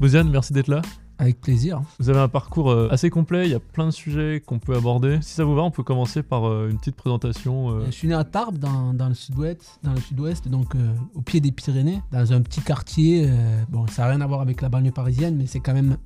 [0.00, 0.82] Bosiane, merci d'être là.
[1.18, 1.80] Avec plaisir.
[1.98, 4.76] Vous avez un parcours euh, assez complet, il y a plein de sujets qu'on peut
[4.76, 5.18] aborder.
[5.22, 7.70] Si ça vous va, on peut commencer par euh, une petite présentation.
[7.70, 7.86] euh.
[7.86, 11.22] Je suis né à Tarbes, dans, dans le sud-ouest, dans le sud-ouest, donc euh, au
[11.22, 13.24] pied des Pyrénées, dans un petit quartier.
[13.26, 15.96] euh, bon, ça n'a rien à voir avec la banlieue parisienne, mais c'est quand même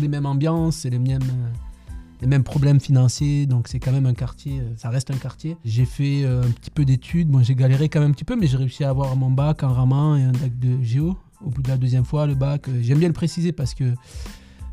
[0.00, 4.06] les mêmes ambiances, c'est les mêmes, euh, les mêmes problèmes financiers, donc c'est quand même
[4.06, 5.56] un quartier, ça reste un quartier.
[5.64, 8.48] J'ai fait un petit peu d'études, bon, j'ai galéré quand même un petit peu, mais
[8.48, 11.16] j'ai réussi à avoir mon bac en raman et un bac de géo.
[11.44, 13.94] Au bout de la deuxième fois, le bac, euh, j'aime bien le préciser parce que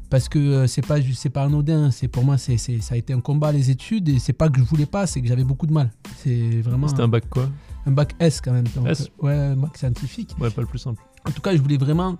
[0.09, 2.97] parce que euh, c'est pas c'est pas anodin c'est pour moi c'est c'est- ça a
[2.97, 5.43] été un combat les études et c'est pas que je voulais pas c'est que j'avais
[5.43, 5.91] beaucoup de mal.
[6.17, 7.49] C'est vraiment C'était un bac quoi?
[7.87, 8.67] un bac S quand même.
[8.75, 9.01] Donc, S?
[9.23, 10.35] euh, ouais un bac scientifique.
[10.39, 11.01] Ouais, pas le plus simple.
[11.27, 12.17] en tout cas je voulais vraiment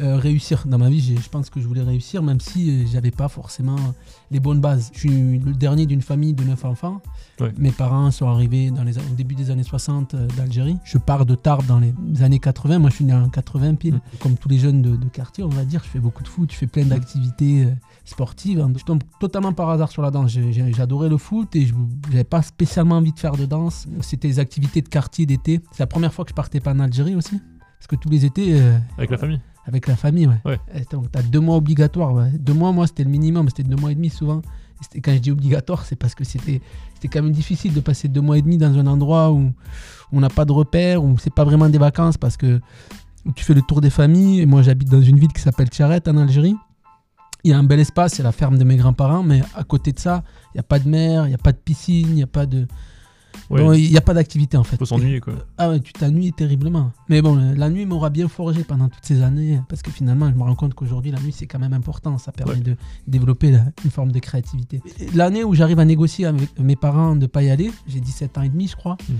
[0.00, 0.64] euh, réussir.
[0.66, 3.76] Dans ma vie je pense que je voulais réussir même si euh, j'avais pas forcément
[4.30, 4.90] les bonnes bases.
[4.94, 7.00] Je suis le dernier d'une famille de neuf enfants.
[7.40, 7.52] Ouais.
[7.58, 10.76] mes parents sont arrivés dans les, au début des années 60 euh, d'Algérie.
[10.84, 13.94] Je pars de Tarbes dans les années 80 moi je suis né en 80 pile.
[13.94, 14.00] Mm.
[14.20, 16.50] comme tous les jeunes de, de quartier on va dire je fais beaucoup de foot
[16.52, 17.70] je fais plein d'activités euh,
[18.04, 18.64] sportives.
[18.76, 20.30] Je tombe totalement par hasard sur la danse.
[20.30, 21.74] J'adorais le foot et je
[22.10, 23.86] n'avais pas spécialement envie de faire de danse.
[24.00, 25.60] C'était les activités de quartier d'été.
[25.72, 27.40] C'est la première fois que je partais pas en Algérie aussi.
[27.78, 29.40] Parce que tous les étés euh, Avec la famille?
[29.66, 30.40] Avec la famille, ouais.
[30.44, 30.60] Ouais.
[30.74, 32.12] Et Donc, t'as deux mois obligatoires.
[32.14, 32.30] ouais.
[32.38, 33.48] Deux mois, moi, c'était le minimum.
[33.48, 34.42] C'était deux mois et demi souvent.
[34.94, 36.60] Et quand je dis obligatoire, c'est parce que c'était
[37.10, 39.52] quand même difficile de passer deux mois et demi dans un endroit où
[40.12, 42.60] on n'a pas de repères, où c'est pas vraiment des vacances parce que
[43.34, 44.40] tu fais le tour des familles.
[44.40, 46.56] Et moi, j'habite dans une ville qui s'appelle Tcharet en Algérie.
[47.44, 49.92] Il y a un bel espace, c'est la ferme de mes grands-parents, mais à côté
[49.92, 50.22] de ça,
[50.54, 52.26] il n'y a pas de mer, il n'y a pas de piscine, il n'y a
[52.26, 52.66] pas de.
[53.50, 53.80] Ouais.
[53.82, 54.76] Il n'y a pas d'activité en fait.
[54.76, 55.34] Faut s'ennuyer quoi.
[55.58, 56.92] Ah ouais, tu t'ennuies terriblement.
[57.08, 60.28] Mais bon, euh, la nuit m'aura bien forgé pendant toutes ces années, parce que finalement,
[60.30, 62.16] je me rends compte qu'aujourd'hui, la nuit, c'est quand même important.
[62.18, 62.60] Ça permet Ouais.
[62.60, 62.76] de
[63.06, 64.80] développer la- une forme de créativité.
[65.14, 68.38] L'année où j'arrive à négocier avec mes parents de ne pas y aller, j'ai 17
[68.38, 69.12] ans et demi, je crois, Mm.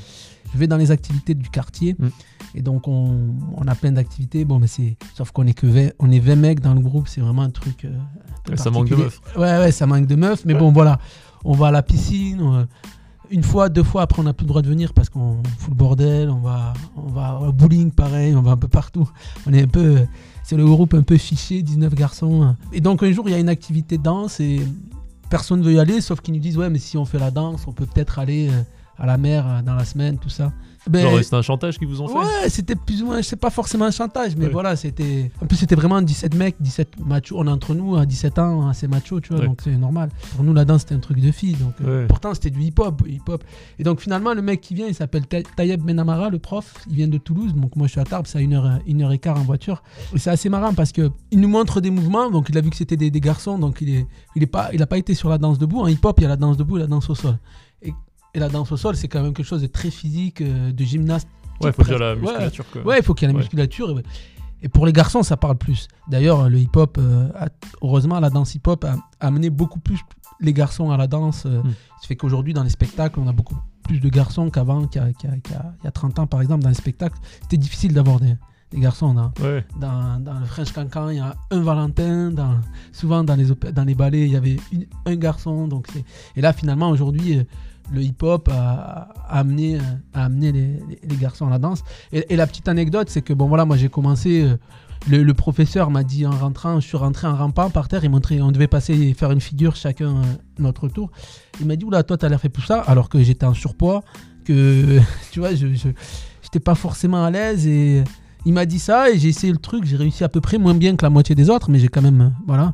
[0.53, 1.97] je vais dans les activités du quartier.
[1.99, 2.09] Mm.
[2.57, 4.45] Et donc, on, on a plein d'activités.
[4.45, 4.97] Bon, mais c'est.
[5.17, 7.51] Sauf qu'on est que 20, on est 20 mecs dans le groupe, c'est vraiment un
[7.51, 7.85] truc.
[7.85, 9.21] euh, un peu Ouais, ça manque de meufs.
[9.37, 10.45] Ouais, ouais, ça manque de meufs.
[10.45, 10.99] Mais bon, voilà.
[11.45, 12.41] On va à la piscine.
[12.41, 12.67] on-
[13.31, 15.71] une fois, deux fois, après, on n'a plus le droit de venir parce qu'on fout
[15.71, 16.31] le bordel.
[16.31, 18.35] On va, on va au bowling, pareil.
[18.35, 19.09] On va un peu partout.
[19.47, 20.07] On est un peu.
[20.43, 22.55] C'est le groupe un peu fiché, 19 garçons.
[22.73, 24.61] Et donc, un jour, il y a une activité danse et
[25.31, 27.31] personne ne veut y aller, sauf qu'ils nous disent Ouais, mais si on fait la
[27.31, 28.63] danse, on peut peut-être aller euh,
[28.99, 30.53] à la mer euh, dans la semaine, tout ça.
[30.91, 33.51] Ben, c'est un chantage qu'ils vous ont fait Ouais, c'était plus ou moins, c'est pas
[33.51, 34.51] forcément un chantage, mais Ouais.
[34.53, 35.31] voilà, c'était.
[35.43, 37.37] En plus, c'était vraiment 17 mecs, 17 machos.
[37.39, 39.47] On est entre nous à 17 ans, assez macho, tu vois, Ouais.
[39.47, 40.11] donc c'est normal.
[40.35, 43.03] Pour nous, la danse, c'était un truc de fille, donc euh, pourtant, c'était du hip-hop.
[43.07, 43.43] hip-hop.
[43.79, 46.97] Et donc, finalement, le mec qui vient, il s'appelle Ta- Tayeb Benamara, le prof, il
[46.97, 49.83] vient de Toulouse, donc moi, je suis à Tarbes, c'est à 1h, 1h15 en voiture.
[50.15, 52.71] Et c'est assez marrant parce que il nous montre des mouvements, donc il a vu
[52.71, 54.07] que c'était des, des garçons, donc il est,
[54.37, 55.81] il est pas, il a pas été sur la danse debout.
[55.81, 57.39] En hip-hop, il y a la danse debout et la danse au sol.
[58.35, 60.85] Et, la danse au sol, c'est quand même quelque chose de très physique, euh, de
[60.85, 61.29] gymnaste.
[61.63, 62.21] Ouais, faut dire la Ouais.
[62.21, 62.83] musculature quoi.
[62.83, 63.43] Ouais, il faut qu'il y ait la Ouais.
[63.45, 64.01] musculature.
[64.63, 65.89] Et, pour les garçons, ça parle plus.
[66.09, 67.29] D'ailleurs, le hip-hop, euh,
[67.83, 70.01] heureusement, la danse hip-hop a, amené beaucoup plus
[70.41, 71.45] les garçons à la danse.
[71.47, 71.75] euh, Mm.
[72.03, 75.05] Ce fait qu'aujourd'hui, dans les spectacles, on a beaucoup plus de garçons qu'avant, qu'il y,
[75.05, 76.71] a- qu'il y a- qu'il y a- il y a 30 ans, par exemple, dans
[76.71, 77.19] les spectacles.
[77.43, 78.35] C'était difficile d'avoir des,
[78.71, 79.13] des garçons.
[79.15, 79.65] Dans, Ouais.
[79.79, 82.31] dans, dans le French Cancan, il y a un Valentin.
[82.31, 82.59] Dans,
[82.93, 85.69] souvent, dans les, dans les ballets, il y avait une- un garçon.
[85.69, 85.89] Donc
[86.37, 87.47] et là, finalement, aujourd'hui,
[87.93, 89.79] le hip-hop a, a amené,
[90.15, 91.83] a amené les, garçons à la danse.
[92.13, 94.43] Et, et la petite anecdote, c'est que bon voilà, moi j'ai commencé.
[94.43, 94.57] euh,
[95.07, 98.11] le, le professeur m'a dit en rentrant, je suis rentré en rampant par terre, il
[98.11, 100.23] montrait, on devait passer et faire une figure chacun euh,
[100.59, 101.11] notre tour.
[101.61, 104.03] Il m'a dit oula, toi t'as l'air fait pour ça, alors que j'étais en surpoids,
[104.47, 104.99] que
[105.31, 105.67] tu vois, je
[106.43, 108.03] j'étais pas forcément à l'aise et
[108.47, 110.75] il m'a dit ça et j'ai essayé le truc, j'ai réussi à peu près moins
[110.75, 112.73] bien que la moitié des autres, mais j'ai quand même euh, voilà.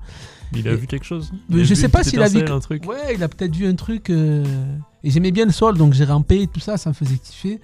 [0.54, 1.32] Il a Et- vu quelque chose?
[1.48, 2.86] Il je sais pas s'il a vu un truc.
[2.88, 4.08] Ouais, il a peut-être vu un truc.
[4.10, 4.44] euh,
[5.04, 7.60] Et j'aimais bien le sol, donc j'ai rampé, tout ça, ça me faisait kiffer.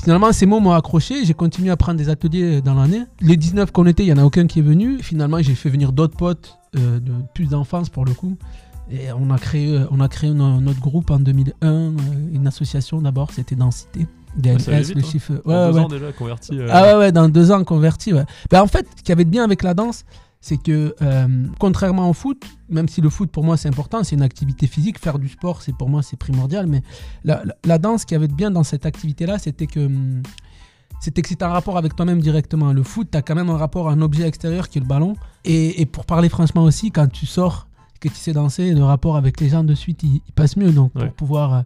[0.00, 1.24] Finalement, ces mots m'ont accroché.
[1.24, 3.02] J'ai continué à prendre des ateliers dans l'année.
[3.20, 4.98] Les 19 qu'on était, il n'y en a aucun qui est venu.
[5.02, 8.36] Finalement, j'ai fait venir d'autres potes, euh, de plus d'enfance pour le coup.
[8.90, 11.90] Et on a créé, euh, on a créé no- notre groupe en 2001, euh,
[12.32, 14.06] une association d'abord, c'était Densité.
[14.46, 15.04] Ah, ça vite, le hein.
[15.10, 15.32] chiffre.
[15.44, 15.84] En Ouais, deux ouais.
[15.84, 16.58] ans déjà converti.
[16.58, 18.12] euh, Ah ouais, ouais, dans deux ans converti.
[18.14, 18.24] Ouais.
[18.50, 20.04] Ben, en fait, ce qui avait de bien avec la danse,
[20.40, 24.14] c'est que euh, contrairement au foot, même si le foot pour moi c'est important, c'est
[24.16, 26.82] une activité physique, faire du sport c'est pour moi c'est primordial, mais
[27.24, 30.22] la, la- la danse, qui avait de bien dans cette activité-là, c'était que hum,
[31.00, 32.72] c'était que c'était un rapport avec toi-même directement.
[32.72, 34.86] Le foot, tu as quand même un rapport à un objet extérieur qui est le
[34.86, 35.14] ballon.
[35.44, 37.68] Et, et pour parler franchement aussi, quand tu sors,
[38.00, 40.72] que tu sais danser, le rapport avec les gens de suite, il, il passe mieux.
[40.72, 41.06] Donc Ouais.
[41.06, 41.60] pour pouvoir euh,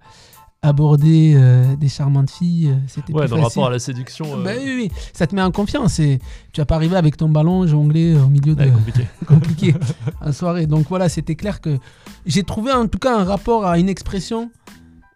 [0.62, 3.60] aborder euh, des charmantes filles, euh, c'était Ouais, plus dans le facile.
[3.60, 4.26] rapport à la séduction.
[4.38, 6.20] euh, Ben oui, oui, ça te met en confiance et
[6.52, 9.06] tu vas pas arriver avec ton ballon jongler au milieu de ouais, compliqué.
[9.26, 9.74] compliqué
[10.20, 10.66] en soirée.
[10.66, 11.78] Donc voilà, c'était clair que
[12.26, 14.50] j'ai trouvé en tout cas un rapport à une expression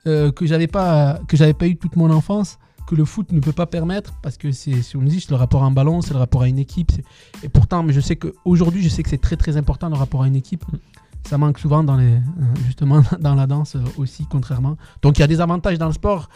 [0.09, 2.59] euh, que j'avais pas que j'avais pas eu toute mon enfance.
[2.89, 5.67] que le foot ne peut pas permettre parce que c'est sur musique, le rapport à
[5.67, 6.91] un ballon, c'est le rapport à une équipe.
[6.93, 7.05] c'est-
[7.45, 10.23] Et pourtant, mais je sais qu'aujourd'hui, je sais que c'est très très important le rapport
[10.23, 10.65] à une équipe.
[11.27, 12.21] Ça manque souvent dans les, euh,
[12.67, 14.77] justement dans la danse euh, aussi, contrairement.
[15.03, 16.29] Donc il y a des avantages dans le sport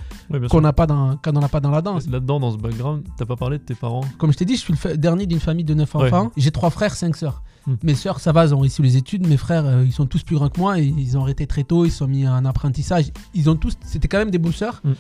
[0.51, 2.09] qu'on n'a pas dans, qu'on n'a pas dans la danse.
[2.09, 4.03] Là-dedans, dans ce background, t'as pas parlé de tes parents?
[4.19, 6.07] Comme je t'ai dit, je suis le dernier d'une famille de 9 Ouais.
[6.07, 6.33] enfants.
[6.37, 7.43] J'ai trois frères, cinq sœurs.
[7.67, 7.75] Hmm.
[7.83, 9.27] Mes sœurs, ça va, elles ont réussi les études.
[9.27, 10.79] Mes frères, euh, ils sont tous plus grands que moi.
[10.81, 11.85] Et ils ont arrêté très tôt.
[11.85, 13.13] Ils sont mis en apprentissage.
[13.35, 13.75] Ils ont tous.
[13.85, 14.81] C'était quand même des bosseurs.
[14.83, 14.93] Hmm.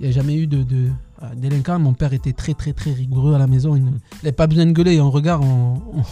[0.00, 0.88] Il n'y a jamais eu de, de
[1.22, 1.78] euh, délinquants.
[1.78, 3.76] Mon père était très, très, très rigoureux à la maison.
[3.76, 5.00] Il n'avait pas besoin de gueuler.
[5.00, 6.02] En regard, on, on,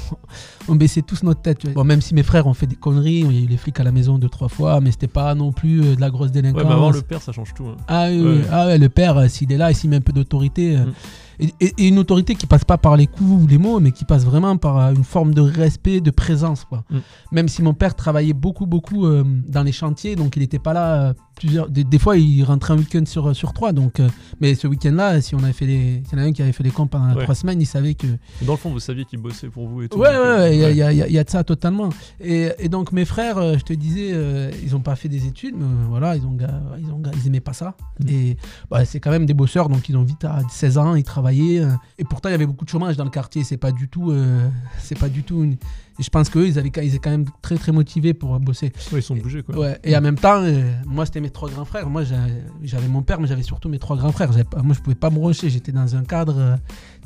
[0.69, 1.67] on baissait tous notre tête.
[1.75, 3.81] Bon, même si mes frères ont fait des conneries, il y a eu les flics
[3.81, 4.81] à la maison deux, trois fois.
[4.81, 6.63] Mais c'était pas non plus euh, de la grosse délinquance.
[6.63, 7.67] Ouais, mais avoir le père, ça change tout.
[7.67, 7.77] hein.
[7.89, 8.25] Ah oui, oui.
[8.39, 8.45] Ouais.
[8.53, 10.77] Ah ouais, le père, euh, s'il est là s'il met un peu d'autorité.
[10.77, 10.93] euh, Mm.
[11.41, 13.91] et, et- et une autorité qui passe pas par les coups ou les mots, mais
[13.91, 16.65] qui passe vraiment par une forme de respect, de présence.
[16.65, 16.85] Quoi.
[16.91, 16.99] Mm.
[17.33, 20.73] Même si mon père travaillait beaucoup, beaucoup euh, dans les chantiers, donc il n'était pas
[20.75, 21.69] là euh, plusieurs.
[21.69, 23.73] Des, des fois, il rentrait un week-end sur, sur trois.
[23.73, 24.09] Donc, euh,
[24.41, 26.53] mais ce week-end-là, si on avait fait les, s'il y en a un qui avait
[26.53, 27.23] fait les comptes pendant Ouais.
[27.23, 28.07] trois semaines, il savait que.
[28.43, 29.99] Dans le fond, vous saviez qu'il bossait pour vous et tout.
[29.99, 30.75] Ouais, ouais, il y, a- ouais.
[30.77, 31.89] y a- y a- il y a de ça totalement.
[32.21, 35.27] Et, et donc mes frères, euh, je te disais, euh, ils n'ont pas fait des
[35.27, 36.37] études, mais voilà, ils ont,
[36.79, 37.75] ils ont, ils aimaient pas ça.
[38.01, 38.09] Mm.
[38.09, 38.37] Et
[38.71, 41.63] bah, c'est quand même des bosseurs, donc ils ont vite à 16 ans, ils travaillaient.
[41.99, 43.45] et pourtant, il y avait beaucoup de chômage dans le quartier.
[43.45, 44.49] C'est pas du tout, euh,
[44.79, 45.43] c'est pas du tout.
[45.45, 45.57] Une...
[45.99, 48.73] Et je pense qu'eux, ils avaient, ils étaient quand même très très motivés pour bosser.
[48.93, 49.57] Ouais, ils sont bougés quoi.
[49.59, 49.79] Ouais.
[49.85, 51.89] Et en même temps, euh, moi, c'était mes trois grands frères.
[51.89, 52.17] Moi, j'a-
[52.63, 54.31] j'avais mon père, mais j'avais surtout mes trois grands frères.
[54.65, 55.51] Moi, je pouvais pas me brancher.
[55.51, 56.57] J'étais dans un cadre euh,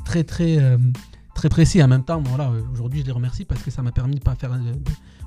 [0.05, 0.77] très, très, euh,
[1.35, 1.83] très précis.
[1.83, 4.35] En même temps, voilà, aujourd'hui, je les remercie parce que ça m'a permis de pas
[4.35, 4.51] faire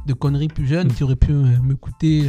[0.06, 0.92] de, conneries plus jeunes Mm.
[0.94, 2.28] qui auraient pu me coûter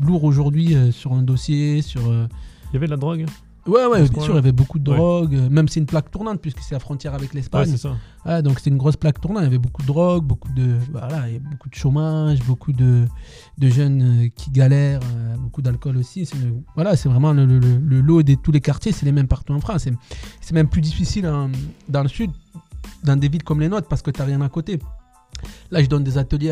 [0.00, 2.02] lourd aujourd'hui sur un dossier, sur.
[2.02, 3.24] Il y avait de la drogue
[3.66, 4.96] Ouais, ouais, bien sûr, il y avait beaucoup de Ouais.
[4.96, 5.34] drogue.
[5.34, 7.66] euh, Même c'est une plaque tournante puisque c'est la frontière avec Ouais, l'Espagne.
[7.68, 7.96] c'est ça.
[8.24, 9.42] Ah, donc c'était une grosse plaque tournante.
[9.42, 12.38] Il y avait beaucoup de drogue, beaucoup de, voilà, il y a beaucoup de chômage,
[12.44, 13.04] beaucoup de,
[13.58, 16.26] de jeunes euh, qui galèrent, euh, beaucoup d'alcool aussi.
[16.26, 16.36] C'est,
[16.74, 19.28] voilà, c'est vraiment le, le- le- le lot de tous les quartiers, c'est les mêmes
[19.28, 19.82] partout en France.
[19.84, 19.92] C'est,
[20.40, 21.50] c'est même plus difficile en-
[21.88, 22.30] dans le sud,
[23.04, 24.78] dans des villes comme les nôtres, parce que tu n'as rien à côté.
[25.70, 26.50] Là, je donne des ateliers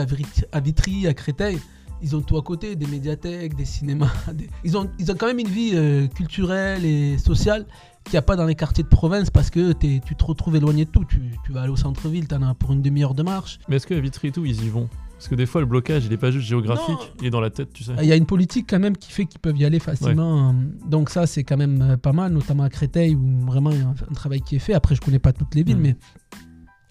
[0.52, 1.58] à Vitry, à Créteil.
[2.04, 4.12] Ils ont tout à côté, des médiathèques, des cinémas.
[4.34, 7.64] des- Ils, ont, ils ont quand même une vie euh, culturelle et sociale
[8.04, 10.84] qu'il n'y a pas dans les quartiers de province parce que tu te retrouves éloigné
[10.84, 11.04] de tout.
[11.06, 13.58] Tu, tu vas aller au centre-ville, tu en as pour une demi-heure de marche.
[13.68, 14.88] Mais est-ce que à Vitry et tout, ils y vont?
[15.14, 16.98] Parce que des fois, le blocage, il est pas juste géographique, Non.
[17.20, 17.92] il est dans la tête, tu sais.
[18.02, 20.54] Il y a une politique quand même qui fait qu'ils peuvent y aller facilement.
[20.86, 23.82] Donc ça, c'est quand même euh, pas mal, notamment à Créteil où vraiment il y
[23.82, 24.74] a un, travail qui est fait.
[24.74, 25.82] Après, je connais pas toutes les villes, Mm.
[25.82, 25.96] mais...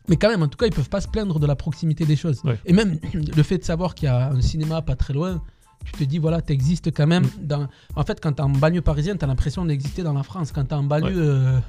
[0.09, 2.15] Mais quand même, en tout cas, ils peuvent pas se plaindre de la proximité des
[2.15, 2.41] choses.
[2.44, 2.59] Ouais.
[2.65, 5.41] Et même le fait de savoir qu'il y a un cinéma pas très loin,
[5.85, 7.23] tu te dis, voilà, tu existes quand même.
[7.23, 7.29] Mm.
[7.47, 7.67] Dans...
[7.95, 10.51] En fait, quand tu es en banlieue parisienne, tu as l'impression d'exister dans la France.
[10.51, 11.07] Quand tu es en banlieue...
[11.07, 11.13] Ouais.
[11.15, 11.59] euh,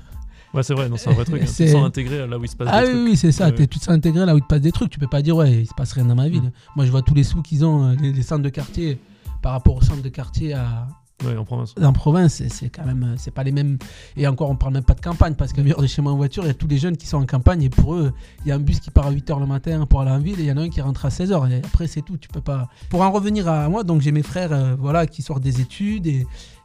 [0.53, 1.43] Ouais, c'est vrai, non, c'est un vrai truc.
[1.43, 1.47] hein.
[1.57, 3.09] Tu te sens intégré là où il se passe Ah des oui, trucs.
[3.11, 3.47] oui, c'est ça.
[3.49, 3.55] Ouais.
[3.55, 4.89] Tu te sens intégré là où il te passe des trucs.
[4.91, 6.43] Tu peux pas dire, ouais, il se passe rien dans ma ville.
[6.43, 6.53] Mm.
[6.77, 9.01] Moi, je vois tous les sous qu'ils ont, euh, les, les centres de quartier,
[9.43, 10.87] par rapport aux centres de quartier à,
[11.25, 11.75] Ouais, en province.
[11.81, 13.79] en province, c'est- quand même, c'est pas les mêmes.
[14.17, 16.17] Et encore, on parle même pas de campagne, parce qu'à heure de chez moi en
[16.17, 18.13] voiture, il y a tous les jeunes qui sont en campagne, et pour eux,
[18.45, 20.39] il y a un bus qui part à 8h le matin pour aller en ville,
[20.41, 21.51] et il y en a un qui rentre à 16h.
[21.51, 22.17] Et après, c'est tout.
[22.17, 22.69] Tu peux pas.
[22.91, 26.09] Pour en revenir à moi, donc j'ai mes frères, euh, voilà, qui sortent des études,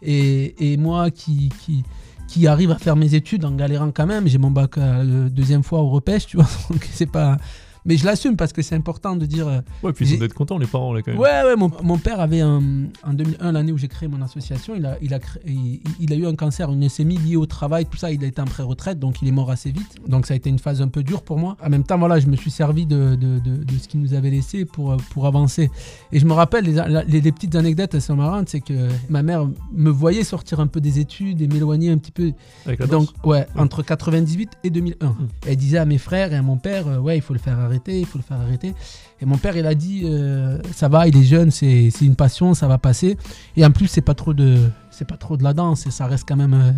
[0.01, 1.50] et, moi qui.
[1.63, 1.84] qui
[2.28, 4.28] qui arrive à faire mes études en galérant quand même.
[4.28, 6.45] J'ai mon bac euh, deuxième fois au repêche, tu vois.
[6.69, 7.38] Donc c'est pas.
[7.86, 9.48] Mais je l'assume parce que c'est important de dire.
[9.48, 11.20] euh, Ouais, puis ils sont d'être contents, les parents, là, quand même.
[11.20, 12.62] Ouais, ouais, mon, mon père avait un,
[13.04, 16.14] en 2001, l'année où j'ai créé mon association, il a, il, a créé- il, il
[16.14, 18.46] a eu un cancer, une leucémie liée au travail, tout ça, il a été en
[18.46, 19.95] pré-retraite, donc il est mort assez vite.
[20.07, 21.56] Donc ça a été une phase un peu dure pour moi.
[21.64, 24.14] En même temps, voilà, je me suis servi de, de, de- de ce qu'il nous
[24.14, 25.71] avait laissé pour, euh, pour avancer.
[26.12, 29.24] Et je me rappelle, les, les, les petites anecdotes elles sont marrantes, c'est que ma
[29.24, 32.33] mère me voyait sortir un peu des études et m'éloigner un petit peu
[32.66, 33.14] Avec la donc, danse.
[33.26, 35.06] ouais, entre 98 et 2001.
[35.07, 35.16] Mm.
[35.48, 37.59] Elle disait à mes frères et à mon père, euh, ouais, il faut le faire
[37.69, 38.73] arrêter, il faut le faire arrêter.
[39.21, 42.16] Et mon père, il a dit, euh, ça va, il est jeune, c'est c'est une
[42.16, 43.18] passion, ça va passer.
[43.56, 44.57] Et en plus, c'est pas trop de,
[44.92, 46.71] c'est pas trop de la danse, et ça reste quand même, euh,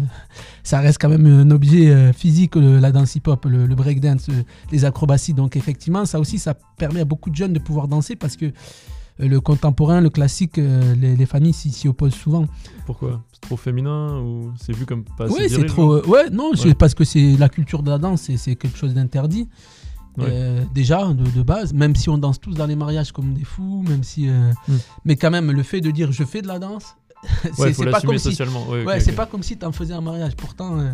[0.63, 4.27] ça reste quand même un objet euh, physique, le- la danse hip-hop, le, le breakdance,
[4.71, 5.33] les acrobaties.
[5.33, 8.51] Donc effectivement, ça aussi, ça permet à beaucoup de jeunes de pouvoir danser parce que
[9.19, 12.45] le contemporain, le classique, les, les familles s'y opposent souvent.
[12.87, 13.21] Pourquoi?
[13.33, 15.93] C'est trop féminin ou c'est vu comme pas assez Oui, c'est trop.
[15.93, 16.73] euh, ouais, non, c'est Ouais.
[16.73, 19.47] parce que c'est la culture de la danse, c'est- c'est quelque chose d'interdit.
[20.17, 20.25] Ouais.
[20.29, 23.43] Euh, déjà, de, de base, même si on danse tous dans les mariages comme des
[23.45, 24.27] fous, même si.
[24.29, 24.73] euh, Mm.
[25.05, 26.95] Mais quand même, le fait de dire je fais de la danse,
[27.55, 28.23] c'est Ouais, pas comme si.
[28.29, 28.67] socialement.
[28.67, 30.35] Ouais, c'est pas comme si t'en faisais un mariage.
[30.35, 30.79] Pourtant.
[30.79, 30.91] euh,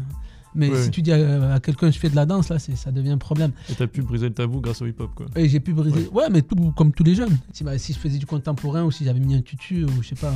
[0.55, 3.11] Mais si tu dis à, à quelqu'un je fais de la danse, là, ça devient
[3.11, 3.51] un problème.
[3.69, 5.25] Et t'as pu briser le tabou grâce au hip-hop, quoi.
[5.35, 6.07] Et j'ai pu briser.
[6.11, 7.37] Ouais, mais tout, comme tous les jeunes.
[7.53, 10.09] Si, bah, si je faisais du contemporain ou si j'avais mis un tutu ou je
[10.09, 10.33] sais pas,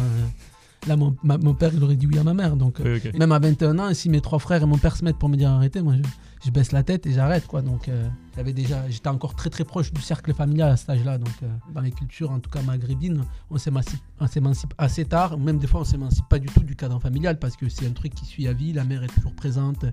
[0.88, 2.56] Là, mon, ma- mon père, il aurait dit oui à ma mère.
[2.56, 5.30] Donc, même à 21 ans, si mes trois frères et mon père se mettent pour
[5.30, 6.02] me dire arrêtez, moi, je,
[6.44, 7.62] je baisse la tête et j'arrête, quoi.
[7.62, 11.18] Donc, euh, j'avais déjà, j'étais encore très très proche du cercle familial à cet âge-là.
[11.18, 15.38] Donc, euh, dans les cultures, en tout cas maghrébines, on s'émancipe, on s'émancipe assez tard.
[15.38, 17.94] Même des fois, on s'émancipe pas du tout du cadre familial parce que c'est un
[17.94, 18.74] truc qui suit à vie.
[18.74, 19.92] La mère est toujours présente euh,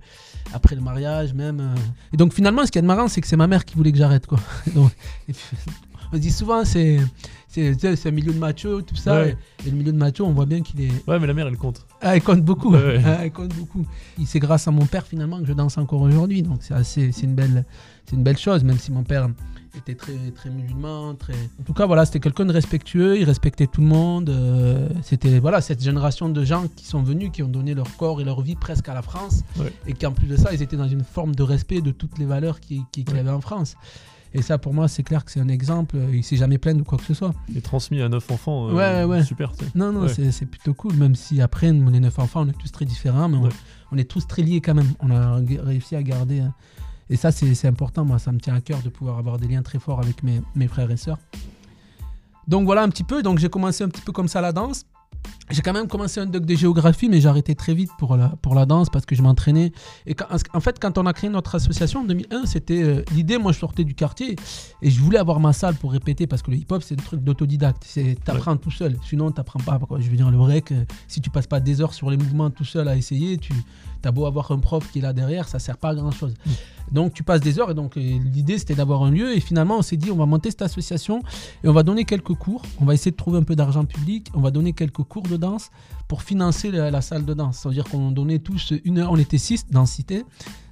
[0.54, 1.74] après le mariage, même.
[2.12, 3.98] Et donc, finalement, ce qui est marrant, c'est que c'est ma mère qui voulait que
[3.98, 4.26] j'arrête,
[6.12, 6.98] on se dit souvent, c'est,
[7.48, 9.20] c'est, un milieu de macho, tout ça.
[9.20, 9.36] Ouais.
[9.64, 11.46] Et, et le milieu de macho, on voit bien qu'il est, Ouais, mais la mère,
[11.48, 11.86] elle compte.
[12.00, 12.72] ah, elle compte beaucoup.
[12.72, 13.02] Ouais, ouais.
[13.04, 13.84] Ah, elle compte beaucoup.
[14.24, 16.42] C'est grâce à mon père finalement que je danse encore aujourd'hui.
[16.42, 17.64] Donc c'est assez, c'est une belle,
[18.06, 18.64] c'est une belle chose.
[18.64, 19.28] Même si mon père
[19.76, 21.34] était très, très musulman, très.
[21.34, 23.18] En tout cas, voilà, c'était quelqu'un de respectueux.
[23.18, 24.28] Il respectait tout le monde.
[24.30, 28.20] euh, c'était voilà cette génération de gens qui sont venus, qui ont donné leur corps
[28.20, 29.72] et leur vie presque à la France, Ouais.
[29.86, 32.18] et qui en plus de ça, ils étaient dans une forme de respect de toutes
[32.18, 33.76] les valeurs qu'il qui, y avait en France.
[34.34, 35.96] Et ça, pour moi, c'est clair que c'est un exemple.
[36.12, 37.34] Il s'est jamais plaint de quoi que ce soit.
[37.56, 38.68] Est transmis à neuf enfants.
[38.68, 39.22] euh, Ouais, ouais.
[39.24, 39.52] Super.
[39.74, 40.08] Non, non, Ouais.
[40.30, 43.28] c'est- plutôt cool, même si après, nous, les neuf enfants, on est tous très différents,
[43.28, 43.50] mais on, Ouais.
[43.92, 44.92] on est tous très liés quand même.
[45.00, 46.40] On a réussi à garder.
[46.40, 46.54] hein.
[47.10, 48.04] Et ça, c'est c'est important.
[48.04, 50.42] Moi, ça me tient à cœur de pouvoir avoir des liens très forts avec mes,
[50.54, 51.18] mes frères et sœurs.
[52.46, 53.22] Donc voilà un petit peu.
[53.22, 54.84] Donc j'ai commencé un petit peu comme ça la danse.
[55.50, 58.28] J'ai quand même commencé un doc de géographie, mais j'ai arrêté très vite pour la,
[58.42, 59.72] pour la danse parce que je m'entraînais.
[60.06, 63.38] Et quand- en fait, quand on a créé notre association en 2001, c'était euh, l'idée.
[63.38, 64.36] Moi, je sortais du quartier
[64.82, 67.22] et je voulais avoir ma salle pour répéter parce que le hip-hop, c'est un truc
[67.24, 67.82] d'autodidacte.
[67.86, 68.96] C'est t'apprends tout seul.
[69.04, 69.78] Sinon, t'apprends pas.
[69.78, 70.00] Quoi.
[70.00, 72.50] Je veux dire, le break, euh, si tu passes pas des heures sur les mouvements
[72.50, 73.52] tout seul à essayer, tu
[74.04, 76.34] as beau avoir un prof qui est là derrière, ça sert pas à grand chose.
[76.92, 79.36] Donc, tu passes des heures et donc euh, l'idée, c'était d'avoir un lieu.
[79.36, 81.20] Et finalement, on s'est dit, on va monter cette association
[81.62, 82.62] et on va donner quelques cours.
[82.80, 84.28] On va essayer de trouver un peu d'argent public.
[84.34, 85.70] On va donner quelques cours de danse
[86.06, 87.58] pour financer la, la salle de danse.
[87.58, 89.12] C'est-à-dire qu'on donnait tous une heure.
[89.12, 89.66] On était six.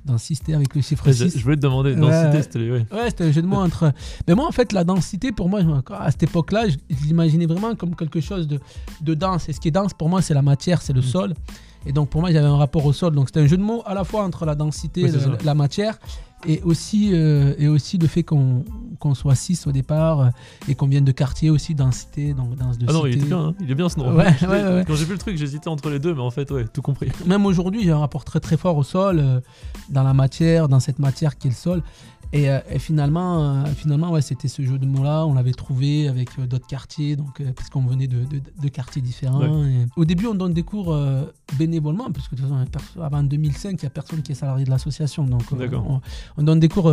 [0.06, 1.38] Dans Cité avec le chiffre Ouais, je, 6.
[1.38, 2.42] je voulais te demander, densité, ouais.
[2.42, 2.71] c'était.
[2.71, 2.87] Ouais.
[2.92, 3.92] Ouais, c'était un jeu de mots entre.
[4.28, 7.75] Mais moi, en fait, la densité, pour moi, à cette époque-là, je, je l'imaginais vraiment
[7.75, 8.61] comme quelque chose de,
[9.00, 9.49] de dense.
[9.49, 11.04] Et ce qui est dense, pour moi, c'est la matière, c'est le Mm.
[11.04, 11.35] sol.
[11.86, 13.14] Et donc, pour moi, j'avais un rapport au sol.
[13.14, 15.30] Donc, c'était un jeu de mots à la fois entre la densité, le- ça.
[15.44, 15.98] la matière,
[16.46, 18.64] et aussi, euh, et aussi le fait qu'on
[18.98, 20.26] qu'on soit six au départ euh,
[20.68, 23.48] et qu'on vienne de quartier aussi, densité, donc danse de Ah non, il était bien,
[23.48, 23.54] hein.
[23.60, 24.14] il est bien ce nom.
[24.14, 24.84] Ouais, J'étais- ouais, ouais.
[24.86, 27.10] Quand j'ai vu le truc, j'hésitais entre les deux, mais en fait, ouais, tout compris.
[27.26, 29.40] Même aujourd'hui, j'ai un rapport très très fort au sol, euh,
[29.90, 31.82] dans la matière, dans cette matière qui est le sol.
[32.33, 35.25] Et, euh, et finalement, euh, finalement ouais, c'était ce jeu de mots-là.
[35.26, 39.00] On l'avait trouvé avec euh, d'autres quartiers, donc, parce qu'on venait de, de- de quartiers
[39.02, 39.42] différents.
[39.64, 40.97] Et au début, on donne des cours
[41.59, 44.64] bénévolement, parce que de toute façon, avant 2005, il n'y a personne qui est salarié
[44.64, 45.25] de l'association.
[45.25, 45.85] Donc, D'accord.
[45.88, 46.00] on,
[46.37, 46.92] on donne des cours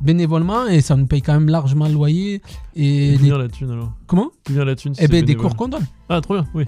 [0.00, 2.42] bénévolement et ça nous paye quand même largement le loyer.
[2.74, 4.30] Et les- la thune alors Comment?
[4.46, 5.86] D'où vient la thune si Eh ben, des cours qu'on donne.
[6.12, 6.64] Ah, trop bien, oui.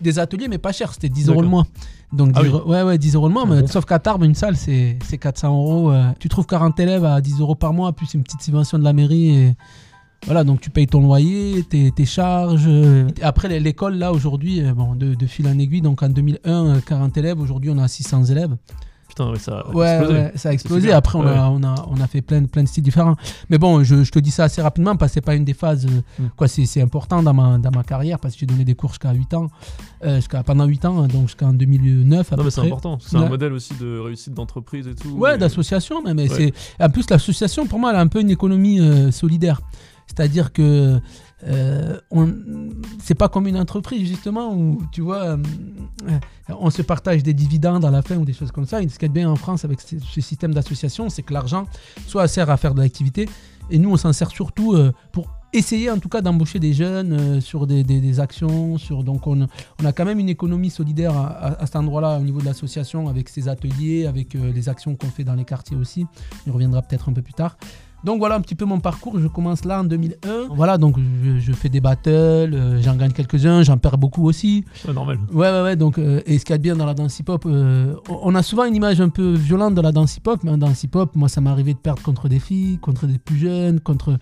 [0.00, 1.64] Des ateliers, mais pas cher, c'était 10 euros le mois.
[2.12, 2.52] Donc, Ah 10 oui.
[2.54, 3.66] euros- ouais, ouais, 10 euros le mois, Ah mais bon.
[3.68, 5.90] sauf qu'à Tarbes, une salle, c'est c'est 400 euros.
[5.92, 6.10] euh.
[6.18, 8.92] Tu trouves 40 élèves à 10 euros par mois, plus une petite subvention de la
[8.92, 9.30] mairie.
[9.30, 9.54] Et
[10.26, 12.64] voilà, donc tu payes ton loyer, tes, tes charges.
[12.66, 13.08] euh.
[13.22, 16.66] Après, l'é- l'école, là, aujourd'hui, euh, bon, de, de fil en aiguille, donc en 2001,
[16.76, 18.54] euh, 40 élèves, aujourd'hui, on a 600 élèves.
[19.14, 20.14] Putain, ouais, ça a Ouais, explosé.
[20.18, 20.92] ouais, ça a explosé.
[20.92, 23.14] Après, on, a, on, a, on a fait plein, de- plein de styles différents.
[23.50, 25.52] Mais bon, je, je te dis ça assez rapidement parce que c'est pas une des
[25.52, 25.84] phases.
[25.86, 26.28] euh, Mm.
[26.36, 29.12] quoi, c'est, important dans ma, dans ma carrière parce que j'ai donné des cours jusqu'à
[29.12, 29.48] 8 ans,
[30.04, 32.98] euh, jusqu'à, pendant 8 ans, donc jusqu'en 2009 à Non, peu mais c'est important.
[33.00, 35.10] C'est un modèle aussi de réussite d'entreprise et tout.
[35.10, 36.02] Ouais, et- d'association.
[36.06, 36.28] Et Ouais.
[36.28, 36.52] c'est,
[36.82, 39.60] en plus, l'association, pour moi, elle a un peu une économie euh, solidaire.
[40.06, 41.00] C'est-à-dire que
[41.44, 41.98] euh,
[43.00, 45.36] c'est pas comme une entreprise, justement, où tu vois, euh,
[46.48, 48.82] on se partage des dividendes à la fin ou des choses comme ça.
[48.82, 51.66] Et ce qui est bien en France avec ce, ce système d'association, c'est que l'argent
[52.06, 53.28] soit sert à faire de l'activité.
[53.70, 57.40] Et nous, on s'en sert surtout euh, pour essayer, en tout cas, d'embaucher des jeunes
[57.40, 58.76] sur des, actions.
[59.02, 62.46] Donc, on, a quand même une économie solidaire à, à- cet endroit-là, au niveau de
[62.46, 66.06] l'association, avec ses ateliers, avec les actions qu'on fait dans les quartiers aussi.
[66.46, 67.58] Y reviendra peut-être un peu plus tard.
[68.04, 69.18] Donc voilà un petit peu mon parcours.
[69.20, 70.48] Je commence là en 2001.
[70.54, 74.64] Voilà, donc je, je fais des battles, euh, j'en gagne quelques-uns, j'en perds beaucoup aussi.
[74.86, 75.18] Ouais, normal.
[75.32, 75.76] Ouais, ouais, ouais.
[75.76, 78.34] Donc, euh, et ce qu'il y a de bien dans la danse hip-hop, euh, on
[78.34, 81.14] a souvent une image un peu violente de la danse hip-hop, mais en danse hip-hop,
[81.14, 84.18] moi, ça m'est arrivé de perdre contre des filles, contre des plus jeunes, contre.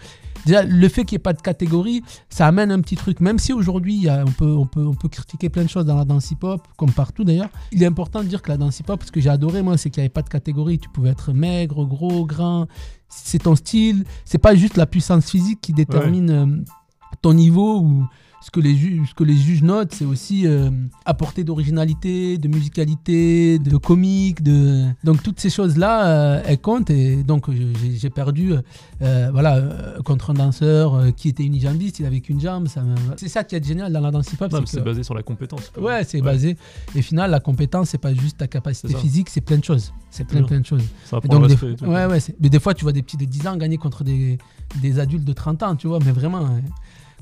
[0.47, 3.21] Déjà, le fait qu'il n'y ait pas de catégorie, ça amène un petit truc.
[3.21, 4.07] Même si aujourd'hui,
[4.39, 7.25] peut, on, peut, on peut critiquer plein de choses dans la danse hip-hop, comme partout
[7.25, 9.77] d'ailleurs, il est important de dire que la danse hip-hop, ce que j'ai adoré, moi,
[9.77, 10.79] c'est qu'il n'y avait pas de catégorie.
[10.79, 12.69] Tu pouvais être maigre, gros, grand.
[13.11, 14.05] C'est ton style.
[14.25, 16.47] C'est pas juste la puissance physique qui détermine euh,
[17.23, 18.07] ton niveau ou
[18.43, 20.71] ce que les, ju- ce que les juges notent, c'est aussi euh,
[21.05, 27.23] apporter d'originalité, de musicalité, de comique, de donc toutes ces choses-là, euh, elles comptent et
[27.23, 28.63] donc j'ai perdu, euh,
[29.03, 29.63] euh, voilà,
[30.05, 32.65] contre un danseur qui était unijambiste, il avait qu'une jambe.
[32.77, 35.23] me- C'est ça qui est génial dans la danse hip-hop, c'est que- basé sur la
[35.23, 35.71] compétence.
[35.75, 35.83] quoi.
[35.83, 36.57] Ouais, c'est basé.
[36.95, 39.93] Et final, la compétence, c'est pas juste ta capacité physique, c'est plein de choses.
[40.11, 40.83] C'est plein, plein de choses.
[41.05, 41.85] Ça donc, des, tout.
[41.85, 44.39] ouais, ouais, mais des fois, tu vois des petits de 10 ans gagner contre des,
[44.81, 46.39] des adultes de 30 ans, tu vois, mais vraiment.
[46.47, 46.61] hein.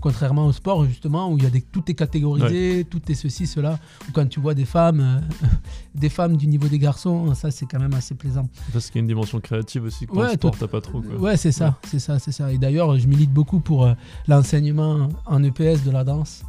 [0.01, 3.47] Contrairement au sport, justement, où il y a des, tout est catégorisé, tout est ceci,
[3.47, 3.79] cela.
[4.09, 5.47] Ou quand tu vois des femmes, euh,
[5.95, 8.49] des femmes du niveau des garçons, ça c'est quand même assez plaisant.
[8.73, 11.01] Parce qu'il y a une dimension créative aussi que Ouais, sport, t'as pas trop.
[11.01, 11.17] Quoi.
[11.17, 12.53] Ouais, c'est ça, c'est ça, c'est ça.
[12.53, 13.95] Et d'ailleurs, je milite beaucoup pour euh,
[14.29, 16.43] l'enseignement en EPS de la danse.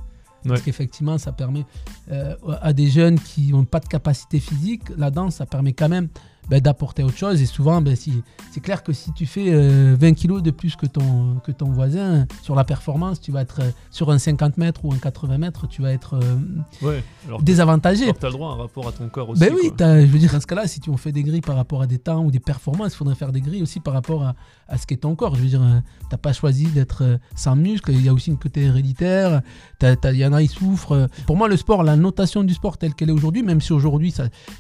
[0.43, 0.65] Parce Ouais.
[0.65, 1.65] qu'effectivement, ça permet
[2.11, 5.89] euh, à des jeunes qui n'ont pas de capacité physique, la danse, ça permet quand
[5.89, 6.07] même
[6.49, 7.41] ben, d'apporter autre chose.
[7.41, 10.75] Et souvent, ben, si, c'est clair que si tu fais euh, 20 kilos de plus
[10.75, 14.57] que ton, que ton voisin sur la performance, tu vas être euh, sur un 50
[14.57, 16.37] mètres ou un 80 mètres, tu vas être euh,
[16.81, 17.03] Ouais.
[17.27, 18.11] Alors, désavantagé.
[18.11, 19.39] que t'as le droit à un rapport à ton corps aussi.
[19.41, 21.55] Ben oui, je veux dire, dans ce cas-là, si tu en fais des grilles par
[21.55, 24.23] rapport à des temps ou des performances, il faudrait faire des grilles aussi par rapport
[24.23, 24.35] à,
[24.67, 25.35] à ce qu'est ton corps.
[25.35, 25.79] Je veux dire, euh,
[26.09, 29.41] t'as pas choisi d'être euh, sans muscles, il y a aussi une côté héréditaire,
[29.81, 30.93] il y en a, ils souffrent.
[30.93, 31.07] euh.
[31.27, 34.13] Pour moi, le sport, la notation du sport telle qu'elle est aujourd'hui, même si aujourd'hui,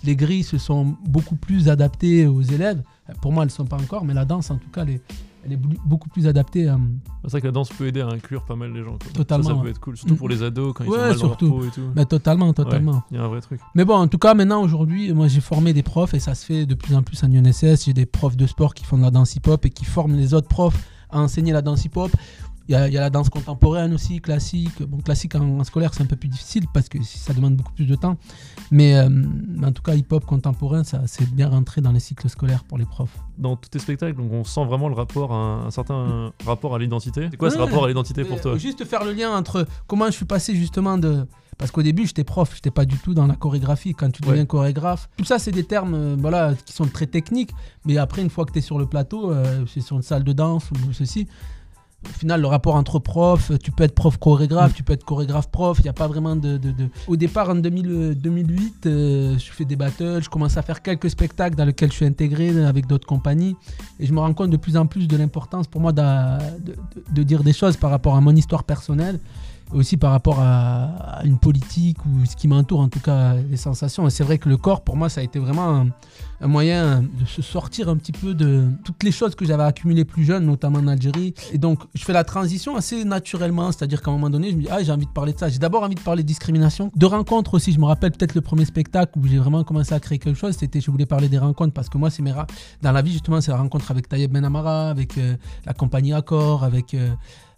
[0.03, 1.78] les grilles se sont beaucoup plus adaptées
[2.27, 2.81] aux élèves,
[3.21, 5.01] pour moi, elles ne sont pas encore, mais la danse, en tout cas, elle est,
[5.45, 6.69] elle est bou- beaucoup plus adaptée.
[6.69, 6.75] euh,
[7.23, 8.97] C'est vrai que la danse peut aider à inclure pas mal les gens.
[9.01, 9.11] Quoi.
[9.13, 9.69] Totalement, Ça, ça peut ouais.
[9.71, 9.97] être cool.
[9.97, 11.49] Surtout pour les ados quand ils Ouais, sont mal surtout.
[11.49, 11.91] dans leur peau et tout.
[11.95, 13.03] mais totalement, totalement.
[13.11, 13.59] Il y a un vrai truc.
[13.75, 16.45] Mais bon, en tout cas, maintenant, aujourd'hui, moi, j'ai formé des profs et ça se
[16.45, 17.85] fait de plus en plus en UNSS.
[17.85, 20.33] J'ai des profs de sport qui font de la danse hip-hop et qui forment les
[20.33, 22.11] autres profs à enseigner la danse hip-hop.
[22.69, 24.83] Il y, a, il y a la danse contemporaine aussi, classique.
[24.83, 27.73] Bon, classique en, en scolaire, c'est un peu plus difficile parce que ça demande beaucoup
[27.73, 28.15] plus de temps.
[28.69, 32.29] Mais, euh, mais en tout cas, hip-hop contemporain, ça c'est bien rentré dans les cycles
[32.29, 33.17] scolaires pour les profs.
[33.39, 36.75] Dans tous tes spectacles, donc on sent vraiment le rapport à un, un certain rapport
[36.75, 37.27] à l'identité.
[37.31, 37.63] C'est quoi ce Ouais.
[37.65, 38.57] rapport à l'identité pour Euh, toi?
[38.59, 41.25] Juste faire le lien entre comment je suis passé justement de.
[41.57, 43.93] Parce qu'au début, j'étais prof, j'étais pas du tout dans la chorégraphie.
[43.93, 44.45] Quand tu deviens Ouais.
[44.45, 47.49] chorégraphe, tout ça, c'est des termes euh, voilà, qui sont très techniques.
[47.85, 50.23] Mais après, une fois que tu es sur le plateau, euh, c'est sur une salle
[50.23, 51.27] de danse ou ceci.
[52.05, 55.51] Au final, le rapport entre profs, tu peux être prof chorégraphe, tu peux être chorégraphe
[55.51, 56.59] prof, il n'y a pas vraiment de,
[57.07, 60.81] Au départ, en 2000, euh, 2008, euh, je fais des battles, je commence à faire
[60.81, 63.55] quelques spectacles dans lesquels je suis intégré avec d'autres compagnies.
[63.99, 67.43] Et je me rends compte de plus en plus de l'importance pour moi de, dire
[67.43, 69.19] des choses par rapport à mon histoire personnelle,
[69.73, 74.07] aussi par rapport à, une politique ou ce qui m'entoure, en tout cas les sensations.
[74.07, 75.85] Et c'est vrai que le corps, pour moi, ça a été vraiment
[76.41, 80.05] un, moyen de se sortir un petit peu de toutes les choses que j'avais accumulées
[80.05, 81.33] plus jeune, notamment en Algérie.
[81.51, 84.61] Et donc, je fais la transition assez naturellement, c'est-à-dire qu'à un moment donné, je me
[84.61, 85.49] dis, ah, j'ai envie de parler de ça.
[85.49, 87.71] J'ai d'abord envie de parler de discrimination, de rencontres aussi.
[87.73, 90.55] Je me rappelle peut-être le premier spectacle où j'ai vraiment commencé à créer quelque chose,
[90.57, 92.47] c'était, je voulais parler des rencontres parce que moi, c'est mes ra-
[92.81, 95.35] dans la vie, justement, c'est la rencontre avec Tayeb Ben Amara, avec euh,
[95.65, 96.93] la compagnie Accor, avec.
[96.93, 97.09] euh,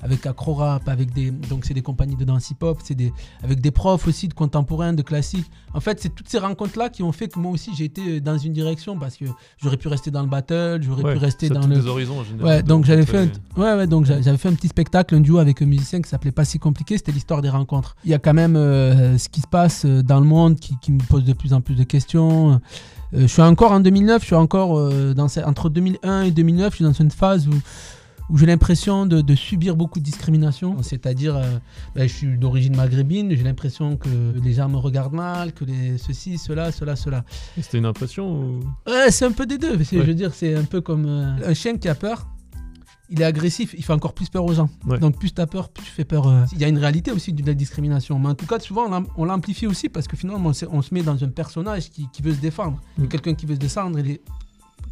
[0.01, 3.71] avec Acrorap, avec des donc c'est des compagnies de danse hip-hop, c'est des avec des
[3.71, 5.45] profs aussi de contemporain, de classique.
[5.73, 8.19] En fait, c'est toutes ces rencontres là qui ont fait que moi aussi j'ai été
[8.21, 9.25] dans une direction parce que
[9.61, 12.23] j'aurais pu rester dans le battle, j'aurais Ouais, pu rester dans le des horizons en
[12.23, 12.45] général.
[12.47, 15.19] Ouais, donc j'avais fait, un, ouais, ouais, donc j'a- j'avais fait un petit spectacle, un
[15.21, 17.95] duo avec un musicien qui s'appelait Pas si compliqué, c'était l'histoire des rencontres.
[18.03, 20.75] Il y a quand même euh, ce qui se passe euh, dans le monde qui,
[20.81, 22.53] qui me pose de plus en plus de questions.
[22.53, 22.57] Euh,
[23.13, 26.75] je suis encore en 2009, je suis encore euh, dans entre 2001 et 2009, je
[26.77, 27.51] suis dans une phase où,
[28.29, 30.81] où j'ai l'impression de, de subir beaucoup de discrimination.
[30.81, 31.57] C'est-à-dire, euh,
[31.95, 34.09] ben, je suis d'origine maghrébine, j'ai l'impression que
[34.41, 37.25] les gens me regardent mal, que les ceci, cela, cela, cela.
[37.59, 38.59] C'était une impression ou...
[38.87, 39.75] Ouais, c'est un peu des deux.
[39.77, 39.83] Ouais.
[39.91, 42.27] Je veux dire, c'est un peu comme euh, un chien qui a peur.
[43.13, 44.69] Il est agressif, il fait encore plus peur aux gens.
[44.87, 44.97] Ouais.
[44.97, 46.27] Donc plus tu as peur, plus tu fais peur.
[46.29, 46.45] euh.
[46.53, 48.17] Il y a une réalité aussi de la discrimination.
[48.17, 50.65] Mais en tout cas, souvent, on l'am- on l'amplifie aussi parce que finalement, on se,
[50.71, 52.79] on se met dans un personnage qui, qui veut se défendre.
[52.97, 53.07] Mm.
[53.07, 54.21] Quelqu'un qui veut se défendre, il est-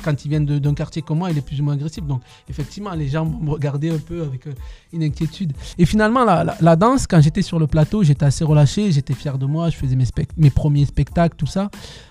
[0.04, 2.04] quand il vient de- d'un quartier comme moi, il est plus ou moins agressif.
[2.04, 4.54] Donc effectivement, les gens vont me regarder un peu avec euh,
[4.94, 5.54] une inquiétude.
[5.78, 9.14] Et finalement, la, la- la danse, quand j'étais sur le plateau, j'étais assez relâché, j'étais
[9.14, 11.70] fier de moi, je faisais mes, premiers spectacles, tout ça.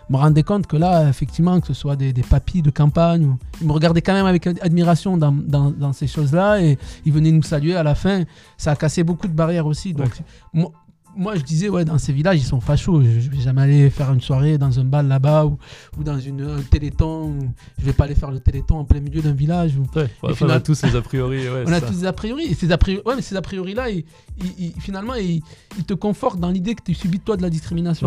[0.09, 3.25] Je me rendais compte que là, effectivement, que ce soit des, des papis de campagne,
[3.27, 6.79] ou- ils me regardaient quand même avec ad- admiration dans, dans- dans ces choses-là et
[7.05, 8.25] ils venaient nous saluer à la fin.
[8.57, 9.93] Ça a cassé beaucoup de barrières aussi.
[9.93, 10.11] Donc,
[10.53, 10.71] moi,
[11.19, 13.03] moi, je disais, ouais, dans ces villages, ils sont fachos.
[13.03, 15.59] Je, je vais jamais aller faire une soirée dans un bal là-bas ou,
[15.99, 17.31] ou dans une, un téléthon.
[17.31, 19.77] ou- je vais pas aller faire le téléthon en plein milieu d'un village.
[19.77, 21.39] ou- Ouais, enfin, on a tous ces a priori.
[21.49, 21.87] Ouais, on a ça.
[21.89, 22.45] tous des a priori.
[22.45, 24.05] Et ces a priori, ouais, mais ces a priori là, ils-
[24.41, 25.43] ils- ils- finalement, ils,
[25.87, 28.07] te confortent dans l'idée que tu subis toi de la discrimination.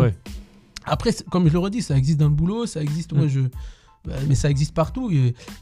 [0.84, 3.12] Après, comme je le redis, ça existe dans le boulot, ça existe.
[3.12, 3.16] Mm.
[3.18, 3.40] Moi, je.
[4.04, 5.10] Bah, Mais ça existe partout.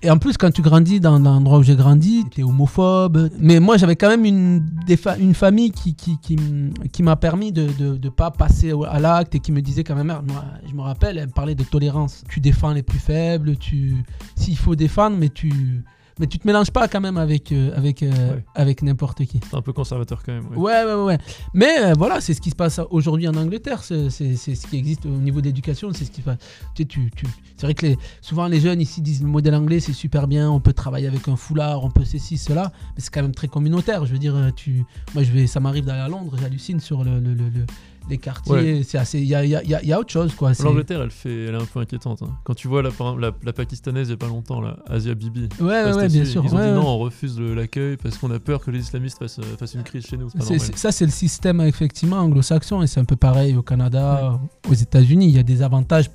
[0.02, 3.30] Et, en plus, quand tu grandis dans, l'endroit où j'ai grandi, tu es homophobe.
[3.38, 9.00] Mais moi, j'avais quand même une, famille qui, m'a permis de ne pas passer à
[9.00, 11.64] l'acte et qui me disait quand même, moi, je me rappelle, elle me parlait de
[11.64, 12.22] tolérance.
[12.28, 13.96] Tu défends les plus faibles, tu
[14.36, 15.84] s'il faut défendre, mais tu.
[16.20, 18.44] Mais tu te mélanges pas quand même avec, euh, avec, euh, Ouais.
[18.54, 19.40] avec n'importe qui.
[19.50, 20.46] C'est un peu conservateur quand même.
[20.50, 20.56] ouais.
[20.56, 21.18] Ouais, ouais, ouais.
[21.54, 23.82] Mais euh, voilà, c'est ce qui se passe aujourd'hui en Angleterre.
[23.82, 25.90] C'est ce qui existe au niveau d'éducation.
[25.94, 26.36] C'est ce qui passe.
[26.74, 29.54] Tu sais, tu, tu- C'est vrai que les, souvent les jeunes ici disent le modèle
[29.54, 30.50] anglais c'est super bien.
[30.50, 32.70] On peut travailler avec un foulard, on peut ceci, cela.
[32.94, 34.04] Mais c'est quand même très communautaire.
[34.04, 37.18] Je veux dire, tu, moi je vais, ça m'arrive d'aller à Londres, j'hallucine sur le,
[37.18, 37.66] le- le- le-
[38.08, 39.18] les quartiers, c'est assez.
[39.20, 40.52] Il y a, y a- y a- y a autre chose, quoi.
[40.62, 42.22] L'Angleterre, elle, fait, elle est un peu inquiétante.
[42.22, 42.30] hein.
[42.44, 45.48] Quand tu vois la, la, la pakistanaise il y a pas longtemps, là, Asia Bibi.
[45.60, 46.42] Ouais, ouais, bien sûr.
[46.44, 49.38] Ils ont dit non, on refuse l'accueil parce qu'on a peur que les islamistes fassent,
[49.38, 50.28] euh, fassent une crise chez nous.
[50.30, 50.40] Pas
[50.74, 55.26] ça, c'est le système effectivement anglo-saxon et c'est un peu pareil au Canada, aux États-Unis.
[55.28, 56.10] Il y a des avantages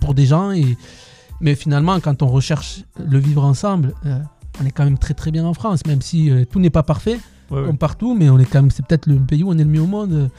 [0.00, 0.76] pour des gens, et...
[1.40, 4.18] mais finalement, quand on recherche le vivre ensemble, euh,
[4.60, 6.82] on est quand même très très bien en France, même si euh, tout n'est pas
[6.82, 7.18] parfait
[7.50, 9.70] Ouais, partout, mais on est quand même, c'est peut-être le pays où on est le
[9.70, 10.30] mieux au monde.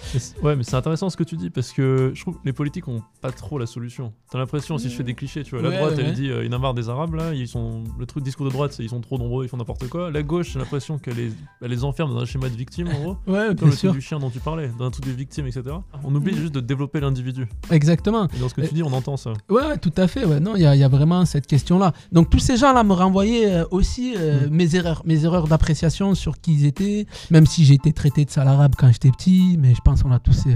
[0.43, 2.87] Ouais, mais c'est intéressant ce que tu dis parce que je trouve que les politiques
[2.87, 4.13] ont pas trop la solution.
[4.31, 6.51] T'as l'impression, si je fais des clichés, tu vois, la droite elle dit euh, il
[6.51, 8.83] y en a marre des arabes là, ils sont le truc discours de droite c'est
[8.83, 10.11] ils sont trop nombreux, ils font n'importe quoi.
[10.11, 12.99] La gauche, j'ai l'impression qu'elle les, elle les enferme dans un schéma de victime en
[13.01, 13.17] gros.
[13.27, 15.63] Ouais, Comme le truc du chien dont tu parlais, dans un truc des victimes, etc.
[16.03, 17.47] On oublie juste de développer l'individu.
[17.71, 18.27] exactement.
[18.35, 19.33] Et dans ce que tu dis, on entend ça.
[19.49, 20.25] Ouais, tout à fait.
[20.25, 20.39] Ouais.
[20.39, 21.93] Non, il y, a- il y a vraiment cette question-là.
[22.11, 24.49] Donc tous ces gens-là me renvoyaient euh, aussi euh, Mm.
[24.51, 26.98] mes erreurs, mes erreurs d'appréciation sur qui ils étaient.
[27.31, 30.11] Même si j'ai été traité de sale arabe quand j'étais petit, mais je pense qu'on
[30.11, 30.43] a tous.
[30.47, 30.55] euh,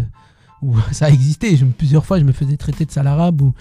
[0.62, 1.58] où ça a existé.
[1.58, 3.51] Je, plusieurs fois, je me faisais traiter de sale arabe ou,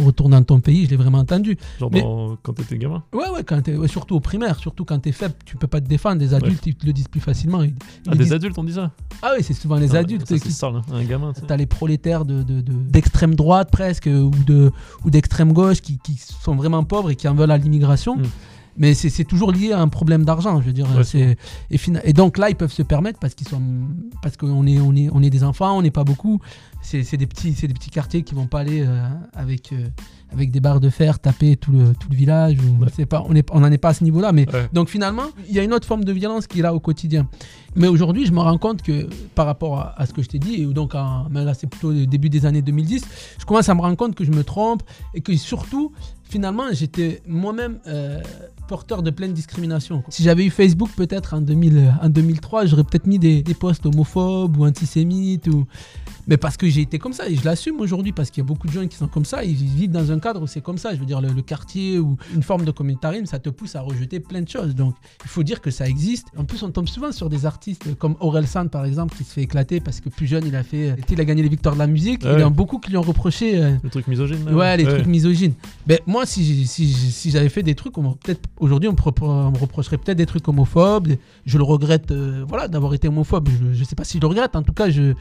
[0.00, 0.86] ou retourne dans ton pays.
[0.86, 1.56] Je l'ai vraiment entendu.
[1.78, 3.04] Genre Mais- dans- quand t'étais gamin?
[3.12, 5.86] Ouais, ouais, quand ouais, surtout au primaire, surtout quand t'es faible, tu peux pas te
[5.86, 6.16] défendre.
[6.16, 7.62] Des adultes, ils te le disent plus facilement.
[7.62, 7.74] Ils- ils
[8.08, 8.90] Ah, des disent- adultes on dit ça?
[9.22, 11.32] Ah oui, c'est souvent les Ah, adultes ça, qui c'est hein, un gamin.
[11.46, 14.72] T'as les prolétaires de, de- de- d'extrême droite presque ou, de,
[15.04, 18.16] ou d'extrême gauche qui, qui sont vraiment pauvres et qui en veulent à l'immigration.
[18.16, 18.22] Mm.
[18.78, 20.86] Mais c'est, toujours lié à un problème d'argent, je veux dire.
[20.96, 21.36] Ouais,
[21.70, 23.60] et, donc là, ils peuvent se permettre parce qu'ils sont,
[24.22, 26.40] parce qu'on est, on est, on est des enfants, on n'est pas beaucoup.
[26.80, 29.88] C'est, c'est des petits, c'est des petits quartiers qui vont pas aller euh, avec, euh,
[30.32, 32.56] avec des barres de fer taper tout le, tout le village.
[32.60, 32.88] Ou, Ouais.
[32.94, 34.68] c'est pas, on n'en est pas à ce niveau-là, mais Ouais.
[34.72, 37.26] donc finalement, il y a une autre forme de violence qui est là au quotidien.
[37.76, 40.38] Mais aujourd'hui, je me rends compte que par rapport à, à ce que je t'ai
[40.38, 43.02] dit, et donc là c'est plutôt le début des années 2010,
[43.38, 44.82] je commence à me rendre compte que je me trompe
[45.14, 45.92] et que surtout,
[46.24, 48.20] finalement, j'étais moi-même euh,
[48.68, 50.02] porteur de pleine discrimination.
[50.08, 53.86] Si j'avais eu Facebook peut-être en, 2000, en 2003, j'aurais peut-être mis des, des posts
[53.86, 55.64] homophobes ou antisémites ou...
[56.28, 58.46] Mais parce que j'ai été comme ça et je l'assume aujourd'hui parce qu'il y a
[58.46, 60.78] beaucoup de gens qui sont comme ça, ils vivent dans un cadre où c'est comme
[60.78, 60.94] ça.
[60.94, 63.80] Je veux dire, le, le quartier ou une forme de communautarisme, ça te pousse à
[63.80, 64.74] rejeter plein de choses.
[64.74, 66.26] Donc il faut dire que ça existe.
[66.36, 69.32] En plus, on tombe souvent sur des artistes comme Aurel San par exemple qui se
[69.32, 71.80] fait éclater parce que plus jeune, il a fait, il a gagné les victoires de
[71.80, 72.20] la musique.
[72.24, 73.58] Ah Il y en a beaucoup qui lui ont reproché.
[73.62, 75.54] euh, Le truc misogyne Ouais, les trucs misogynes.
[75.86, 79.58] Mais moi, si, si, j'avais fait des trucs, peut-être aujourd'hui, on, me repro- on me
[79.58, 81.14] reprocherait peut-être des trucs homophobes.
[81.46, 83.48] Je le regrette, euh, voilà, d'avoir été homophobe.
[83.48, 84.54] Je, je sais pas si je le regrette.
[84.56, 85.14] En tout cas, j'ai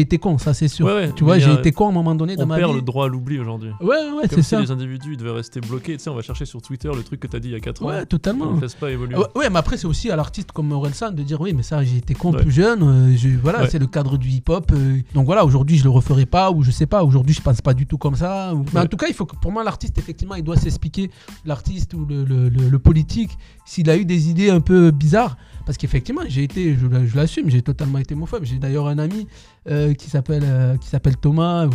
[0.00, 0.86] été con, ça c'est sûr.
[0.86, 2.82] Ouais, ouais, tu vois, j'ai été con à un moment donné dans On perd le
[2.82, 3.70] droit à l'oubli aujourd'hui.
[3.80, 4.60] Ouais, ouais, c'est si ça.
[4.60, 5.96] les individus ils devaient rester bloqués.
[5.96, 7.60] Tu sais, on va chercher sur Twitter le truc que t'as dit il y a
[7.60, 7.88] 4 ans.
[7.88, 8.52] Ouais, On totalement.
[8.52, 9.16] ne laisse pas évoluer.
[9.16, 11.62] Ouais, ouais, mais après, c'est aussi à l'artiste comme Aurel San de dire oui, mais
[11.62, 12.82] ça, j'ai été con plus jeune.
[12.82, 14.70] euh, je- voilà, c'est le cadre du hip-hop.
[14.72, 17.02] euh, donc voilà, aujourd'hui, je le referai pas ou je sais pas.
[17.04, 18.54] Aujourd'hui, je pense pas du tout comme ça.
[18.54, 21.10] ou- Mais en tout cas, il faut que, pour moi, l'artiste, effectivement, il doit s'expliquer,
[21.44, 23.30] l'artiste ou le, le- le- le politique,
[23.64, 25.36] s'il a eu des idées un peu bizarres.
[25.64, 28.44] Parce qu'effectivement, j'ai été, je, la- je l'assume, j'ai totalement été homophobe.
[28.44, 29.26] J'ai d'ailleurs un ami
[29.68, 31.68] euh, qui s'appelle euh, qui s'appelle Thomas.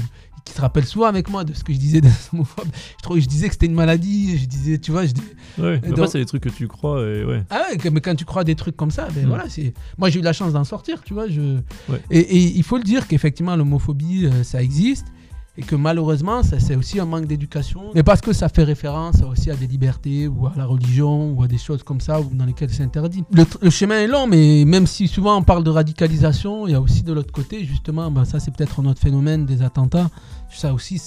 [0.46, 2.68] qui se rappelle souvent avec moi de ce que je disais d'être homophobe.
[2.98, 5.22] Je, trouvais, je disais que c'était une maladie, je disais, tu vois, je dis,
[5.58, 7.44] Ouais, mais donc- après, c'est des trucs que tu crois et ouais.
[7.50, 9.28] ah ouais, mais quand tu crois des trucs comme ça, ben Mm.
[9.28, 9.74] voilà, c'est.
[9.98, 11.28] Moi, j'ai eu la chance d'en sortir, tu vois.
[11.28, 11.58] Je...
[11.90, 12.02] Ouais.
[12.12, 15.08] Et, et il faut le dire qu'effectivement, l'homophobie, euh, ça existe.
[15.60, 17.92] Et que malheureusement, c'est aussi un manque d'éducation.
[17.96, 21.42] Mais parce que ça fait référence aussi à des libertés, ou à la religion, ou
[21.42, 23.24] à des choses comme ça, ou dans lesquelles c'est interdit.
[23.32, 26.82] Le, chemin est long, mais même si souvent on parle de radicalisation, il y a
[26.82, 30.12] aussi de l'autre côté, justement, ben ça c'est peut-être un autre phénomène des attentats.
[30.52, 31.02] Ça aussi,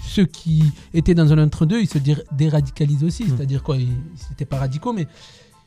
[0.00, 1.98] ceux qui étaient dans un entre-deux, ils se
[2.32, 3.24] déradicalisent aussi.
[3.24, 3.36] Mm.
[3.36, 3.88] C'est-à-dire quoi Ils
[4.30, 5.06] n'étaient pas radicaux, mais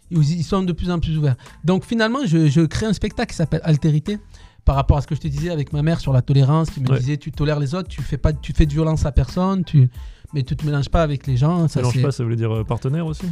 [0.10, 1.36] ils ils sont de plus en plus ouverts.
[1.64, 4.18] Donc finalement, je, je crée un spectacle qui s'appelle Altérité
[4.66, 6.80] par rapport à ce que je te disais avec ma mère sur la tolérance, qui
[6.82, 7.00] me Ouais.
[7.00, 9.90] disait tu tolères les autres, tu fais pas, tu fais de violence à personne, tu,
[10.34, 11.68] mais tu te mélanges pas avec les gens.
[11.68, 13.26] Ça, mélange pas, ça voulait dire euh, partenaire aussi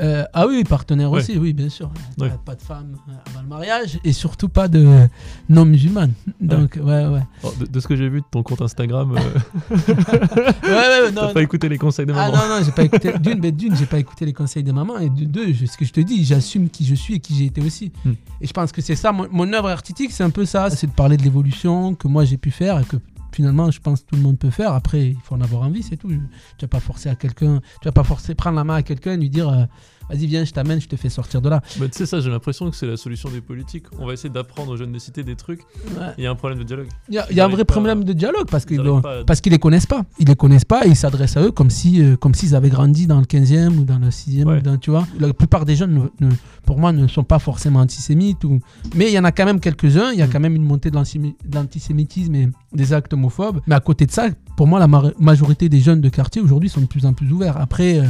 [0.00, 1.20] Euh, ah oui, partenaire Ouais.
[1.20, 1.90] aussi, oui, bien sûr.
[2.18, 2.28] Ouais.
[2.28, 5.06] Pas, pas de femme euh, avant le mariage et surtout pas de euh,
[5.48, 6.12] non musulmane.
[6.40, 7.22] Donc ouais, ouais.
[7.42, 11.12] Oh, de, de ce que j'ai vu de ton compte Instagram, euh, Ouais, ouais, ouais,
[11.12, 12.36] non, t'as pas écouté les conseils de Ah maman.
[12.36, 13.12] non, non, j'ai pas écouté.
[13.18, 14.98] D'une, mais d'une, j'ai pas écouté les conseils de maman.
[14.98, 17.34] Et de deux, je- ce que je te dis, j'assume qui je suis et qui
[17.34, 17.92] j'ai été aussi.
[18.04, 18.12] Hmm.
[18.40, 19.12] Et je pense que c'est ça.
[19.12, 20.70] Mon, mon œuvre artistique, c'est un peu ça.
[20.70, 22.96] C'est de parler de l'évolution que moi j'ai pu faire et que
[23.38, 24.72] finalement, je pense que tout le monde peut faire.
[24.72, 26.08] Après, il faut en avoir envie, c'est tout.
[26.08, 26.16] Tu
[26.62, 27.60] vas pas forcer à quelqu'un.
[27.80, 29.68] Tu vas pas forcer prendre la main à quelqu'un et lui dire.
[30.10, 31.60] Vas-y, viens, je t'amène, je te fais sortir de là.
[31.78, 33.86] Bah, tu sais, ça, j'ai l'impression que c'est la solution des politiques.
[33.98, 35.60] On va essayer d'apprendre aux jeunes des cités des trucs.
[35.98, 36.06] Ouais.
[36.18, 36.88] Il y a un problème de dialogue.
[37.08, 39.58] Il y a, y un vrai problème de dialogue parce qu'ils à- parce qu'ils les
[39.58, 40.02] connaissent pas.
[40.18, 42.70] Ils les connaissent pas et ils s'adressent à eux comme si euh, comme s'ils avaient
[42.70, 44.46] grandi dans le 15e ou dans le 6e.
[44.46, 44.58] Ouais.
[44.58, 46.32] ou dans- tu vois La plupart des jeunes, ne- ne-
[46.64, 48.44] pour moi, ne sont pas forcément antisémites.
[48.44, 48.60] Ou...
[48.94, 50.12] Mais il y en a quand même quelques-uns.
[50.12, 50.30] Il y a Mm.
[50.30, 53.60] quand même une montée de l'antisémi- de l'antisémitisme et des actes homophobes.
[53.66, 56.68] Mais à côté de ça, pour moi, la ma- majorité des jeunes de quartier aujourd'hui
[56.68, 57.56] sont de plus en plus ouverts.
[57.58, 57.98] Après.
[57.98, 58.04] euh,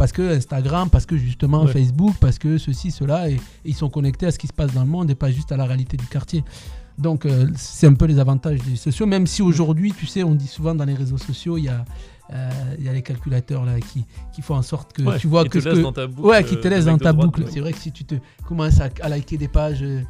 [0.00, 1.72] parce que Instagram, parce que justement Ouais.
[1.74, 4.72] Facebook, parce que ceci, cela, et, et ils sont connectés à ce qui se passe
[4.72, 6.42] dans le monde et pas juste à la réalité du quartier.
[6.96, 10.34] Donc, euh, c'est un peu les avantages des sociaux, même si aujourd'hui, tu sais, on
[10.34, 11.84] dit souvent dans les réseaux sociaux, il y a,
[12.78, 15.44] il y a les calculateurs là qui, qui font en sorte que Ouais, tu vois
[15.44, 17.42] que te que- dans ta boucle, ouais qui te euh, laisse dans ta droite, boucle
[17.42, 17.50] ouais.
[17.52, 18.14] c'est vrai que si tu te
[18.46, 20.00] commences à, à liker des pages euh,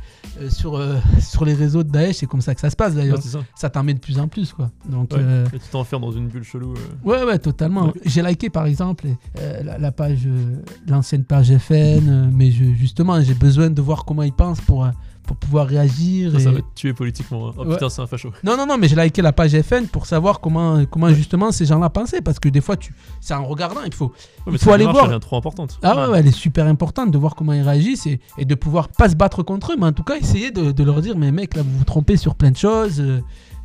[0.41, 2.95] euh, sur euh, sur les réseaux de Daesh c'est comme ça que ça se passe
[2.95, 3.39] d'ailleurs ça.
[3.55, 6.29] ça t'en met de plus en plus quoi donc euh, Et tu t'enfermes dans une
[6.29, 6.75] bulle chelou.
[6.75, 7.09] euh.
[7.09, 7.93] Ouais, ouais, totalement.
[8.05, 9.07] J'ai liké par exemple
[9.39, 10.57] euh, la, la page, euh,
[10.89, 14.85] l'ancienne page FN, euh, mais je, justement, j'ai besoin de voir comment ils pensent pour,
[14.85, 14.91] euh,
[15.27, 16.33] pour pouvoir réagir.
[16.41, 17.49] Ça, va te tuer politiquement.
[17.49, 17.53] hein.
[17.57, 17.75] Oh Ouais.
[17.75, 18.31] putain, c'est un facho.
[18.45, 21.67] Non, non, non, mais j'ai liké la page FN pour savoir comment, comment justement ces
[21.67, 24.13] gens-là pensaient, parce que des fois, tu, c'est en regardant, il faut.
[24.47, 25.09] Ouais, Il faut aller voir.
[25.11, 25.79] Elle est trop importante.
[25.83, 28.89] Ah ouais, elle est super importante de voir comment ils réagissent et, et de pouvoir
[28.89, 31.31] pas se battre contre eux, mais en tout cas essayer de, de leur dire, mais
[31.33, 33.01] mec, là, vous vous trompez sur plein de choses.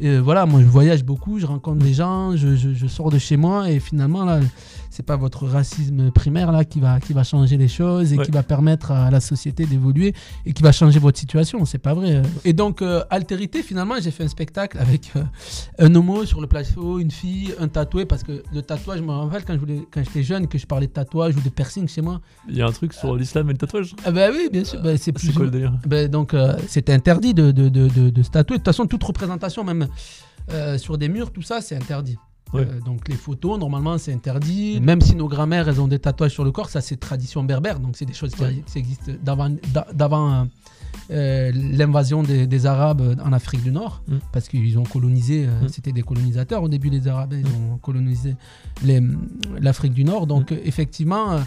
[0.01, 3.17] euh, voilà, moi je voyage beaucoup, je rencontre des gens, je, je- je sors de
[3.17, 4.39] chez moi et finalement là,
[4.95, 8.23] c'est pas votre racisme primaire là qui va, qui va changer les choses et Ouais.
[8.25, 10.13] qui va permettre à la société d'évoluer
[10.45, 12.21] et qui va changer votre situation, c'est pas vrai.
[12.45, 15.23] Et donc, euh, altérité, finalement, j'ai fait un spectacle avec euh,
[15.79, 19.11] un homo sur le plateau, une fille, un tatoué, parce que le tatouage, je me
[19.11, 21.87] rappelle quand je voulais- quand j'étais jeune que je parlais de tatouage ou de piercing
[21.89, 22.21] chez moi.
[22.47, 23.95] Il y a un truc sur l'islam et le tatouage?
[24.05, 26.33] Ah bah oui, bien sûr, bah, c'est plus C'est quoi ou- le délire ben, donc
[26.33, 28.57] euh, c'était interdit de, de, de, de- de se tatouer.
[28.57, 29.87] De toute façon, toute représentation, même
[30.51, 32.17] euh, sur des murs, tout ça, c'est interdit.
[32.55, 32.67] Ouais.
[32.69, 34.79] Euh, donc les photos, normalement, c'est interdit.
[34.81, 37.79] Même si nos grand-mères, elles ont des tatouages sur le corps, ça c'est tradition berbère.
[37.79, 38.63] Donc c'est des choses qui, Ouais.
[38.65, 40.47] qui existent d'avant, d'a- d'avant
[41.11, 44.01] euh, l'invasion des, des Arabes en Afrique du Nord.
[44.07, 44.15] Mm.
[44.31, 45.67] Parce qu'ils ont colonisé, euh, Mm.
[45.69, 47.33] c'était des colonisateurs au début, les Arabes.
[47.33, 48.35] Ils ont colonisé
[49.59, 50.27] l'Afrique du Nord.
[50.27, 51.39] Donc effectivement...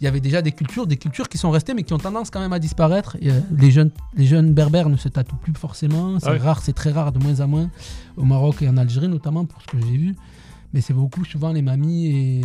[0.00, 2.28] il y avait déjà des cultures, des cultures qui sont restées mais qui ont tendance
[2.28, 3.16] quand même à disparaître.
[3.22, 6.20] Et, euh, les, jeunes, les jeunes berbères ne se tatouent plus forcément.
[6.20, 7.70] C'est Ah rare, c'est très rare, de moins en moins.
[8.18, 10.14] Au Maroc et en Algérie notamment, pour ce que j'ai vu.
[10.76, 12.40] Mais c'est beaucoup souvent les mamies et,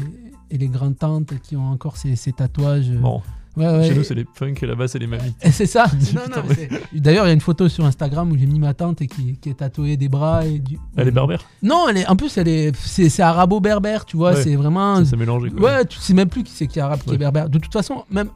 [0.51, 2.89] et les grandes-tantes qui ont encore ces, ces tatouages.
[2.91, 3.21] Bon,
[3.57, 3.89] Ouais, ouais.
[3.89, 5.35] chez nous, c'est les punks et là-bas, c'est les mamies.
[5.51, 5.85] C'est ça.
[5.93, 6.69] dis, Non, putain, non, mais c'est-
[7.01, 9.35] D'ailleurs, il y a une photo sur Instagram où j'ai mis ma tante et qui,
[9.41, 10.45] qui est tatouée des bras.
[10.45, 10.79] Et du...
[10.95, 11.43] Elle est berbère?
[11.61, 14.31] Non, elle est, en plus, elle est, c'est, c'est arabo-berbère, tu vois.
[14.35, 14.41] Ouais.
[14.41, 14.95] C'est vraiment.
[15.03, 15.49] Ça s'est mélangé.
[15.49, 15.59] Quoi.
[15.79, 17.15] Ouais, tu sais même plus qui c'est qui est arabe, qui Ouais.
[17.15, 17.49] est berbère.
[17.49, 18.29] De toute façon, même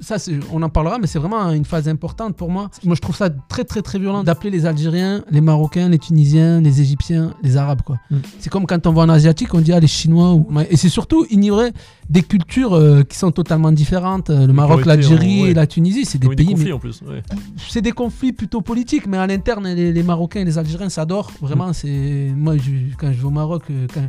[0.00, 0.16] ça,
[0.52, 2.70] on en parlera, mais c'est vraiment une phase importante pour moi.
[2.84, 6.60] Moi, je trouve ça très, très, très violent d'appeler les Algériens, les Marocains, les Tunisiens,
[6.60, 7.98] les Égyptiens, les Arabes, quoi.
[8.10, 8.16] Mm.
[8.38, 10.34] C'est comme quand on voit un Asiatique, on dit ah, les Chinois.
[10.34, 10.46] Ou...
[10.70, 11.72] Et c'est surtout ignorer
[12.08, 14.30] des cultures euh, qui sont totalement différentes.
[14.30, 15.50] Euh, Le Maroc, l'Algérie ouais.
[15.50, 16.46] et la Tunisie, c'est des eu des pays.
[16.52, 17.02] conflits mais- en plus.
[17.06, 17.22] Ouais.
[17.68, 21.30] c'est des conflits plutôt politiques, mais à l'interne, les, les Marocains et les Algériens s'adorent.
[21.42, 21.46] Mm.
[21.46, 24.02] Vraiment, c'est moi, je- quand je vais au Maroc, euh, quand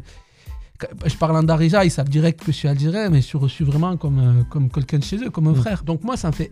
[1.05, 3.63] je parle en darija, ils savent direct que je suis algérien, mais je suis reçu
[3.63, 5.55] vraiment comme, euh, comme quelqu'un de chez eux, comme un Mm.
[5.55, 5.83] frère.
[5.83, 6.51] Donc moi, ça me fait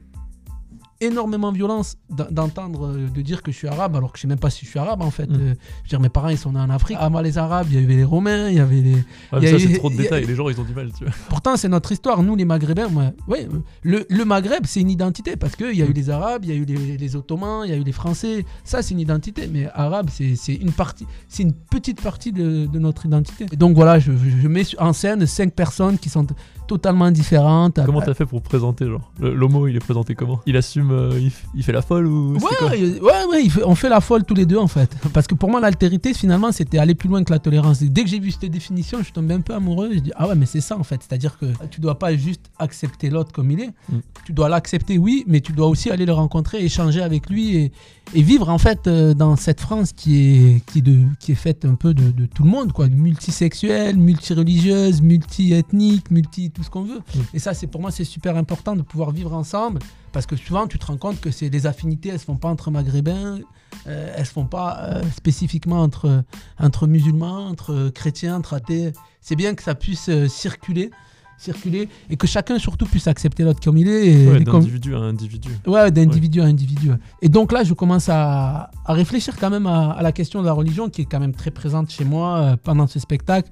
[1.02, 4.28] énormément violence d'en- d'entendre euh, de dire que je suis arabe alors que je sais
[4.28, 5.34] même pas si je suis arabe en fait Mm.
[5.36, 5.44] Euh, je
[5.84, 7.96] veux dire mes parents ils sont nés en Afrique avant les arabes il y avait
[7.96, 8.94] les romains il y avait les
[9.32, 10.26] Ouais, y mais ça, c'est trop de a- détails.
[10.26, 11.14] Les gens, ils ont du mal, tu vois.
[11.30, 12.22] Pourtant, c'est notre histoire.
[12.24, 15.82] Nous, les Maghrébins, moi, ouais, euh, le, le Maghreb, c'est une identité parce qu'il y
[15.82, 15.94] a eu Mm.
[15.94, 18.46] les Arabes, il y a eu les, les Ottomans, il y a eu les Français.
[18.64, 19.48] Ça, c'est une identité.
[19.48, 23.46] Mais arabe, c'est une partie, c'est une petite partie de, de notre identité.
[23.52, 26.26] Et donc voilà, je, je mets en scène cinq personnes qui sont
[26.68, 27.80] totalement différentes.
[27.86, 29.12] Comment t'as fait pour présenter, genre?
[29.20, 30.40] L'homo, il est présenté comment?
[30.46, 31.20] Il assume, euh,
[31.54, 34.24] il, fait la folle ou Ouais, il- ouais, ouais, il fait- on fait la folle
[34.24, 34.90] tous les deux en fait.
[35.14, 37.82] Parce que pour moi, l'altérité, finalement, c'était aller plus loin que la tolérance.
[37.82, 39.90] Et dès que j'ai vu cette définition, je suis tombé un peu amoureux.
[39.94, 41.02] Je dis, ah ouais, mais c'est ça en fait.
[41.08, 43.74] C'est-à-dire que tu dois pas juste accepter l'autre comme il est.
[43.90, 43.98] Mm.
[44.26, 47.72] Tu dois l'accepter, oui, mais tu dois aussi aller le rencontrer, échanger avec lui et,
[48.14, 50.18] et vivre en fait euh, dans cette France qui
[50.56, 52.88] est, qui est, de, qui est faite un peu de, de tout le monde, quoi.
[52.88, 57.00] Multisexuelle, multireligieuse, multi-ethnique, multi tout ce qu'on veut.
[57.16, 57.20] Mm.
[57.34, 59.80] Et ça, c'est pour moi, c'est super important de pouvoir vivre ensemble.
[60.18, 62.48] Parce que souvent, tu te rends compte que c'est les affinités, elles se font pas
[62.48, 63.38] entre maghrébins,
[63.86, 66.24] euh, elles se font pas euh, spécifiquement entre,
[66.58, 68.94] entre musulmans, entre chrétiens, entre athées.
[69.22, 70.90] C'est bien que ça puisse euh, circuler,
[71.38, 74.08] circuler, et que chacun surtout puisse accepter l'autre comme il est.
[74.08, 75.50] Et, Ouais, d'individu à individu.
[75.68, 76.90] Ouais, d'individu à individu.
[77.22, 80.48] Et donc là, je commence à, à réfléchir quand même à, à la question de
[80.48, 83.52] la religion qui est quand même très présente chez moi pendant ce spectacle.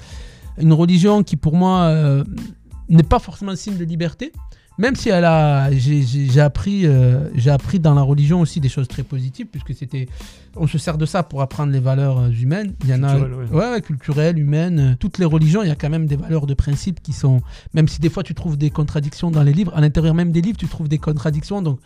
[0.58, 2.24] Une religion qui pour moi
[2.90, 4.32] n'est pas forcément un signe de liberté,
[4.78, 8.60] même si elle a, j'ai, j'ai- j'ai appris, euh, j'ai appris dans la religion aussi
[8.60, 10.08] des choses très positives puisque c'était,
[10.56, 12.74] on se sert de ça pour apprendre les valeurs euh, humaines.
[12.84, 13.72] Il y en a, ouais.
[13.72, 14.80] ouais, culturelles, humaines.
[14.80, 17.42] euh, Toutes les religions, il y a quand même des valeurs de principe qui sont,
[17.74, 20.42] même si des fois tu trouves des contradictions dans les livres, à l'intérieur même des
[20.42, 21.62] livres, tu trouves des contradictions.
[21.62, 21.80] Donc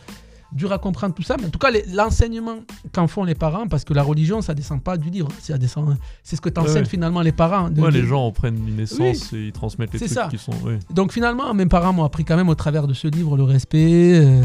[0.52, 2.58] dur à comprendre tout ça, mais en tout cas, l'enseignement
[2.92, 5.96] qu'en font les parents, parce que la religion, ça descend pas du livre, ça descend,
[6.24, 6.86] c'est ce que t'enseignent Ouais, ouais.
[6.90, 7.70] finalement les parents.
[7.70, 10.28] de- Ouais, de- les gens en prennent une naissance et ils transmettent les trucs ça.
[10.30, 10.54] qui sont.
[10.66, 10.80] ouais.
[10.94, 14.14] Donc finalement, mes parents m'ont appris quand même au travers de ce livre le respect.
[14.20, 14.42] euh,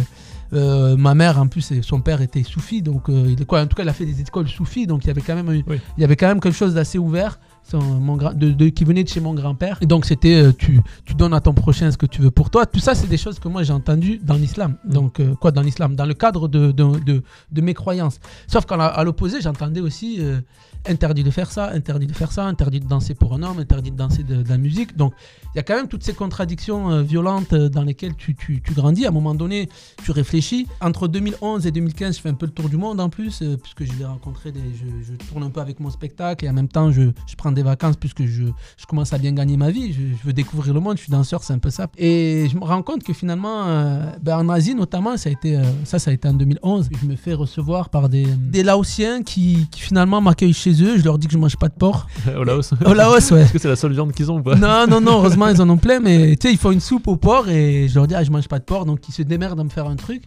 [0.53, 3.75] euh, ma mère, en plus, son père était soufi, donc euh, il, quoi, en tout
[3.75, 5.65] cas, il a fait des écoles soufis, donc il y avait quand même, Oui.
[5.97, 7.41] il y avait quand même quelque chose d'assez ouvert
[7.73, 9.79] mon de, de- qui venait de chez mon grand-père.
[9.81, 12.51] Et donc c'était euh, tu, tu donnes à ton prochain ce que tu veux pour
[12.51, 12.67] toi.
[12.67, 14.77] Tout ça, c'est des choses que moi j'ai entendues dans l'islam.
[14.85, 14.93] Mm.
[14.93, 15.97] Donc euh, quoi dans l'islam?
[15.97, 18.21] Dans le cadre de, de, de- de mes croyances.
[18.47, 20.41] Sauf qu'à l'opposé, j'entendais aussi euh,
[20.87, 23.91] interdit de faire ça, interdit de faire ça, interdit de danser pour un homme, interdit
[23.91, 24.97] de danser de, la musique.
[24.97, 25.15] Donc
[25.55, 28.61] il y a quand même toutes ces contradictions euh, violentes euh, dans lesquelles tu, tu,
[28.75, 29.07] grandis.
[29.07, 29.69] À un moment donné,
[30.03, 30.67] tu réfléchis.
[30.81, 33.57] Entre 2011 et 2015, je fais un peu le tour du monde en plus, euh,
[33.57, 34.61] puisque je vais rencontrer des.
[34.61, 37.63] Je, tourne un peu avec mon spectacle et en même temps, je, je prends des
[37.63, 38.45] vacances puisque je,
[38.77, 39.93] je commence à bien gagner ma vie.
[39.93, 41.89] Je, veux découvrir le monde, je suis danseur, c'est un peu ça.
[41.97, 45.59] Et je me rends compte que finalement, euh, ben, en Asie notamment, ça a, été,
[45.85, 46.89] ça, ça a été en 2011.
[47.01, 50.99] Je me fais recevoir par des, des Laotiens qui, qui finalement m'accueillent chez eux.
[50.99, 52.07] Je leur dis que je mange pas de porc.
[52.39, 52.73] Au Laos.
[52.85, 53.43] Au Laos, ouais.
[53.43, 54.55] Est-ce que c'est la seule viande qu'ils ont ou pas?
[54.57, 57.07] Non, non, non, heureusement ils en ont plein, mais tu sais, ils font une soupe
[57.09, 59.23] au porc et je leur dis, ah, je mange pas de porc, donc ils se
[59.23, 60.23] démerdent à me faire un truc.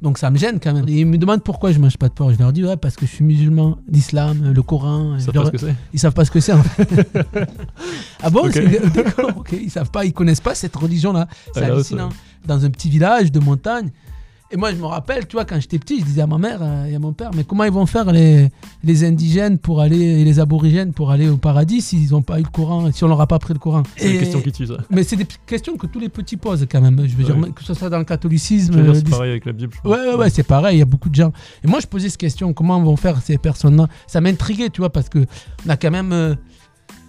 [0.00, 0.88] Donc ça me gêne quand même.
[0.88, 2.32] Et ils me demandent pourquoi je mange pas de porc.
[2.32, 5.16] Je leur dis, ouais, parce que je suis musulman, l'islam, le Coran.
[5.20, 7.08] Ça Je leur- pas ce que c'est Ils savent pas ce que c'est en fait.
[8.22, 9.52] ah bon c'est- D'accord, ok.
[9.52, 11.28] Ils savent pas, ils connaissent pas cette religion-là.
[11.54, 12.08] C'est Ah, là, hallucinant.
[12.46, 13.90] Dans un petit village de montagne.
[14.54, 16.58] Et moi, je me rappelle, tu vois, quand j'étais petit, je disais à ma mère
[16.60, 18.50] euh, et à mon père, mais comment ils vont faire les,
[18.84, 22.42] les indigènes pour aller, et les aborigènes pour aller au paradis s'ils n'ont pas eu
[22.42, 24.52] le Coran, si on leur a pas pris le Coran C'est une Et- question qui
[24.52, 24.74] tue ça.
[24.90, 27.00] Mais c'est des questions que tous les petits posent quand même.
[27.06, 27.40] Je veux Ouais.
[27.40, 28.74] dire, que ce soit dans le catholicisme.
[28.76, 29.72] Euh, c'est pareil avec la Bible.
[29.82, 29.88] je.
[29.88, 31.32] Ouais, ouais, ouais, c'est pareil, il y a beaucoup de gens.
[31.64, 33.88] Et moi, je posais cette question, comment vont faire ces personnes-là?
[34.06, 35.20] Ça m'intriguait, tu vois, parce que
[35.66, 36.12] on a quand même...
[36.12, 36.34] euh,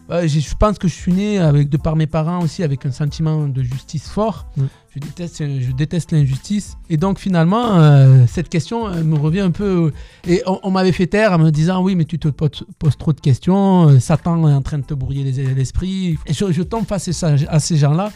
[0.10, 3.48] je pense que je suis né, avec, de par mes parents aussi, avec un sentiment
[3.50, 4.48] de justice fort.
[4.56, 4.62] Mm.
[4.96, 6.78] Je déteste, je déteste l'injustice.
[6.90, 9.92] Et donc, finalement, euh, cette question euh, me revient un peu...
[10.28, 12.64] Et on, m'avait fait taire en me disant, oui, mais tu te poses,
[13.00, 16.20] trop de questions, euh, Satan est en train de te brouiller les- l'esprit.
[16.28, 18.12] Et je, tombe face à, à ces gens-là.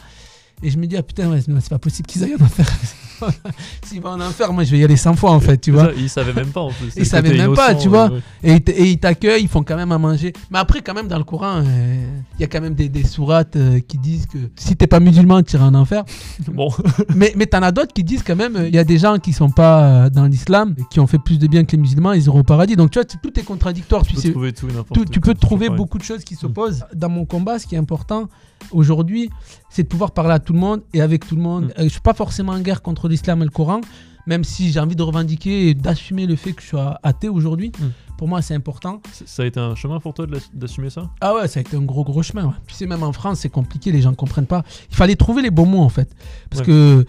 [0.62, 2.66] Et je me dis, ah putain, c'est pas possible qu'ils aillent en enfer.
[3.84, 5.90] S'ils vont en enfer, moi je vais y aller 100 fois en fait, tu vois.
[5.96, 6.92] Ils savaient même pas en plus.
[6.96, 8.06] Ils savaient même pas, tu vois.
[8.08, 8.20] ouais, ouais.
[8.44, 10.32] Et, ils t- et ils t'accueillent, ils font quand même à manger.
[10.50, 12.06] Mais après, quand même, dans le Coran, euh,
[12.38, 15.00] il y a quand même des, des sourates euh, qui disent que si t'es pas
[15.00, 16.04] musulman, tu iras en enfer.
[16.52, 16.70] Bon,
[17.14, 19.18] mais mais t'en as d'autres qui disent quand même, euh, il y a des gens
[19.18, 22.24] qui sont pas dans l'islam, qui ont fait plus de bien que les musulmans, ils
[22.26, 22.76] iront au paradis.
[22.76, 24.02] Donc tu vois, tout est contradictoire.
[24.04, 26.38] tu peux trouver tout tout- tu peux trouver beaucoup de choses qui Mm.
[26.38, 26.84] s'opposent.
[26.94, 28.28] Dans mon combat, ce qui est important
[28.72, 29.30] aujourd'hui,
[29.70, 31.64] c'est de pouvoir parler à tout le monde et avec tout le monde.
[31.66, 31.80] Mm.
[31.80, 33.80] Euh, je suis pas forcément en guerre contre l'islam et le Coran,
[34.26, 37.72] même si j'ai envie de revendiquer et d'assumer le fait que je sois athée aujourd'hui.
[37.78, 37.84] Mm.
[38.18, 39.00] Pour moi, c'est important.
[39.26, 41.08] Ça a été un chemin pour toi d'assumer ça?
[41.20, 42.44] Ah ouais, ça a été un gros gros chemin.
[42.46, 42.52] ouais.
[42.66, 44.64] Puis c'est même en France, c'est compliqué, les gens comprennent pas.
[44.90, 46.10] Il fallait trouver les bons mots en fait,
[46.50, 46.66] parce Ouais.
[46.66, 47.06] que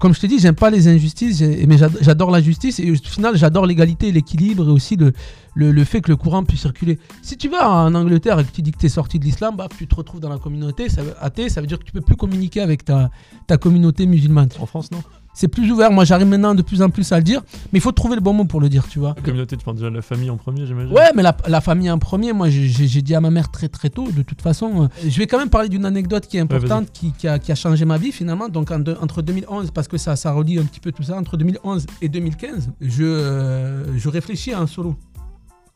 [0.00, 2.94] comme je te dis, j'aime pas les injustices, mais j'ad- j'adore la justice et au
[2.96, 5.12] final, j'adore l'égalité, l'équilibre et aussi le,
[5.54, 6.98] le, le fait que le courant puisse circuler.
[7.22, 9.56] Si tu vas en Angleterre et que tu dis que tu es sorti de l'islam,
[9.56, 11.92] bah, tu te retrouves dans la communauté ça veut, athée, ça veut dire que tu
[11.92, 13.10] peux plus communiquer avec ta,
[13.46, 14.50] ta communauté musulmane.
[14.60, 15.02] En France, non?
[15.38, 15.92] C'est plus ouvert.
[15.92, 18.20] Moi, j'arrive maintenant de plus en plus à le dire, mais il faut trouver le
[18.20, 19.14] bon mot pour le dire, tu vois.
[19.16, 21.60] La communauté, tu penses déjà à la famille en premier, j'imagine Ouais, mais la, la
[21.60, 24.82] famille en premier, moi j'ai- dit à ma mère très très tôt, de toute façon,
[24.82, 27.52] euh, je vais quand même parler d'une anecdote qui est importante, qui, qui a, qui
[27.52, 28.48] a changé ma vie finalement.
[28.48, 31.36] Donc en entre 2011, parce que ça, ça relie un petit peu tout ça, entre
[31.36, 34.96] 2011 et 2015, je, euh, je réfléchis à un solo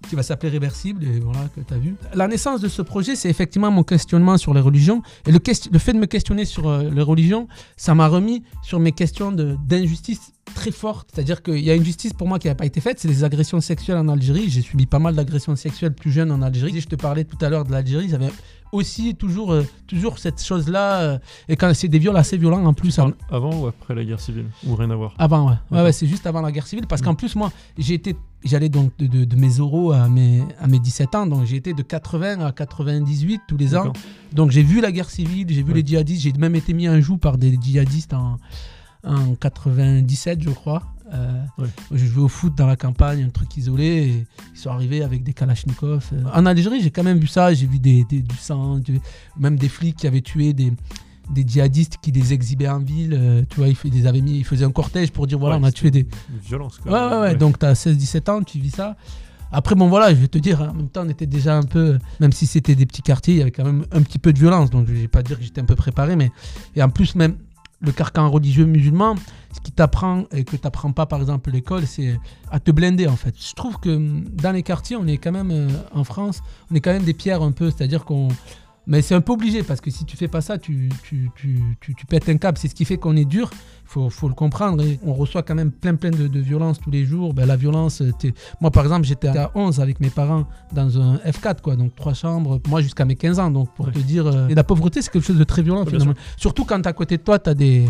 [0.09, 1.95] qui va s'appeler Réversible, et voilà, que tu as vu.
[2.15, 5.03] La naissance de ce projet, c'est effectivement mon questionnement sur les religions.
[5.27, 5.39] Et le,
[5.79, 10.33] fait de me questionner sur euh, les religions, ça m'a remis sur mes questions d'injustice
[10.55, 11.11] très fortes.
[11.15, 13.25] C'est-à-dire qu'il y a une justice pour moi qui n'a pas été faite, c'est les
[13.25, 14.51] agressions sexuelles en Algérie.
[14.51, 16.81] J'ai subi pas mal d'agressions sexuelles plus jeune en Algérie.
[16.81, 18.31] Je te parlais tout à l'heure de l'Algérie, j'avais
[18.73, 21.01] aussi toujours, euh, toujours cette chose-là.
[21.03, 22.99] euh, et quand c'est des viols assez violents en plus.
[23.31, 24.47] Avant ou après la guerre civile?
[24.67, 25.15] Ou rien à voir?
[25.19, 25.81] Avant, ouais.
[25.83, 26.87] Ouais, c'est juste avant la guerre civile.
[26.87, 27.05] Parce Mm.
[27.05, 30.67] qu'en plus, moi, j'ai été, j'allais donc de, de- de mes oraux à mes, à
[30.67, 31.27] mes 17 ans.
[31.27, 33.93] Donc, j'ai été de 80 à 98 tous les ans.
[34.33, 35.81] Donc, j'ai vu la guerre civile, j'ai vu Ouais.
[35.83, 36.23] les djihadistes.
[36.23, 38.37] J'ai même été mis un joug par des djihadistes en,
[39.05, 40.83] en 97, je crois.
[41.13, 41.69] Euh, Ouais.
[41.93, 43.85] Je jouais au foot dans la campagne, un truc isolé.
[43.85, 46.09] Et ils sont arrivés avec des kalachnikovs.
[46.15, 47.53] Euh, En Algérie, j'ai quand même vu ça.
[47.53, 48.99] J'ai vu des, des- du sang, du-
[49.39, 50.73] même des flics qui avaient tué des
[51.31, 54.45] des djihadistes qui les exhibaient en ville, euh, tu vois, ils, ils avaient mis, ils
[54.45, 57.09] faisaient un cortège pour dire voilà, Ouais, on a tué des, une Violence, Ouais, quoi.
[57.09, 57.35] ouais, ouais.
[57.37, 58.97] Donc, tu as 16-17 ans, tu vis ça.
[59.55, 61.99] Après, bon, voilà, je vais te dire, en même temps, on était déjà un peu,
[62.21, 64.39] même si c'était des petits quartiers, il y avait quand même un petit peu de
[64.39, 64.71] violence.
[64.71, 66.31] Donc, je vais pas dire que j'étais un peu préparé, mais.
[66.75, 67.37] Et en plus, même
[67.81, 69.17] le carcan religieux musulman,
[69.53, 72.19] ce qui t'apprend et que t'apprends pas, par exemple, à l'école, c'est
[72.51, 73.35] à te blinder, en fait.
[73.39, 76.75] Je trouve que hum, dans les quartiers, on est quand même, euh, en France, on
[76.75, 78.29] est quand même des pierres un peu, c'est-à-dire qu'on.
[78.87, 82.07] Mais c'est un peu obligé parce que si tu fais pas ça, tu, tu, tu,
[82.07, 82.59] pètes un câble.
[82.59, 83.51] C'est ce qui fait qu'on est dur.
[83.93, 84.83] Faut, faut le comprendre.
[84.83, 87.35] Et on reçoit quand même plein, plein de, de violence tous les jours.
[87.35, 88.03] Ben, la violence,
[88.61, 91.77] moi par exemple, j'étais à 11 avec mes parents dans un F4, quoi.
[91.77, 92.59] Donc trois chambres.
[92.69, 93.51] Moi jusqu'à mes 15 ans.
[93.51, 93.93] Donc pour Ouais.
[93.93, 94.27] te dire.
[94.27, 96.15] euh, Et la pauvreté, c'est quelque chose de très violent Ouais, finalement.
[96.39, 97.85] Surtout quand à côté de toi, tu as des,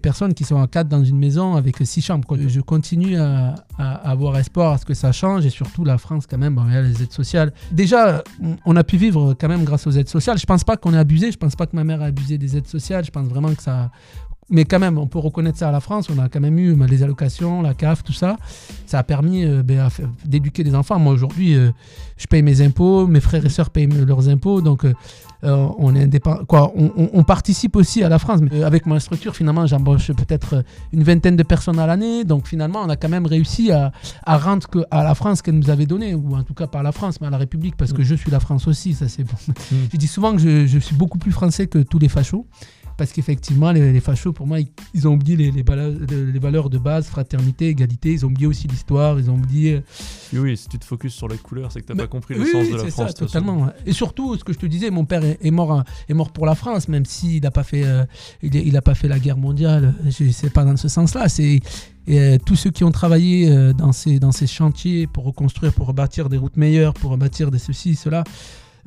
[0.00, 2.24] personnes qui sont à 4 dans une maison avec 6 chambres.
[2.26, 2.38] quoi.
[2.46, 5.44] Je continue à, à avoir espoir à ce que ça change.
[5.46, 7.52] Et surtout la France, quand même, bon, il y a les aides sociales.
[7.72, 10.38] Déjà, on- on a pu vivre quand même grâce aux aides sociales.
[10.38, 11.32] Je pense pas qu'on ait abusé.
[11.32, 13.04] Je pense pas que ma mère a abusé des aides sociales.
[13.04, 13.90] Je pense vraiment que ça.
[14.50, 16.08] Mais quand même, on peut reconnaître ça à la France.
[16.14, 18.36] On a quand même eu bah, les allocations, la CAF, tout ça.
[18.86, 20.98] Ça a permis euh, ben, faire- d'éduquer des enfants.
[20.98, 21.70] Moi, aujourd'hui, euh,
[22.16, 23.06] je paye mes impôts.
[23.06, 24.62] Mes frères et sœurs payent leurs impôts.
[24.62, 24.94] Donc, euh,
[25.78, 26.44] on est indépendant.
[26.46, 28.40] Quoi, on, on- on participe aussi à la France.
[28.40, 32.24] Mais, avec ma structure, finalement, j'embauche peut-être une vingtaine de personnes à l'année.
[32.24, 33.92] Donc, finalement, on a quand même réussi à,
[34.24, 36.80] à rendre que, à la France qu'elle nous avait donné, ou en tout cas pas
[36.80, 38.94] à la France, mais à la République, parce que je suis la France aussi.
[38.94, 39.36] Ça, c'est bon.
[39.92, 42.46] Je dis souvent que je, je suis beaucoup plus français que tous les fachos.
[42.98, 46.38] Parce qu'effectivement, les, les fachos, pour moi, ils, ils ont oublié les, les valeurs, les
[46.38, 48.12] valeurs de base, fraternité, égalité.
[48.12, 49.18] Ils ont oublié aussi l'histoire.
[49.20, 49.82] Ils ont oublié
[50.32, 52.34] Oui, oui, si tu te focuses sur la couleur, c'est que t'as Mais- pas compris
[52.34, 53.06] le oui, sens oui, de la c'est France.
[53.10, 53.26] ça, façon.
[53.26, 53.68] totalement.
[53.86, 56.44] Et surtout, ce que je te disais, mon père est, est mort, est mort pour
[56.44, 58.04] la France, même s'il n'a pas fait, euh,
[58.42, 59.94] il, est- il a pas fait la guerre mondiale.
[60.04, 61.28] Je sais pas dans ce sens-là.
[61.28, 61.60] C'est
[62.08, 65.72] et, euh, tous ceux qui ont travaillé euh, dans ces dans ces chantiers pour reconstruire,
[65.72, 68.24] pour rebâtir des routes meilleures, pour rebâtir des ceci, cela.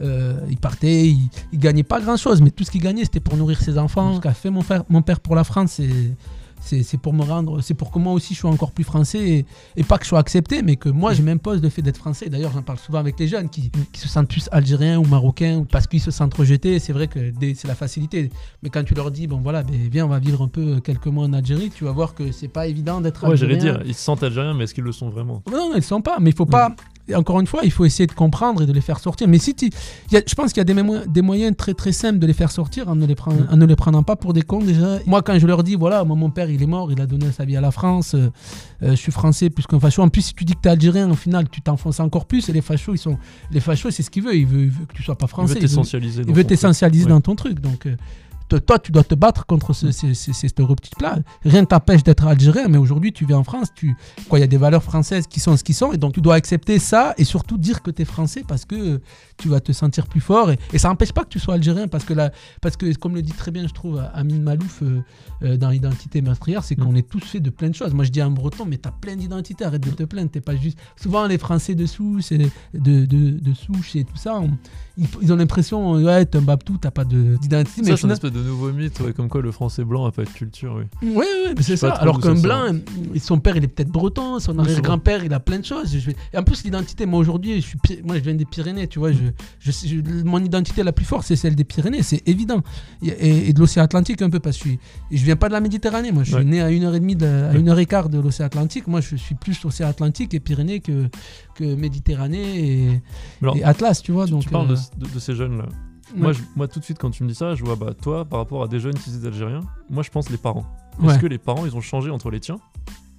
[0.02, 3.20] Euh, ils partaient, ils, ils gagnaient pas grand chose, mais tout ce qu'ils gagnaient c'était
[3.20, 4.16] pour nourrir ses enfants.
[4.16, 5.80] Ce qu'a fait mon, frère, mon père pour la France,
[6.64, 9.45] c'est pour me rendre, c'est pour que moi aussi je sois encore plus français et,
[9.76, 12.30] et pas que je sois accepté, mais que moi je m'impose le fait d'être français.
[12.30, 15.66] D'ailleurs, j'en parle souvent avec les jeunes qui, qui se sentent plus algériens ou marocains
[15.70, 16.78] parce qu'ils se sentent rejetés.
[16.78, 18.30] C'est vrai que c'est la facilité.
[18.62, 21.08] Mais quand tu leur dis, bon voilà, ben, viens, on va vivre un peu quelques
[21.08, 23.80] mois en Algérie, tu vas voir que c'est pas évident d'être Ouais, j'allais algérien.
[23.80, 25.41] dire, ils se sentent algériens, mais est-ce qu'ils le sont vraiment?
[25.52, 26.18] Non, non, ils ne sont pas.
[26.20, 26.70] Mais il faut pas.
[26.70, 29.28] et Encore une fois, il faut essayer de comprendre et de les faire sortir.
[29.28, 29.56] Mais si
[30.12, 32.28] y a- je pense qu'il y a des, mémo- des moyens très très simples de
[32.28, 34.60] les faire sortir en ne les, prenant, en ne les prenant pas pour des cons
[34.64, 34.99] déjà.
[35.06, 37.32] Moi, quand je leur dis, voilà, moi, mon père, il est mort, il a donné
[37.32, 38.30] sa vie à la France, euh,
[38.84, 40.02] euh, je suis français plus qu'un facho.
[40.02, 42.47] En plus, si tu dis que tu es algérien, au final, tu t'enfonces encore plus.
[42.49, 43.18] Et les fachos, ils sont,
[43.52, 44.36] les fachos, c'est ce qu'ils veulent.
[44.36, 45.54] Ils veulent, ils veulent que tu sois pas français.
[46.22, 47.06] Ils veulent- t'essentialiser.
[47.10, 47.60] dans ton truc.
[47.60, 47.95] Donc, euh,
[48.58, 51.20] toi, tu dois te battre contre ce, ces, ces, ces stéréotypes-là.
[51.43, 53.70] Rien ne t'empêche d'être algérien, mais aujourd'hui, tu vis en France.
[53.76, 53.95] Tu,
[54.30, 56.22] quoi, il y a des valeurs françaises qui sont ce qu'ils sont, et donc tu
[56.22, 58.99] dois accepter ça et surtout dire que tu es français parce que
[59.38, 60.52] tu vas te sentir plus fort.
[60.52, 62.32] Et, et ça n'empêche pas que tu sois algérien parce que, là,
[62.62, 65.02] parce que, comme le dit très bien, je trouve, Amine Malouf euh,
[65.43, 66.84] euh, dans Identité meurtrière, c'est Mm.
[66.84, 67.93] qu'on est tous faits de plein de choses.
[67.93, 70.32] Moi, je dis à un breton, mais tu as plein d'identités, arrête de te plaindre.
[70.32, 70.78] T'es pas juste.
[70.95, 74.52] Souvent, les Français de souche, de, de, de souche et tout ça, on-
[74.97, 77.84] ils, ils ont l'impression, ouais, t'es un babtou, t'as pas de- d'identité.
[77.95, 80.30] C'est une espèce de nouveau mythe, ouais, comme quoi le français blanc a pas de
[80.30, 80.80] culture.
[81.02, 81.10] Oui.
[81.10, 81.92] Ouais, ouais, mais c'est ça.
[81.94, 82.74] Alors qu'un blanc,
[83.20, 85.98] son père, il est peut-être breton, son Oui, arrière-grand-père, il a plein de choses.
[85.98, 89.00] Je Et en plus, l'identité, moi aujourd'hui, je suis, moi je viens des Pyrénées, tu
[89.00, 89.12] vois.
[89.12, 89.20] Je,
[89.60, 92.62] je, sais- je- mon identité la plus forte, c'est celle des Pyrénées, c'est évident.
[93.02, 96.12] Et, de l'océan Atlantique un peu, parce que je, je viens pas de la Méditerranée.
[96.12, 96.44] Moi, je suis Ouais.
[96.46, 98.88] né à une heure et demie, de, à une heure et quart de l'océan Atlantique.
[98.88, 101.08] Moi, je suis plus océan Atlantique et Pyrénées que,
[101.56, 103.00] que Méditerranée et, Mais
[103.44, 104.26] alors, et Atlas, tu vois.
[104.26, 105.66] tu, donc, tu parles euh, de, de- de ces jeunes-là.
[106.14, 106.20] Ouais.
[106.20, 108.26] Moi, je- moi, tout de suite, quand tu me dis ça, je vois, bah, toi,
[108.26, 110.66] par rapport à des jeunes qui se disent algériens, moi, je pense les parents.
[111.03, 111.20] Est-ce Ouais.
[111.20, 112.57] que les parents, ils ont changé entre les tiens?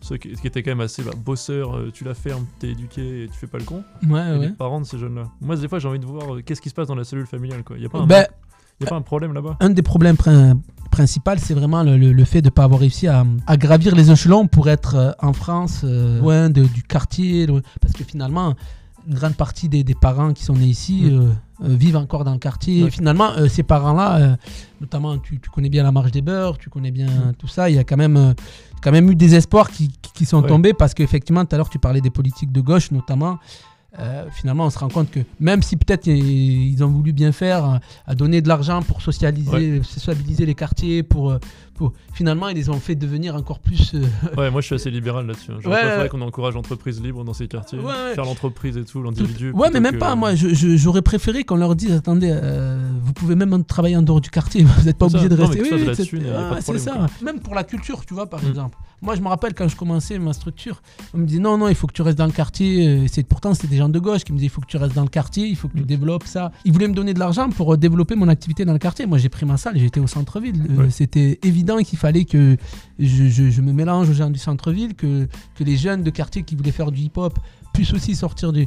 [0.01, 3.25] Ceux qui, qui étaient quand même assez bah, bosseurs, euh, tu la fermes, t'es éduqué
[3.25, 3.85] et tu fais pas le con.
[4.03, 4.47] ouais, et ouais.
[4.47, 5.29] les parents de ces jeunes-là.
[5.41, 7.27] Moi, des fois, j'ai envie de voir euh, qu'est-ce qui se passe dans la cellule
[7.27, 7.63] familiale.
[7.63, 7.79] Quoi.
[7.79, 8.27] Y a pas un, Ben,
[8.81, 10.59] y a pas un problème là-bas un des problèmes prin-
[10.91, 13.95] principaux, c'est vraiment le, le- le fait de ne pas avoir réussi à, à gravir
[13.95, 17.47] les échelons pour être euh, en France, loin de- du quartier.
[17.47, 18.55] loin- Parce que finalement,
[19.09, 21.09] une grande partie des, des parents qui sont nés ici Mm.
[21.21, 21.29] euh,
[21.65, 22.83] euh, vivent encore dans le quartier.
[22.83, 22.89] Ouais.
[22.89, 24.37] Et finalement, euh, ces parents-là, euh,
[24.81, 27.33] notamment, tu, tu connais bien la marche des beurs, tu connais bien Mm.
[27.39, 28.35] tout ça, il y a quand même,
[28.83, 30.49] quand même eu des espoirs qui, qui- qui sont Ouais.
[30.49, 33.39] tombés parce qu'effectivement, tout à l'heure, tu parlais des politiques de gauche, notamment.
[33.99, 37.79] Euh, finalement, on se rend compte que même si peut-être ils ont voulu bien faire
[38.07, 41.37] à donner de l'argent pour socialiser, sociabiliser les quartiers, pour,
[41.75, 43.93] pour finalement ils les ont fait devenir encore plus.
[43.95, 44.03] euh,
[44.37, 45.51] Ouais, moi, je suis assez libéral là-dessus.
[45.53, 45.57] hein.
[45.61, 49.51] J'aurais Ouais, qu'on encourage l'entreprise libre dans ces quartiers, Ouais, faire l'entreprise et tout, l'individu.
[49.53, 50.15] Ouais, mais même que- pas.
[50.15, 54.03] Moi, je- je- j'aurais préféré qu'on leur dise attendez, euh, vous pouvez même travailler en
[54.03, 54.63] dehors du quartier.
[54.65, 55.63] Vous n'êtes pas C'est obligé de Non, rester.
[55.63, 57.07] de la c'est- ah, c'est ça.
[57.23, 58.49] Même pour la culture, tu vois, par Mm.
[58.49, 58.79] exemple.
[59.01, 60.81] Moi, je me rappelle quand je commençais ma structure,
[61.13, 62.87] on me disait non, non, il faut que tu restes dans le quartier.
[62.87, 64.77] Euh, C'est pourtant c'était des gens de gauche qui me disaient il faut que tu
[64.77, 65.87] restes dans le quartier, il faut que tu Mm.
[65.87, 66.53] développes ça.
[66.65, 69.07] Ils voulaient me donner de l'argent pour développer mon activité dans le quartier.
[69.07, 70.63] Moi, j'ai pris ma salle, j'étais au centre-ville.
[70.91, 72.57] C'était évident qu'il fallait que
[72.99, 76.73] je, me mélange aux gens du centre-ville, que, que les jeunes de quartier qui voulaient
[76.73, 77.39] faire du hip-hop
[77.73, 78.67] puissent aussi sortir du.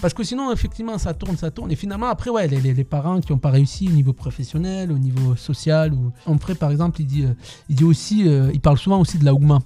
[0.00, 1.70] Parce que sinon, effectivement, ça tourne, ça tourne.
[1.70, 4.98] Et finalement, après, ouais, les, les- parents qui n'ont pas réussi au niveau professionnel, au
[4.98, 7.34] niveau social, ou ferait par exemple, il dit, euh,
[7.68, 9.60] il dit aussi, euh, il parle souvent aussi de la Ouma.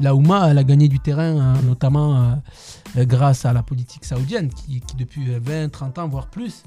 [0.00, 2.34] La Ouma, elle a gagné du terrain, hein, notamment
[2.96, 6.64] euh, grâce à la politique saoudienne, qui, depuis euh, 20, 30 ans, voire plus,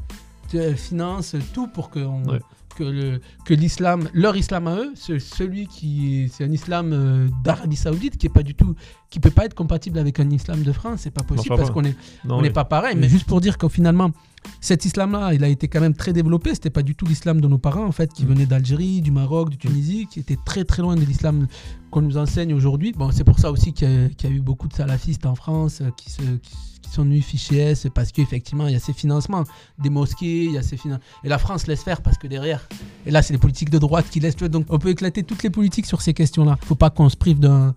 [0.76, 2.40] financent tout pour que, on- Ouais.
[2.84, 7.28] Que, le- que l'islam, leur islam à eux, ce- celui qui c'est un islam euh,
[7.44, 8.76] d'Arabie Saoudite qui est pas du tout,
[9.10, 11.84] qui peut pas être compatible avec un islam de France, c'est pas possible parce qu'on
[11.84, 14.12] est Non, on n'est pas pareil, mais juste pour dire qu'au finalement,
[14.60, 16.56] cet islam-là, il a été quand même très développé.
[16.56, 18.28] C'était pas du tout l'islam de nos parents, en fait, qui Mm.
[18.30, 21.46] venait d'Algérie, du Maroc, de Tunisie, qui était très très loin de l'islam
[21.92, 22.92] qu'on nous enseigne aujourd'hui.
[22.94, 25.26] Bon, c'est pour ça aussi qu'il y, a- qu'il y a eu beaucoup de salafistes
[25.28, 26.56] en France euh, qui, se, qui,
[26.92, 29.44] qui sont venus ficher S, parce qu'effectivement, il y a ces financements
[29.82, 32.68] des mosquées, il y a ces finan- Et la France laisse faire parce que derrière,
[33.06, 34.36] et là, c'est les politiques de droite qui laissent.
[34.36, 36.58] Donc, on peut éclater toutes les politiques sur ces questions-là.
[36.62, 37.74] Il faut pas qu'on se prive d'un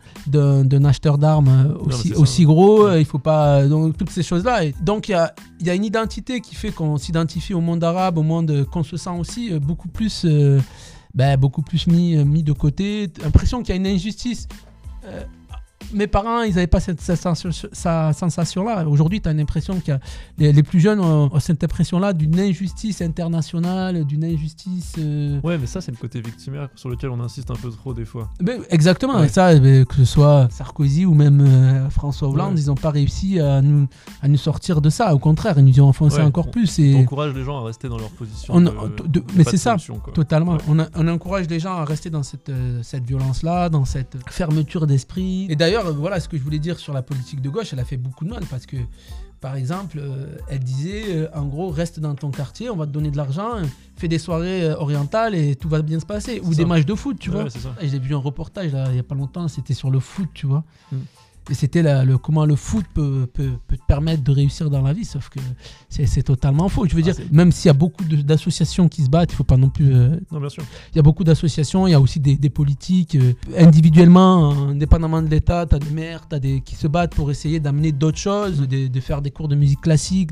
[0.84, 2.52] acheteur d'armes euh, aussi, c'est aussi ouais.
[2.54, 2.86] gros.
[2.88, 3.66] euh, Il faut pas.
[3.66, 4.60] Donc, toutes ces choses-là.
[4.82, 8.18] Donc, il y a, y a une identité qui fait qu'on s'identifie au monde arabe,
[8.18, 10.24] au monde euh, qu'on se sent aussi euh, beaucoup plus.
[10.24, 10.60] euh,
[11.14, 13.08] ben, beaucoup plus mis, euh, mis de côté.
[13.22, 14.48] L'impression qu'il y a une injustice.
[15.06, 15.22] Euh,
[15.92, 18.86] mes parents, ils n'avaient pas cette, cette sensation- sa sensation-là.
[18.88, 19.92] Aujourd'hui, tu as l'impression que
[20.38, 24.94] les, les plus jeunes ont, ont cette impression-là d'une injustice internationale, d'une injustice.
[24.98, 27.92] euh, Ouais, mais ça, c'est le côté victimaire sur lequel on insiste un peu trop
[27.94, 28.30] des fois.
[28.40, 29.26] ben, exactement, Ouais.
[29.26, 32.60] et ça, ben, que ce soit Sarkozy ou même euh, François Hollande, Ouais.
[32.60, 33.86] ils n'ont pas réussi à nous,
[34.22, 35.14] à nous sortir de ça.
[35.14, 36.78] Au contraire, ils nous ont enfoncé Ouais, encore on- plus.
[36.78, 38.54] On encourage les gens à rester dans leur position.
[38.54, 40.58] On- de- de- de- de mais c'est ça, solution, totalement, Ouais.
[40.68, 44.16] on, a- on encourage les gens à rester dans cette, euh, cette violence-là, dans cette
[44.30, 45.46] fermeture d'esprit.
[45.50, 47.80] Et d'ailleurs, euh, voilà ce que je voulais dire sur la politique de gauche, elle
[47.80, 48.76] a fait beaucoup de mal parce que,
[49.40, 52.92] par exemple, euh, elle disait, euh, en gros, reste dans ton quartier, on va te
[52.92, 53.64] donner de l'argent, euh,
[53.96, 56.40] fais des soirées euh, orientales et tout va bien se passer.
[56.44, 57.44] Ou des matchs de foot, tu Ouais, vois.
[57.44, 60.28] ouais, J'ai vu un reportage là, il y a pas longtemps, c'était sur le foot,
[60.34, 60.64] tu vois.
[60.92, 60.96] Mm.
[61.50, 64.94] Et c'était le, comment le foot peut, peut, peut te permettre de réussir dans la
[64.94, 65.38] vie, sauf que
[65.90, 66.86] c'est totalement faux.
[66.88, 69.44] Je veux Ah, dire, même s'il y a beaucoup d'associations qui se battent, il faut
[69.44, 69.94] pas non plus.
[69.94, 70.62] euh, Non, bien sûr.
[70.92, 73.16] il y a beaucoup d'associations, il y a aussi des, des politiques.
[73.16, 77.30] euh, individuellement, indépendamment de l'État, tu as des maires t'as des, qui se battent pour
[77.30, 80.30] essayer d'amener d'autres choses, de, de faire des cours de musique classique,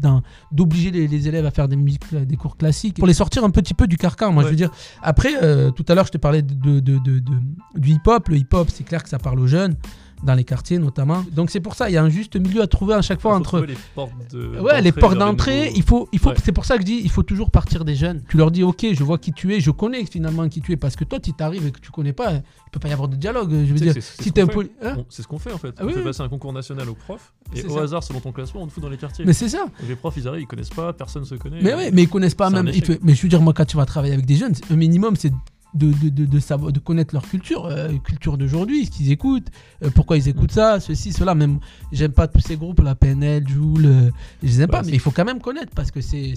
[0.50, 3.50] d'obliger les, les élèves à faire des, musiques, des cours classiques, pour les sortir un
[3.50, 4.32] petit peu du carcan.
[4.32, 4.70] Moi, je veux dire,
[5.02, 8.28] après, euh, tout à l'heure, je te parlais de- du hip-hop.
[8.28, 9.74] Le hip-hop, c'est clair que ça parle aux jeunes,
[10.22, 11.24] dans les quartiers notamment.
[11.32, 13.34] Donc c'est pour ça, il y a un juste milieu à trouver à chaque fois
[13.36, 13.60] entre...
[13.60, 16.36] les portes de- Ouais, les portes d'entrée, nouveaux- il faut, il faut, Ouais.
[16.44, 18.22] c'est pour ça que je dis, il faut toujours partir des jeunes.
[18.28, 20.76] Tu leur dis, ok, je vois qui tu es, je connais finalement qui tu es,
[20.76, 23.08] parce que toi, si t'arrives et que tu connais pas, il peut pas y avoir
[23.08, 23.50] de dialogue.
[23.50, 24.70] Je veux dire, c'est- si ce qu'on fait.
[24.82, 25.74] hein C'est ce qu'on fait en fait.
[25.78, 26.04] Ah on oui, fait oui.
[26.04, 27.82] passer un concours national aux profs et au ça.
[27.82, 29.24] hasard, selon ton classement, on te fout dans les quartiers.
[29.24, 29.66] mais c'est ça.
[29.88, 31.58] Les profs, ils arrivent, ils connaissent pas, personne se connaît.
[31.62, 32.70] Mais ouais, mais ils connaissent pas même.
[33.02, 35.32] mais je veux dire, moi, quand tu vas travailler avec des jeunes, un minimum, c'est
[35.74, 39.48] de, de, de, de savoir, de connaître leur culture, euh, culture d'aujourd'hui, ce qu'ils écoutent,
[39.82, 41.34] euh, pourquoi ils écoutent ça, ceci, cela.
[41.34, 41.58] Même,
[41.92, 44.10] j'aime pas tous ces groupes, la PNL, Joule, euh,
[44.42, 46.34] je les aime Ouais, pas, mais il faut quand même connaître parce que c'est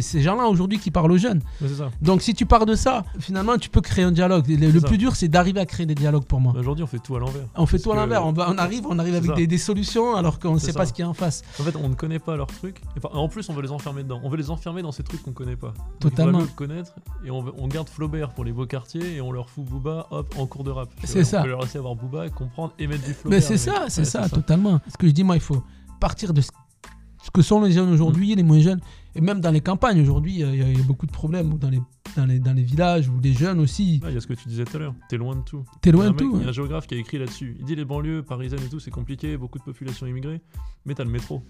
[0.00, 1.40] ces gens-là aujourd'hui qui parlent aux jeunes.
[1.60, 1.90] Ouais, c'est ça.
[2.02, 4.46] Donc si tu pars de ça, finalement tu peux créer un dialogue.
[4.48, 6.54] Le, plus dur c'est d'arriver à créer des dialogues pour moi.
[6.58, 7.42] Aujourd'hui, on fait tout à l'envers.
[7.54, 10.14] On fait Parce tout à l'envers, on, on arrive, on arrive avec des, des solutions
[10.16, 10.78] alors qu'on ne sait ça.
[10.78, 11.42] pas ce qu'il y a en face.
[11.60, 12.78] En fait, on ne connaît pas leurs trucs.
[12.96, 14.20] Et en plus, on veut les enfermer dedans.
[14.24, 15.68] On veut les enfermer dans ces trucs qu'on connaît pas.
[16.00, 16.30] Donc, Totalement.
[16.30, 16.92] Il vaut mieux le connaître
[17.24, 20.06] et on, veut- on garde Flaubert pour les beaux quartiers et on leur fout Booba,
[20.10, 20.88] hop, en cours de rap.
[21.04, 21.40] C'est ça.
[21.40, 23.38] On peut leur laisser avoir Booba, comprendre et mettre du Flaubert.
[23.38, 24.80] Mais c'est ça, c'est Ouais, ça, totalement.
[24.88, 25.62] Ce que je dis, moi, il faut
[26.00, 26.50] partir de ce
[27.32, 28.80] que sont les jeunes aujourd'hui, les moins jeunes.
[29.14, 31.52] Et même dans les campagnes aujourd'hui, il y, a- il y a beaucoup de problèmes.
[31.52, 31.80] Ou dans les,
[32.16, 34.48] dans, les, dans les villages, où les jeunes aussi, Il y a ce que tu
[34.48, 34.94] disais tout à l'heure.
[35.08, 35.64] T'es loin de tout.
[35.82, 36.32] t'es loin de tout.
[36.36, 37.56] Il y a un géographe qui a écrit là-dessus.
[37.58, 40.40] Il dit les banlieues parisiennes et tout, c'est compliqué, beaucoup de population immigrée,
[40.86, 41.42] mais t'as le métro.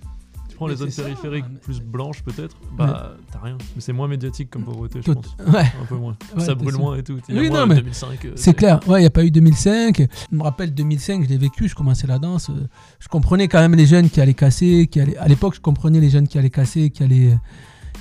[0.61, 3.57] Tu prends Mais les zones ça, périphériques mais- plus blanches peut-être, bah t'as rien.
[3.75, 5.35] Mais c'est moins médiatique comme pauvreté, je pense.
[5.47, 5.61] Ouais.
[5.81, 6.15] Un peu moins.
[6.37, 7.19] Ouais, ça brûle moins et tout.
[7.31, 8.25] Oui, moins non, mais 2005.
[8.27, 10.07] euh, C'est clair, ouais, il n'y a pas eu 2005.
[10.31, 12.51] Je me rappelle 2005, je l'ai vécu, je commençais la danse.
[12.51, 12.67] euh,
[12.99, 15.17] Je comprenais quand même les jeunes qui allaient casser, qui allaient...
[15.17, 17.39] à l'époque, je comprenais les jeunes qui allaient casser, qui allaient,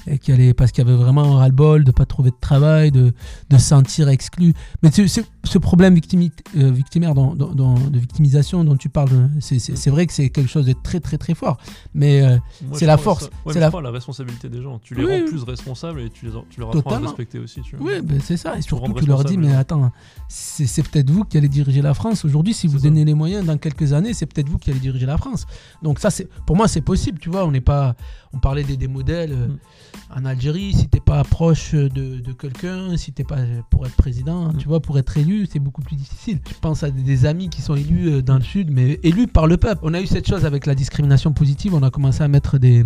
[0.10, 2.92] euh, qui allaient parce qu'il y avait vraiment un ras-le-bol de pas trouver de travail,
[2.92, 3.14] de,
[3.50, 4.54] de se sentir exclu.
[4.84, 9.60] Mais ce, problème victimi- euh, victimaire, dont- dont- de victimisation dont tu parles, euh, c'est,
[9.60, 11.58] c'est- c'est vrai que c'est quelque chose de très très très fort.
[11.94, 12.38] Mais euh,
[12.74, 14.80] c'est la force, Ouais, c'est la- la responsabilité des gens.
[14.80, 15.30] Tu les Oui, rends oui.
[15.32, 17.62] plus responsables et tu, les, tu leur apprends à respecter aussi.
[17.62, 18.58] Tu oui, ben, c'est ça.
[18.58, 19.60] Et surtout, tu leur dis, mais hein.
[19.60, 19.92] attends,
[20.28, 22.26] c'est, c'est peut-être vous qui allez diriger la France.
[22.26, 22.84] Aujourd'hui, si vous ça.
[22.86, 25.46] donnez les moyens, dans quelques années, c'est peut-être vous qui allez diriger la France.
[25.84, 27.20] Donc ça, c'est, pour moi, c'est possible.
[27.20, 27.96] Tu vois, on n'est pas,
[28.34, 29.58] on parlait des, des modèles euh, Mm.
[30.16, 30.74] En Algérie.
[30.74, 31.90] Si t'es pas proche de,
[32.20, 33.38] de quelqu'un, si t'es pas
[33.70, 34.58] pour être président, Mm.
[34.58, 36.40] tu vois, pour être élu, c'est beaucoup plus difficile.
[36.48, 39.48] Je pense à des, amis qui sont élus euh, dans le sud, mais élus par
[39.48, 39.82] le peuple.
[39.84, 41.74] On a eu cette chose avec la discrimination positive.
[41.74, 42.86] On a commencé à mettre des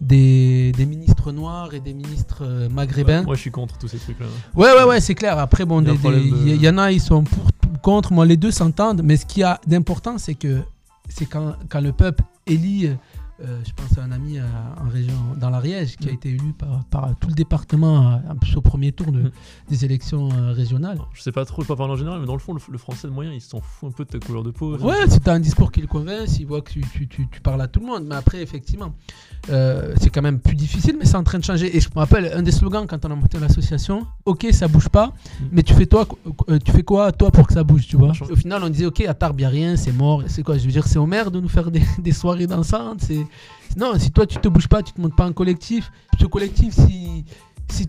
[0.00, 3.20] des, des ministres noirs et des ministres euh, maghrébins.
[3.20, 4.26] Ouais, moi, je suis contre tous ces trucs-là.
[4.54, 5.38] Ouais, ouais, ouais, c'est clair.
[5.38, 7.46] Après, bon, Il de- y en a, ils sont pour,
[7.80, 8.12] contre.
[8.12, 9.02] Moi, les deux s'entendent.
[9.04, 10.60] Mais ce qu'il y a d'important, c'est que
[11.08, 12.90] c'est quand, quand le peuple élit
[13.42, 14.42] euh, je pense à un ami euh,
[14.84, 18.16] en région, dans l'Ariège qui a été élu par, par tout le département euh,
[18.56, 19.30] au premier tour de- Mm.
[19.70, 20.98] des élections euh, régionales.
[21.14, 23.08] Je sais pas trop, pas parler en général, mais dans le fond, le, le français
[23.08, 24.76] de moyen, il s'en fout un peu de ta couleur de peau.
[24.78, 27.28] Ouais, si tu as un discours qui le convainc, s'il voit que tu, tu- tu-
[27.28, 28.04] tu parles à tout le monde.
[28.08, 28.94] Mais après, effectivement,
[29.50, 31.76] euh, c'est quand même plus difficile, mais c'est en train de changer.
[31.76, 34.88] Et je me rappelle un des slogans quand on a monté l'association Ok, ça bouge
[34.88, 35.44] pas, Mm.
[35.52, 36.06] mais tu fais, toi,
[36.64, 38.12] tu fais quoi, toi, pour que ça bouge, tu vois.
[38.30, 40.22] Au final, on disait Ok, à Tarbes, y a rien, c'est mort.
[40.28, 40.56] C'est quoi?
[40.58, 43.00] Je veux dire, c'est au maire de nous faire des, des soirées dansantes.
[43.02, 43.26] c'est-
[43.76, 45.90] Non, si toi, tu te bouges pas, tu te montes pas en collectif.
[46.20, 47.24] Ce collectif, si.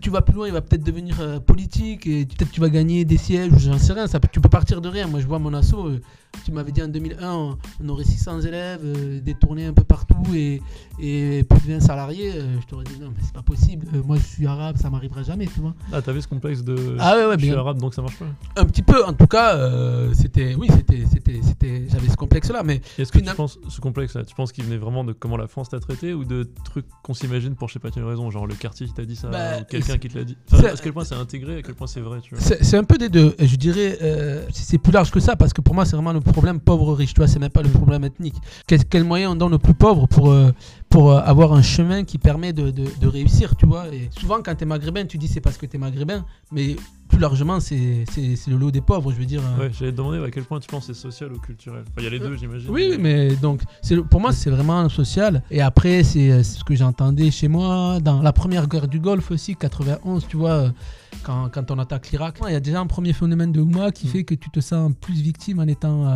[0.00, 3.04] Tu vas plus loin, il va peut-être devenir euh, politique et peut-être tu vas gagner
[3.04, 4.06] des sièges ou j'en sais rien.
[4.06, 5.06] Ça, tu peux partir de rien.
[5.06, 5.74] Moi, je vois mon asso.
[5.74, 6.00] euh,
[6.44, 10.60] tu m'avais dit en 2001, on, aurait 600 élèves, euh, détournés un peu partout et,
[11.00, 12.32] et plus de 20 salariés.
[12.34, 13.86] euh, je t'aurais dit non, mais c'est pas possible.
[13.94, 15.74] Euh, moi, je suis arabe, ça m'arrivera jamais, tu vois.
[15.92, 16.96] Ah, t'avais ce complexe de.
[16.98, 17.58] Ah ouais, ouais, je suis bien.
[17.58, 18.26] arabe donc ça marche pas.
[18.56, 22.62] Un petit peu, en tout cas, euh, c'était, oui, c'était, c'était, c'était, j'avais ce complexe-là,
[22.62, 25.46] mais Est-ce que tu penses, ce complexe-là, tu penses qu'il venait vraiment de comment la
[25.48, 28.46] France t'a traité ou de trucs qu'on s'imagine pour je sais pas quelle raison, genre
[28.46, 30.36] le quartier qui t'a dit ça Bah, ou quelqu'un qui te l'a dit?
[30.52, 32.42] enfin, À quel point c'est intégré, à quel point c'est vrai, tu vois?
[32.62, 33.34] c'est, un peu des deux.
[33.38, 33.98] Je dirais,
[34.52, 37.14] c'est c'est plus large que ça parce que pour moi, c'est vraiment le problème pauvre-riche.
[37.14, 38.36] Tu vois, c'est même pas le problème ethnique.
[38.66, 40.50] Quel, quel moyen on donne aux plus pauvres pour euh,
[40.90, 43.88] pour euh, avoir un chemin qui permet de, de- de réussir, tu vois?
[43.88, 46.76] Et souvent, quand tu es maghrébin, tu dis c'est parce que tu es maghrébin, mais
[47.08, 48.04] plus largement, c'est
[48.48, 49.40] le lot des pauvres, je veux dire.
[49.58, 49.62] euh.
[49.64, 51.82] Ouais, j'allais te demander à quel point tu penses c'est social ou culturel?
[51.82, 52.68] Enfin, il y a les deux, j'imagine.
[52.70, 53.62] Oui, mais donc,
[54.10, 55.42] pour moi, c'est vraiment social.
[55.50, 59.54] Et après, c'est ce que j'entendais chez moi dans la première guerre du Golfe aussi,
[59.56, 60.72] 91, tu vois,
[61.22, 62.38] quand, quand on attaque l'Irak.
[62.46, 64.10] Il y a déjà un premier phénomène de Ouma qui Mm.
[64.10, 66.06] fait que tu te sens plus victime en étant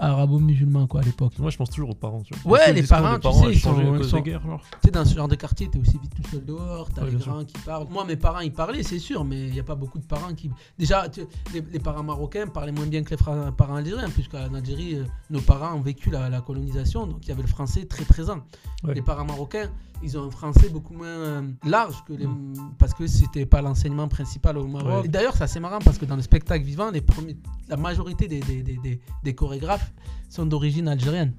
[0.00, 1.38] euh, arabo-musulman, quoi, à l'époque.
[1.38, 2.22] Moi, je pense toujours aux parents.
[2.22, 2.52] Tu vois.
[2.52, 5.28] Ouais, les parents, tu sais, ils sont- ils sont- genre Tu sais, dans ce genre
[5.28, 7.32] de quartier, t'es aussi vite tout seul dehors, t'as Ouais, les sûr.
[7.32, 7.86] grands qui parlent.
[7.90, 10.34] Moi, mes parents, ils parlaient, c'est sûr, mais il n'y a pas beaucoup de parents
[10.34, 10.50] qui.
[10.78, 11.22] Déjà, tu-
[11.52, 15.04] les, les parents marocains parlaient moins bien que les fra- parents algériens, puisqu'en Algérie, euh,
[15.30, 18.38] nos parents ont vécu la, la colonisation, donc il y avait le français très présent.
[18.82, 18.94] Ouais.
[18.94, 19.70] Les parents marocains,
[20.02, 22.26] ils ont un français beaucoup moins euh, large que les.
[22.26, 22.72] Mm.
[22.78, 24.92] parce que c'était pas l'enseignement principal au Maroc.
[25.02, 25.06] Ouais.
[25.06, 27.36] Et D'ailleurs, c'est assez marrant parce que dans le spectacle vivant, les premiers,
[27.68, 29.83] la majorité des, des, des- des chorégraphes
[30.28, 31.32] sont d'origine algérienne.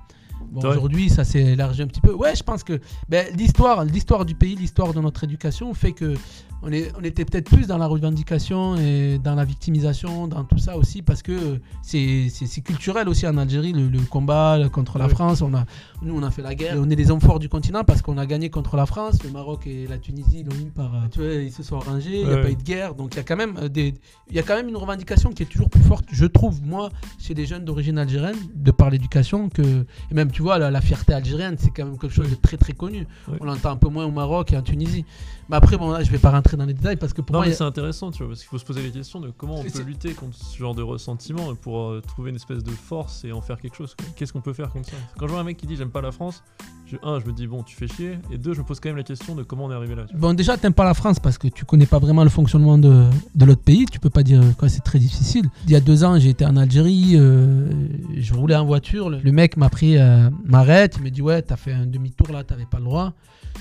[0.52, 2.14] Bon, aujourd'hui, ça s'est élargi un petit peu.
[2.14, 2.80] Ouais, je pense que
[3.10, 6.16] ben, l'histoire, l'histoire du pays, l'histoire de notre éducation fait que
[6.64, 10.58] on, est, on était peut-être plus dans la revendication et dans la victimisation, dans tout
[10.58, 12.32] ça aussi, parce que c'est,
[12.64, 15.06] culturel aussi en Algérie, le, le combat contre la.
[15.10, 15.42] France.
[15.42, 15.66] On a,
[16.02, 16.76] nous, on a fait la guerre.
[16.80, 19.24] On est les hommes forts du continent parce qu'on a gagné contre la France.
[19.24, 20.92] Le Maroc et la Tunisie l'ont eu par.
[21.12, 22.96] Tu vois, ils se sont arrangés, il n'y a pas eu de guerre.
[22.96, 23.94] Donc il y a quand même euh, des,
[24.30, 26.90] il y a quand même une revendication qui est toujours plus forte, je trouve, moi,
[27.20, 30.82] chez les jeunes d'origine algérienne, de par l'éducation, que et même tu vois la, la
[30.82, 33.08] fierté algérienne, c'est quand même quelque chose de très très connu.
[33.28, 33.38] Ouais.
[33.42, 35.06] On l'entend un peu moins au Maroc et en Tunisie.
[35.50, 37.40] Mais après, bon là, je vais pas rentrer dans les détails parce que pour Non,
[37.44, 39.60] moi, a- c'est intéressant, tu vois, parce qu'il faut se poser les questions de comment
[39.60, 43.24] on peut lutter contre ce genre de ressentiment pour euh, trouver une espèce de force
[43.26, 43.96] et en faire quelque chose.
[44.16, 44.96] Qu'est-ce qu'on peut faire contre ça?
[45.20, 46.44] Quand je vois un mec qui dit j'aime pas la France,
[46.88, 48.90] je, un, je me dis bon, tu fais chier, et deux, je me pose quand
[48.90, 50.06] même la question de comment on est arrivé là.
[50.16, 53.04] Bon, déjà, t'aimes pas la France parce que tu connais pas vraiment le fonctionnement de,
[53.36, 53.86] de l'autre pays.
[53.86, 55.46] Tu peux pas dire quoi, c'est très difficile.
[55.66, 57.70] Il y a deux ans, j'ai été en Algérie, euh,
[58.16, 59.10] je roulais en voiture.
[59.12, 62.32] Le, le mec m'a pris, euh, m'arrête, il me dit Ouais, t'as fait un demi-tour
[62.32, 63.14] là, t'avais pas le droit.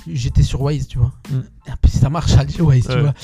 [0.06, 1.12] J'étais sur Waze, tu vois.
[1.30, 1.40] Mm.
[1.68, 3.14] Et plus, ça marche à Waze, tu vois.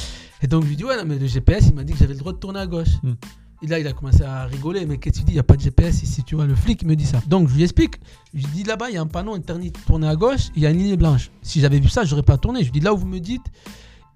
[0.42, 2.14] Et donc, je lui dis Ouais, non, mais le GPS, il m'a dit que j'avais
[2.14, 2.94] le droit de tourner à gauche.
[3.02, 3.12] Mm.
[3.62, 4.86] Et là, il a commencé à rigoler.
[4.86, 5.32] Mais qu'est-ce que tu dis?
[5.32, 6.46] Il n'y a pas de GPS ici, tu vois.
[6.46, 7.20] Le flic me dit ça.
[7.26, 7.96] Donc, je lui explique.
[8.32, 10.48] Je lui dis Là-bas, il y a un panneau interdit de tourner à gauche.
[10.56, 11.30] Il y a une ligne blanche.
[11.42, 12.60] Si j'avais vu ça, j'aurais pas tourné.
[12.60, 13.44] Je lui dis Là où vous me dites,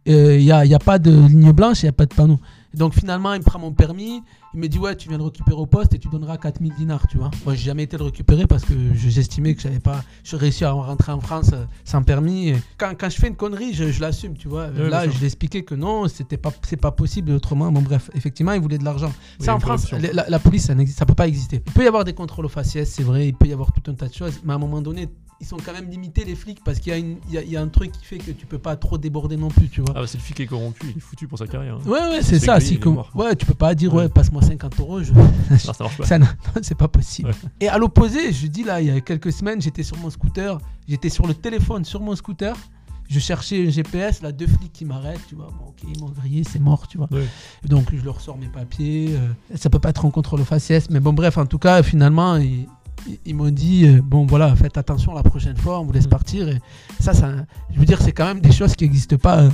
[0.08, 2.14] euh, il n'y a, y a pas de ligne blanche, il n'y a pas de
[2.14, 2.38] panneau.
[2.74, 4.20] Et donc finalement, il me prend mon permis,
[4.52, 7.06] il me dit ouais, tu viens le récupérer au poste et tu donneras 4000 dinars,
[7.06, 7.30] tu vois.
[7.44, 10.64] Moi, j'ai jamais été le récupérer parce que je- j'estimais que j'avais pas, je réussi
[10.64, 12.52] à rentrer en France euh, sans permis.
[12.76, 14.66] Quand, quand je fais une connerie, je, je l'assume, tu vois.
[14.70, 17.70] Là, je lui ai expliqué que non, c'était pas, c'est pas possible autrement.
[17.70, 19.12] Bon bref, effectivement, il voulait de l'argent.
[19.38, 21.62] Oui, Ça en France, la, la police, ça, ça peut pas exister.
[21.64, 23.88] Il peut y avoir des contrôles aux faciès, c'est vrai, il peut y avoir tout
[23.88, 25.08] un tas de choses, mais à un moment donné,
[25.44, 27.42] ils sont quand même limités les flics parce qu'il y, a une- il y a-
[27.42, 29.68] il y a un truc qui fait que tu peux pas trop déborder non plus,
[29.68, 29.92] tu vois.
[29.94, 31.74] Ah bah c'est le flic qui est corrompu, il est foutu pour sa carrière.
[31.74, 31.86] hein.
[31.86, 32.54] Ouais, ouais, c'est C'est ça.
[32.54, 32.94] grillé, Si il est comme...
[32.94, 33.10] mort.
[33.14, 34.08] Ouais, tu peux pas dire, ouais, Ouais.
[34.08, 35.02] passe-moi 50 euros.
[35.02, 35.12] Je...
[35.12, 36.04] Non, ça marche pas.
[36.06, 37.28] ça, non, non, c'est pas possible.
[37.28, 37.50] Ouais.
[37.60, 40.58] Et à l'opposé, je dis là, il y a quelques semaines, j'étais sur mon scooter,
[40.88, 42.56] j'étais sur le téléphone sur mon scooter.
[43.06, 45.48] Je cherchais un GPS, là, deux flics qui m'arrêtent, tu vois.
[45.58, 47.06] Bon, ok, ils m'ont grillé, c'est mort, tu vois.
[47.12, 47.26] Ouais.
[47.66, 49.10] Donc, je leur sors mes papiers.
[49.12, 50.88] euh, ça peut pas être en contrôle faciès.
[50.88, 52.66] Mais bon, bref, en tout cas, finalement, ils,
[53.26, 56.10] ils- m'ont dit, euh, bon, voilà, faites attention la prochaine fois, on vous laisse Mm.
[56.10, 56.48] partir.
[56.48, 56.58] Et
[57.00, 57.30] ça, ça,
[57.72, 59.40] je veux dire, c'est quand même des choses qui n'existent pas.
[59.42, 59.50] euh,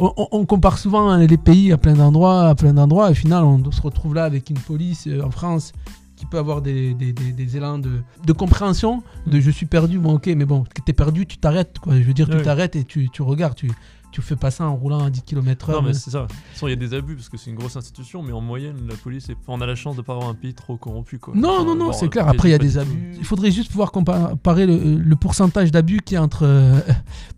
[0.00, 3.42] on, compare souvent hein, les pays à plein d'endroits, à plein d'endroits, et au final,
[3.44, 5.72] on se retrouve là avec une police euh, en France
[6.14, 7.90] qui peut avoir des, des, des- des élans de,
[8.24, 11.94] de compréhension, de je suis perdu, bon ok, mais bon, t'es perdu, tu t'arrêtes, quoi.
[11.96, 13.70] Je veux dire, tu t'arrêtes et tu, tu regardes, tu,
[14.10, 15.72] tu fais pas ça en roulant à 10 km/h.
[15.72, 16.22] Non, mais c'est ça.
[16.22, 18.32] De toute façon, il y a des abus parce que c'est une grosse institution, mais
[18.32, 19.36] en moyenne, la police, est...
[19.46, 21.18] on a la chance de pas avoir un pays trop corrompu.
[21.18, 21.34] Quoi.
[21.36, 22.26] Non, Enfin, non, non, c'est clair.
[22.28, 23.12] après, il y a des abus.
[23.18, 26.80] Il faudrait juste pouvoir comparer le, le pourcentage d'abus qu'il y a entre, euh,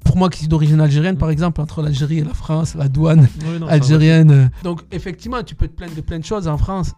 [0.04, 3.28] pour moi qui suis d'origine algérienne, par exemple, entre l'Algérie et la France, la douane
[3.60, 4.50] non, algérienne.
[4.62, 6.92] Donc, effectivement, tu peux te plaindre de plein de choses en France.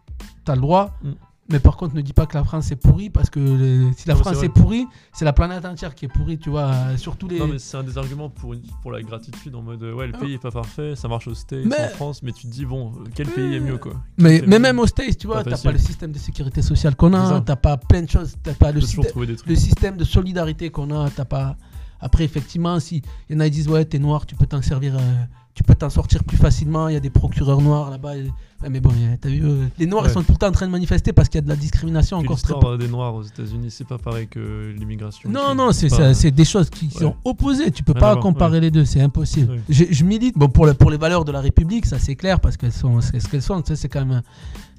[0.44, 0.98] Tu as le droit.
[1.02, 1.10] Mm.
[1.52, 4.08] Mais par contre, ne dis pas que la France est pourrie parce que le- si
[4.08, 6.62] la France est, pourrie, c'est la planète entière qui est pourrie, tu vois.
[6.72, 7.38] euh, Surtout les.
[7.38, 10.06] Non, mais c'est un des arguments pour, une- pour la gratitude en mode euh, ouais,
[10.06, 10.18] le Ah.
[10.18, 12.64] pays est pas parfait, ça marche aux States, Mais- en France, mais tu te dis
[12.64, 13.92] bon, quel pays est mieux quoi?
[14.18, 14.58] Mais, mais mieux.
[14.60, 17.56] même aux States, tu vois, t'as pas le système de sécurité sociale qu'on a, t'as
[17.56, 21.24] pas plein de choses, t'as pas Tu le le système de solidarité qu'on a, t'as
[21.26, 21.56] pas.
[22.00, 24.60] Après, effectivement, si il y en a qui disent ouais, t'es noir, tu peux t'en
[24.62, 25.00] servir, euh,
[25.54, 26.88] tu peux t'en sortir plus facilement.
[26.88, 28.12] Il y a des procureurs noirs là-bas.
[28.70, 28.90] mais bon,
[29.20, 30.10] t'as vu, euh, les noirs Ouais.
[30.10, 31.56] ils sont tout le temps en train de manifester parce qu'il y a de la
[31.56, 35.28] discrimination Puis encore très l'histoire des Noirs aux États-Unis, c'est pas pareil que l'immigration.
[35.30, 37.00] Non, non, c'est pas- des choses qui Ouais.
[37.00, 37.70] sont opposées.
[37.70, 38.60] Tu peux Rien pas comparer ouais.
[38.60, 39.60] les deux, c'est impossible.
[39.68, 42.38] Je, je milite bon, pour, le- pour les valeurs de la République, ça c'est clair,
[42.40, 43.60] parce qu'elles sont ce qu'elles sont.
[43.62, 44.22] tu sais, C'est quand même,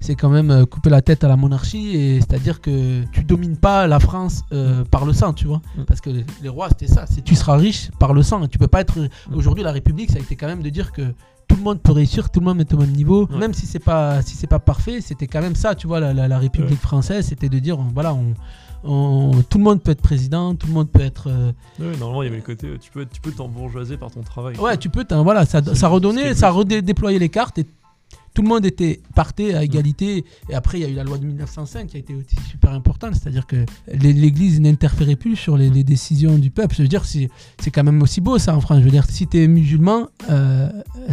[0.03, 3.57] c'est quand même euh, couper la tête à la monarchie, et c'est-à-dire que tu domines
[3.57, 5.61] pas la France euh, par le sang, tu vois.
[5.77, 5.83] Mm.
[5.87, 7.05] Parce que les, les rois, c'était ça.
[7.09, 8.45] C'est tu seras riche par le sang.
[8.47, 8.97] Tu peux pas être.
[9.33, 11.03] Aujourd'hui, la République, ça a été quand même de dire que
[11.47, 13.37] tout le monde peut réussir, tout le monde est au même niveau, Ouais.
[13.37, 16.13] même si c'est pas si c'est pas parfait, c'était quand même ça, tu vois, la,
[16.13, 16.75] la- la République Ouais.
[16.77, 18.33] française, c'était de dire, voilà, on,
[18.83, 21.27] on- tout le monde peut être président, tout le monde peut être.
[21.29, 24.21] euh, Ouais, normalement, il y avait le côté tu peux tu peux t'embourgeoiser par ton
[24.21, 24.57] travail.
[24.57, 27.65] Ouais, tu peux, voilà, ça, ça redonnait, ça redéployait les cartes et
[28.33, 30.25] tout le monde était partait à égalité.
[30.49, 32.71] Et après, il y a eu la loi de 1905 qui a été aussi super
[32.71, 36.75] importante, c'est-à-dire que l'é- l'Église n'interférait plus sur les, les décisions du peuple.
[36.75, 37.29] Je veux dire, c'est
[37.71, 38.79] quand même aussi beau ça en France.
[38.79, 40.69] Je veux dire, si tu es musulman, euh,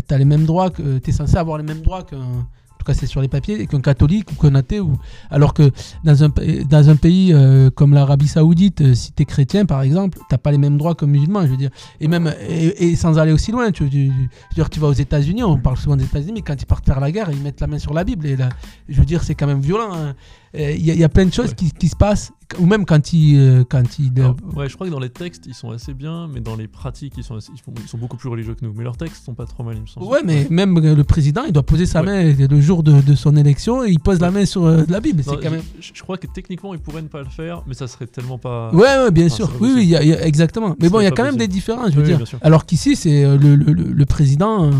[0.08, 2.46] tu as les mêmes droits, que tu es censé avoir les mêmes droits qu'un.
[2.80, 4.80] En tout cas, c'est sur les papiers, qu'un catholique ou qu'un athée.
[4.80, 4.96] Ou...
[5.28, 5.70] Alors que
[6.02, 6.30] dans un,
[6.66, 10.38] dans un pays euh, comme l'Arabie Saoudite, euh, si tu es chrétien par exemple, tu
[10.38, 11.42] pas les mêmes droits qu'un musulman.
[11.42, 11.68] Je veux dire.
[12.00, 14.80] Et même et, et sans aller aussi loin, tu, tu- tu- je veux dire, tu
[14.80, 17.28] vas aux États-Unis, on parle souvent des États-Unis, mais quand ils partent faire la guerre,
[17.30, 18.24] ils mettent la main sur la Bible.
[18.26, 18.48] Et là,
[18.88, 19.92] je veux dire, c'est quand même violent.
[19.92, 20.14] hein.
[20.54, 21.54] Il y, a- il y a plein de choses Ouais.
[21.54, 23.38] qui, qui se passent, ou même quand ils.
[23.38, 23.82] euh, quand
[24.16, 26.66] Alors, ouais, je crois que dans les textes, ils sont assez bien, mais dans les
[26.68, 28.72] pratiques, ils sont, assez- ils, sont beaucoup plus religieux que nous.
[28.74, 30.06] Mais leurs textes sont pas trop mal, il me semble.
[30.06, 32.34] Ouais, mais même le président, il doit poser sa Ouais.
[32.34, 35.00] main le jour de, de son élection et il pose la main sur euh, la
[35.00, 35.22] Bible.
[35.26, 35.62] Non, C'est quand même.
[35.80, 38.38] je, je crois que techniquement, ils pourraient ne pas le faire, mais ça serait tellement
[38.38, 38.70] pas.
[38.72, 39.50] Ouais, ouais, bien sûr.
[39.60, 39.82] Oui, oui, possible.
[39.82, 40.76] il y a- il y a- exactement.
[40.80, 42.38] Mais bon, il y a quand même des différences, je veux Oui, dire.
[42.42, 44.70] Alors qu'ici, c'est euh, le, le- le- le président, euh,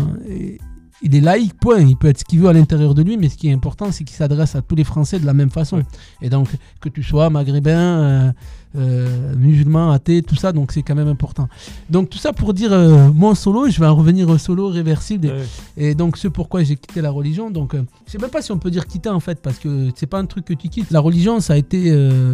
[1.01, 1.79] il est laïque, point.
[1.79, 3.91] Il peut être ce qu'il veut à l'intérieur de lui, mais ce qui est important,
[3.91, 5.77] c'est qu'il s'adresse à tous les Français de la même façon.
[5.77, 5.85] Ouais.
[6.21, 6.47] Et donc,
[6.79, 8.31] que tu sois maghrébin, euh,
[8.77, 11.49] euh, musulman, athée, tout ça, donc c'est quand même important.
[11.89, 15.27] Donc, tout ça pour dire euh, mon solo, je vais en revenir au solo réversible.
[15.27, 15.43] Ouais.
[15.75, 17.51] Et donc, ce pourquoi j'ai quitté la religion.
[17.51, 19.89] Donc, euh, je sais même pas si on peut dire quitter en fait, parce que
[19.95, 20.89] c'est pas un truc que tu quittes.
[20.91, 21.91] La religion, ça a été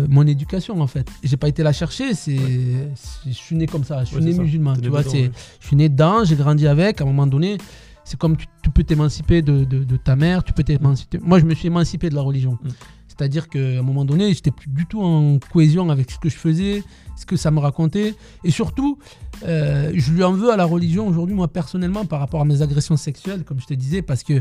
[0.10, 1.08] mon éducation en fait.
[1.24, 4.76] J'ai pas été la chercher, c'est, je suis né comme ça, je suis né musulman.
[4.76, 7.02] Tu vois, je suis né dedans, j'ai grandi avec.
[7.02, 7.58] À un moment donné,
[8.08, 11.20] c'est comme tu, tu peux t'émanciper de, de- de ta mère, tu peux t'émanciper.
[11.22, 12.58] Moi, je me suis émancipé de la religion.
[12.64, 12.70] Mm.
[13.10, 16.38] C'est-à-dire qu'à un moment donné, j'étais plus du tout en cohésion avec ce que je
[16.38, 16.84] faisais,
[17.18, 18.14] ce que ça me racontait.
[18.46, 18.98] Et surtout,
[19.44, 22.62] euh, je lui en veux à la religion aujourd'hui, moi personnellement, par rapport à mes
[22.62, 24.40] agressions sexuelles, comme je te disais, parce que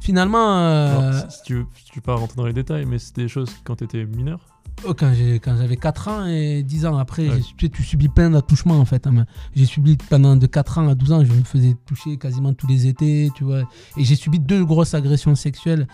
[0.00, 2.84] finalement, euh, Alors, si, si tu veux, si tu veux pas rentrer dans les détails,
[2.86, 4.40] mais c'était des choses quand tu étais mineur?
[4.86, 7.40] Oh, quand j'avais 4 ans et 10 ans après, Ouais.
[7.56, 9.06] tu, sais, tu subis plein d'attouchements en fait.
[9.06, 9.26] hein.
[9.54, 12.66] J'ai subi pendant de 4 ans à 12 ans, je me faisais toucher quasiment tous
[12.66, 13.62] les étés, tu vois.
[13.96, 15.86] Et j'ai subi deux grosses agressions sexuelles,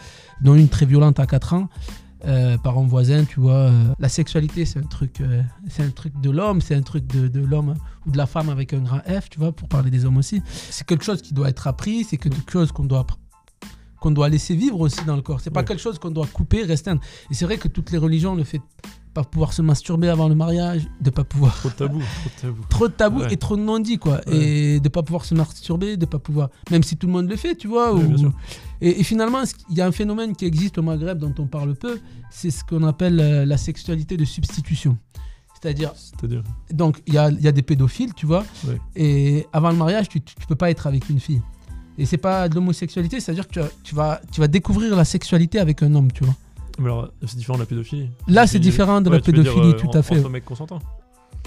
[0.43, 1.68] dont une très violente à 4 ans.
[2.26, 5.91] euh, par un voisin, tu vois, euh, la sexualité c'est un truc, euh, c'est un
[5.91, 7.74] truc de l'homme, c'est un truc de, de l'homme
[8.07, 10.43] ou de la femme avec un grand F, tu vois, pour parler des hommes aussi.
[10.70, 13.07] C'est quelque chose qui doit être appris, c'est quelque chose qu'on doit
[14.05, 15.41] qu'on doit laisser vivre aussi dans le corps.
[15.41, 15.65] C'est pas Ouais.
[15.67, 17.01] quelque chose qu'on doit couper, restreindre.
[17.31, 18.61] Et c'est vrai que toutes les religions le fait
[19.15, 22.01] pas pouvoir se masturber avant le mariage, de pas pouvoir Trop de tabou,
[22.69, 23.15] trop de tabou.
[23.15, 23.33] trop de Ouais.
[23.33, 24.37] et trop de non-dits quoi Ouais.
[24.37, 27.37] et de pas pouvoir se masturber de pas pouvoir même si tout le monde le
[27.37, 28.33] fait tu vois ou- bien sûr.
[28.81, 29.39] et, et finalement
[29.71, 32.01] il y a un phénomène qui existe au Maghreb dont on parle peu
[32.31, 34.99] c'est ce qu'on appelle euh, la sexualité de substitution
[35.63, 35.93] c'est-à-dire
[36.73, 38.45] donc il y a, y a des pédophiles tu vois
[38.97, 41.41] et avant le mariage tu, tu, tu peux pas être avec une fille
[41.99, 45.05] et c'est pas de l'homosexualité c'est-à-dire que tu, vas- tu vas tu vas découvrir la
[45.05, 46.34] sexualité avec un homme tu vois
[46.78, 48.09] Mais alors, c'est différent de la pédophilie.
[48.26, 50.18] Là, c'est différent de la Ouais, dire, pédophilie, euh, tout en- à fait.
[50.18, 50.80] Entre mecs consentants.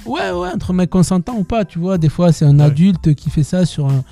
[0.05, 1.97] Ouais, ouais, entre mecs consentants ou pas, tu vois.
[1.97, 2.65] Des fois, c'est un Ouais.
[2.65, 4.03] adulte qui fait ça sur un,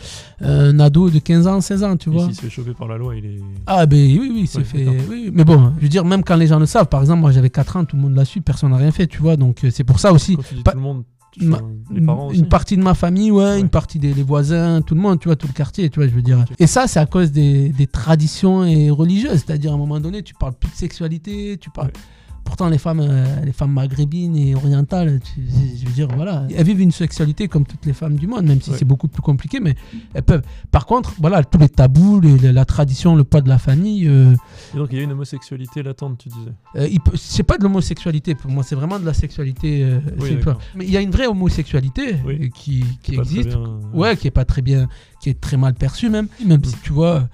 [0.42, 2.24] un ado de 15 ans, 16 ans, tu vois.
[2.24, 3.40] Ici, il se fait choper par la loi, il est.
[3.66, 4.86] Ah, ben oui, oui, c'est Ouais, fait.
[5.10, 7.32] oui, mais bon, je veux dire, même quand les gens le savent, par exemple, moi
[7.32, 9.38] j'avais 4 ans, tout le monde l'a su, personne n'a rien fait, tu vois.
[9.38, 10.36] Donc, euh, c'est pour ça aussi.
[10.36, 11.04] Quand tu dis pas- tout le monde,
[11.42, 12.40] Ma- Enfin, les parents aussi.
[12.40, 13.60] une partie de ma famille, ouais, Ouais.
[13.60, 16.08] une partie des les voisins, tout le monde, tu vois, tout le quartier, tu vois,
[16.08, 16.44] je veux dire.
[16.60, 20.24] Et ça, c'est à cause des, des traditions et religieuses, c'est-à-dire à un moment donné,
[20.24, 21.88] tu parles plus de sexualité, tu parles.
[21.88, 21.94] Ouais.
[22.46, 25.42] Pourtant, les femmes, euh, les femmes maghrébines et orientales, tu-
[25.78, 28.62] je veux dire, voilà, elles vivent une sexualité comme toutes les femmes du monde, même
[28.62, 28.78] si Ouais.
[28.78, 29.76] c'est beaucoup plus compliqué, mais
[30.14, 30.44] elles peuvent.
[30.72, 34.36] Par contre, voilà, tous les tabous, les- la tradition, le poids de la famille, euh,
[34.74, 36.54] Et donc il y a une homosexualité latente, tu disais.
[36.78, 39.84] euh, c'est pas de l'homosexualité pour moi, c'est vraiment de la sexualité.
[39.84, 40.38] euh, Oui,
[40.76, 42.52] Mais il y a une vraie homosexualité Oui.
[42.54, 43.50] qui, existe.
[43.50, 44.88] bien, Ouais, qui est pas très bien,
[45.26, 46.28] qui est très mal perçue même.
[46.46, 47.28] Même si tu vois,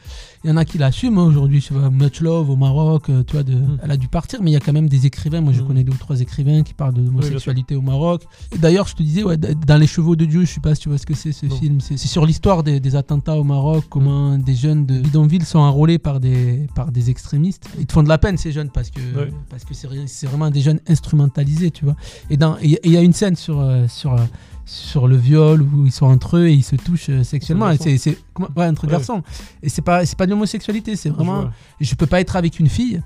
[0.46, 1.62] il y en a qui l'assument hein, aujourd'hui.
[1.62, 3.80] Tu vois, Much Love au Maroc, euh, tu vois, de, Mm.
[3.84, 5.42] elle a dû partir, mais il y a quand même des écrivains.
[5.42, 5.68] Moi, je Mm.
[5.68, 8.24] connais deux ou trois écrivains qui parlent de bien l'homosexualité au Maroc.
[8.58, 10.90] D'ailleurs, je te disais, ouais, dans Les Chevaux de Dieu, je sais pas si tu
[10.90, 11.56] vois ce que c'est ce Non.
[11.58, 11.82] film.
[11.82, 16.00] C'est sur l'histoire des, des attentats au Maroc, comment des jeunes de bidonville sont enrôlés
[16.00, 17.68] par des, par des extrémistes.
[17.78, 19.32] Ils te font de la peine, ces jeunes, parce que Ouais.
[19.50, 21.98] parce que c'est vraiment des jeunes instrumentalisés, tu vois.
[22.30, 24.20] Et il y a une scène sur, euh, sur, euh,
[24.66, 27.72] sur le viol où ils sont entre eux et ils se touchent euh, sexuellement.
[27.80, 28.18] C'est,
[28.56, 28.92] ouais, entre Ouais.
[28.92, 29.22] garçons.
[29.64, 31.42] Et c'est pas, c'est pas de l'homosexualité, c'est je vraiment.
[31.42, 31.52] vois.
[31.80, 33.02] Je peux pas être avec une fille,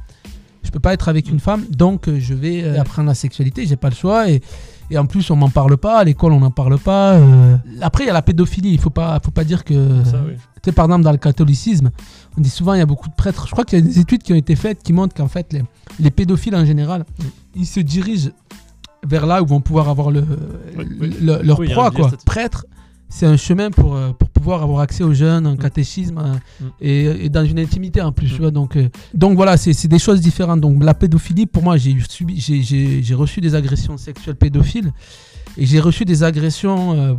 [0.64, 3.66] je peux pas être avec une femme, donc euh, je vais euh, apprendre la sexualité,
[3.66, 4.30] j'ai pas le choix.
[4.30, 4.42] Et,
[4.92, 7.14] et en plus, on m'en parle pas, à l'école, on n'en parle pas.
[7.14, 7.58] euh.
[7.82, 10.04] Après, il y a la pédophilie, il faut pas, faut pas dire que.
[10.04, 10.34] Ça, oui.
[10.62, 11.90] Tu sais, par exemple, dans le catholicisme,
[12.38, 13.46] on dit souvent il y a beaucoup de prêtres.
[13.48, 15.54] Je crois qu'il y a des études qui ont été faites qui montrent qu'en fait,
[15.54, 15.64] les,
[16.00, 17.06] les pédophiles en général,
[17.56, 18.30] ils se dirigent
[19.08, 20.24] vers là où vont pouvoir avoir le,
[20.78, 21.16] Oui, oui.
[21.22, 21.92] le- leur Oui, proie.
[21.92, 22.12] Quoi.
[22.26, 22.66] Prêtre,
[23.10, 25.58] c'est un chemin pour, euh, pour pouvoir avoir accès aux jeunes, un Mm.
[25.60, 26.16] catéchisme
[26.60, 26.66] Mm.
[26.82, 28.28] et, et dans une intimité en plus.
[28.28, 28.36] Mm.
[28.36, 30.62] Tu vois, donc, euh, donc voilà, c'est c'est des choses différentes.
[30.62, 34.36] Donc la pédophilie, pour moi, j'ai eu subi- j'ai- j'ai j'ai reçu des agressions sexuelles
[34.36, 34.92] pédophiles
[35.58, 36.94] et j'ai reçu des agressions.
[36.94, 37.14] euh,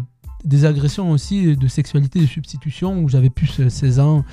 [0.44, 4.24] des agressions aussi de sexualité de substitution où j'avais plus euh, 16 ans.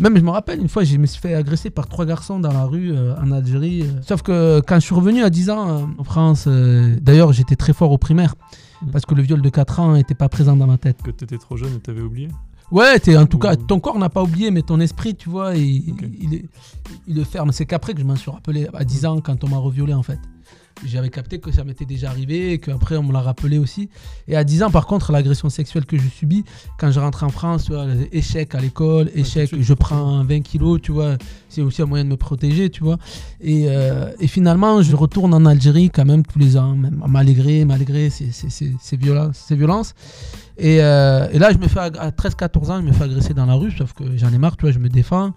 [0.00, 2.52] Même je me rappelle une fois, je me suis fait agresser par trois garçons dans
[2.52, 3.82] la rue euh, en Algérie.
[3.82, 4.00] euh.
[4.02, 7.56] Sauf que quand je suis revenu à 10 ans euh, en France, euh, d'ailleurs j'étais
[7.56, 8.34] très fort au primaire
[8.82, 8.90] Mm.
[8.90, 11.02] parce que le viol de 4 ans n'était pas présent dans ma tête.
[11.02, 12.28] Que t'étais trop jeune et t'avais oublié?
[12.70, 15.54] Ouais, t'es- en tout cas, ton corps n'a pas oublié, mais ton esprit, tu vois,
[15.56, 17.52] il, il, le ferme.
[17.52, 20.02] C'est qu'après que je m'en suis rappelé, à 10 ans, quand on m'a reviolé, en
[20.02, 20.18] fait.
[20.84, 23.88] J'avais capté que ça m'était déjà arrivé et qu'après, on me l'a rappelé aussi.
[24.28, 26.44] Et à 10 ans, par contre, l'agression sexuelle que je subis,
[26.78, 30.80] quand je rentre en France, tu vois, échec à l'école, échec, je prends 20 kilos,
[30.82, 31.16] tu vois,
[31.48, 32.98] c'est aussi un moyen de me protéger, tu vois.
[33.40, 37.64] Et, euh, et finalement, je retourne en Algérie quand même tous les ans, même malgré,
[37.64, 39.44] malgré ces, ces, ces, ces violences.
[39.48, 39.94] Ces violences.
[40.58, 43.46] Et, euh, et là, je me fais à 13-14 ans, je me fais agresser dans
[43.46, 45.32] la rue, sauf que j'en ai marre, tu vois, je me défends.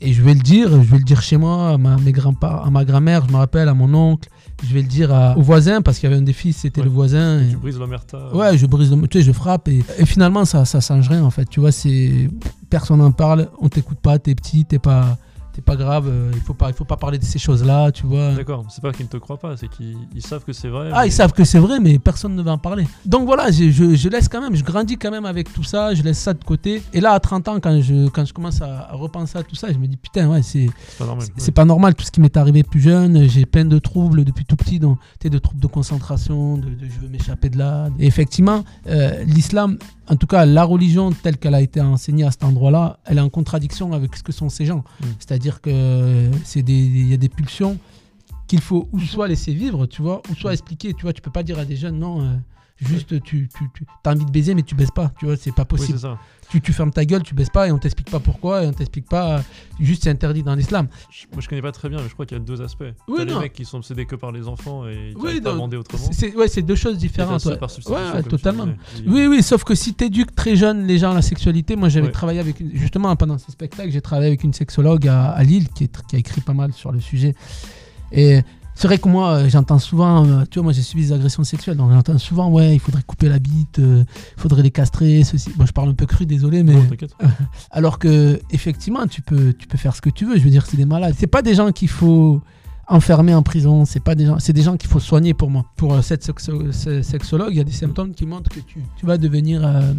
[0.00, 2.64] Et je vais le dire, je vais le dire chez moi, à ma, mes grands-parents,
[2.64, 4.28] à ma grand-mère, je me rappelle, à mon oncle.
[4.66, 6.86] Je vais le dire à- au voisin, parce qu'il y avait un fils, c'était Ouais.
[6.86, 7.40] le voisin.
[7.40, 8.34] et- Tu brises l'omerta.
[8.34, 11.22] Ouais, je brise, le- tu sais, je frappe et, et finalement ça, ça change rien
[11.24, 11.44] en fait.
[11.48, 12.28] Tu vois, c'est
[12.68, 15.16] personne n'en parle, on t'écoute pas, t'es petit, t'es pas,
[15.58, 16.06] t'es pas grave.
[16.08, 18.32] euh, il faut pas, il faut pas parler de ces choses-là, tu vois.
[18.34, 20.90] D'accord, c'est pas qu'ils ne te croient pas, c'est qu'ils ils savent que c'est vrai.
[20.92, 22.86] Ah, mais- ils savent que c'est vrai, mais personne ne va en parler.
[23.04, 25.94] Donc voilà, je, je- je laisse quand même, je grandis quand même avec tout ça,
[25.94, 26.80] je laisse ça de côté.
[26.92, 29.72] Et là, à 30 ans, quand je, quand je commence à, repenser à tout ça,
[29.72, 31.24] je me dis putain, ouais, c'est C'est pas normal.
[31.26, 31.38] c'est- ouais.
[31.38, 33.28] c'est pas normal tout ce qui m'est arrivé plus jeune.
[33.28, 37.00] J'ai plein de troubles depuis tout petit, donc, de troubles de concentration, de, de je
[37.00, 37.88] veux m'échapper de là.
[37.98, 39.76] Et effectivement, euh, l'islam,
[40.08, 43.22] en tout cas la religion telle qu'elle a été enseignée à cet endroit-là, elle est
[43.22, 44.84] en contradiction avec ce que sont ces gens.
[45.00, 45.04] Mm.
[45.18, 47.78] C'est-à-dire que c'est il y a des pulsions
[48.46, 51.12] qu'il faut ou soit laisser vivre, tu vois, ou soit expliquer, tu vois.
[51.12, 52.22] Tu peux pas dire à des jeunes non.
[52.22, 52.36] euh,
[52.80, 55.54] Juste, tu, tu, tu as envie de baiser, mais tu baises pas, tu vois, c'est
[55.54, 56.16] pas possible ça.
[56.48, 58.72] tu, tu fermes ta gueule, tu baisses pas et on t'explique pas pourquoi et on
[58.72, 59.42] t'explique pas.
[59.80, 60.86] juste c'est interdit dans l'islam.
[61.32, 62.84] Moi, je connais pas très bien, mais je crois qu'il y a deux aspects.
[63.08, 65.54] Oui, T'as les mecs qui sont obsédés que par les enfants et qui Oui, pas
[65.54, 66.08] bander autrement.
[66.12, 67.44] C'est ouais, c'est deux choses différentes.
[67.44, 67.70] Ouais, par
[68.28, 68.68] totalement.
[69.06, 71.88] Oui, oui, sauf que si tu éduques très jeune les gens à la sexualité, moi
[71.88, 75.42] j'avais travaillé avec une, justement pendant ce spectacle, j'ai travaillé avec une sexologue à, à
[75.42, 77.34] Lille qui, est qui a écrit pas mal sur le sujet.
[78.12, 78.42] Et
[78.78, 81.42] c'est vrai que moi euh, j'entends souvent, euh, tu vois, moi j'ai subi des agressions
[81.42, 84.04] sexuelles, donc j'entends souvent, ouais, il faudrait couper la bite, euh,
[84.36, 85.50] il faudrait les castrer, ceci.
[85.56, 86.74] Bon, je parle un peu cru, désolé, mais.
[86.74, 87.16] Non, t'inquiète.
[87.72, 90.38] Alors que effectivement, tu peux, tu peux faire ce que tu veux.
[90.38, 91.16] Je veux dire, c'est des malades.
[91.18, 92.40] C'est pas des gens qu'il faut
[92.88, 93.84] enfermer en prison.
[93.84, 95.64] C'est pas des gens, c'est des gens qu'il faut soigner pour moi.
[95.76, 98.80] Pour euh, cette sexo- ce- sexologue, il y a des symptômes qui montrent que tu,
[98.96, 99.92] tu vas devenir euh,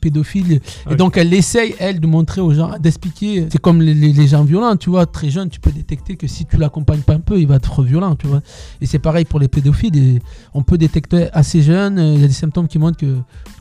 [0.00, 0.60] pédophile.
[0.60, 0.96] Ah et oui.
[0.96, 3.46] donc elle essaye, elle, de montrer aux gens, d'expliquer.
[3.50, 5.06] C'est comme les, les- les gens violents, tu vois.
[5.06, 7.82] Très jeune, tu peux détecter que si tu l'accompagnes pas un peu, il va être
[7.82, 8.40] violent, tu vois.
[8.80, 9.96] Et c'est pareil pour les pédophiles.
[9.96, 10.22] Et
[10.54, 11.98] on peut détecter assez jeune.
[11.98, 13.16] euh, Il y a des symptômes qui montrent que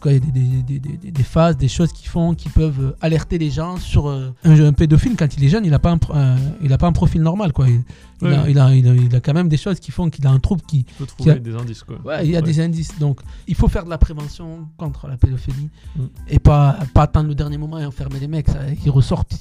[0.06, 2.48] il y a des, des- des- des- des- des phases, des choses qui font, qui
[2.50, 5.72] peuvent euh, alerter les gens sur euh, un, un pédophile quand il est jeune, il
[5.72, 7.68] n'a pas, un euh, il a pas un profil normal, quoi.
[7.68, 7.82] Il,
[8.22, 10.10] il Ouais, a, il, a, il a- il a quand même des choses qui font
[10.10, 10.84] qu'il a un trouble qui.
[10.86, 11.98] Tu peux trouver a- des indices, quoi.
[12.06, 12.98] Ouais, il y a des indices.
[13.00, 16.02] Donc, il faut faire de la prévention contre la pédophilie Mm.
[16.30, 18.48] et pas, pas attendre le dernier moment et enfermer les mecs.
[18.50, 19.40] Ça, ils ressortent.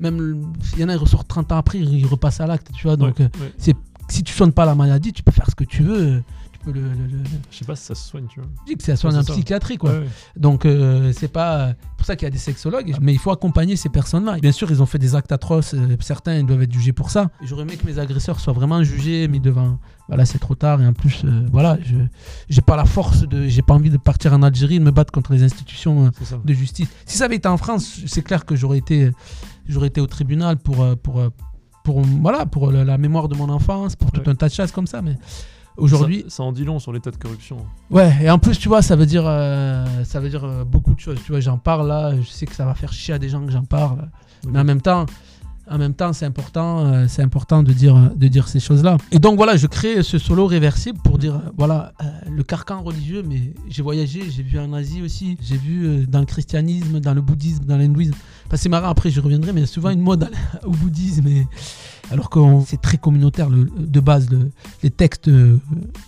[0.00, 0.44] Même
[0.74, 2.96] il y en a, ils ressortent 30 ans après, ils repassent à l'acte, tu vois.
[2.96, 3.52] Donc, Ouais, euh, ouais.
[3.58, 3.74] c'est
[4.08, 6.22] si tu soignes pas la maladie, tu peux faire ce que tu veux.
[6.58, 7.18] Tu peux le, le- le-
[7.50, 8.48] Je sais pas si ça se soigne, tu vois.
[8.66, 9.32] je dis que soins Ouais, en ça.
[9.32, 9.90] psychiatrie quoi.
[9.92, 10.08] Ouais, ouais.
[10.36, 13.76] Donc euh, c'est pas pour ça qu'il y a des sexologues, mais il faut accompagner
[13.76, 14.38] ces personnes-là.
[14.40, 17.10] Bien sûr, ils ont fait des actes atroces, euh, certains ils doivent être jugés pour
[17.10, 17.30] ça.
[17.42, 19.78] J'aurais aimé que mes agresseurs soient vraiment jugés, mis devant.
[20.08, 21.94] Voilà, c'est trop tard et en plus, euh, voilà, je
[22.48, 25.12] j'ai pas la force de, j'ai pas envie de partir en Algérie, de me battre
[25.12, 26.38] contre les institutions euh, ça.
[26.42, 26.88] de justice.
[27.04, 29.10] Si ça avait été en France, c'est clair que j'aurais été,
[29.68, 31.28] j'aurais été au tribunal pour, euh, pour, euh,
[31.84, 34.72] pour, voilà, pour la, la mémoire de mon enfance, pour tout un tas de choses
[34.72, 35.02] comme ça.
[35.02, 35.16] Mais
[35.78, 37.58] aujourd'hui, Ça, ça en dit long sur l'état de corruption.
[37.90, 40.94] Ouais, et en plus, tu vois, ça veut dire, euh, ça veut dire euh, beaucoup
[40.94, 41.18] de choses.
[41.24, 43.44] Tu vois, j'en parle là, je sais que ça va faire chier à des gens
[43.44, 44.08] que j'en parle.
[44.46, 45.06] Mais en même temps,
[45.70, 48.96] en même temps, c'est important, euh, c'est important de dire, de dire ces choses-là.
[49.12, 52.80] Et donc voilà, je crée ce solo réversible pour dire, euh, voilà, euh, le carcan
[52.82, 53.22] religieux.
[53.28, 57.20] Mais j'ai voyagé, j'ai vu en Asie aussi, j'ai vu dans le christianisme, dans le
[57.20, 58.14] bouddhisme, dans l'hindouisme.
[58.46, 58.88] Enfin, c'est marrant.
[58.88, 60.30] Après, je reviendrai, mais il y a souvent une mode
[60.64, 61.46] au bouddhisme, et-
[62.10, 64.50] alors que c'est très communautaire le- de base le-
[64.82, 65.58] les textes euh,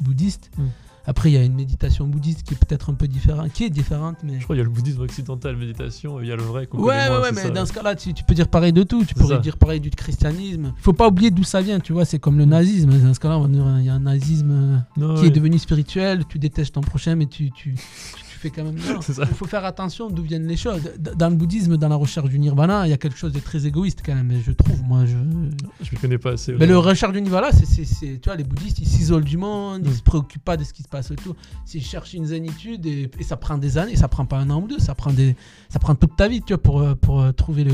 [0.00, 0.50] bouddhistes.
[0.58, 0.62] Mm.
[1.06, 3.70] Après, il y a une méditation bouddhiste qui est peut-être un peu différente, qui est
[3.70, 6.36] différente, mais Je crois qu'il y a le bouddhisme occidental, méditation, et il y a
[6.36, 6.68] le vrai.
[6.72, 7.50] Ouais, ouais, moins, ouais, mais ça.
[7.50, 9.02] dans ce cas-là, tu, tu peux dire pareil de tout.
[9.04, 9.40] Tu pourrais ça.
[9.40, 10.72] dire pareil du christianisme.
[10.76, 12.04] Il faut pas oublier d'où ça vient, tu vois.
[12.04, 12.50] C'est comme le Mm.
[12.50, 12.98] nazisme.
[13.00, 13.40] Dans ce cas-là,
[13.80, 15.26] il y a un nazisme euh, Non, qui ouais.
[15.28, 16.24] est devenu spirituel.
[16.28, 17.50] Tu détestes ton prochain, mais tu
[18.40, 18.76] fais quand même.
[19.18, 20.80] Il faut faire attention d'où viennent les choses.
[20.98, 23.66] Dans le bouddhisme, dans la recherche du nirvana, il y a quelque chose de très
[23.66, 24.32] égoïste quand même.
[24.44, 25.16] Je trouve, moi, je.
[25.82, 26.52] Je ne connais pas assez.
[26.54, 26.84] Mais le ouais.
[26.90, 29.90] recherche du nirvana, c'est, c'est, c'est- tu vois, les bouddhistes, ils s'isolent du monde, ils
[29.90, 29.94] Mm.
[29.94, 31.36] se préoccupent pas de ce qui se passe autour.
[31.64, 34.60] S'ils cherchent une zénitude, et, et ça prend des années, ça prend pas un an
[34.62, 35.36] ou deux, ça prend, des,
[35.68, 37.72] ça prend toute ta vie, tu vois, pour, euh, pour euh, trouver le.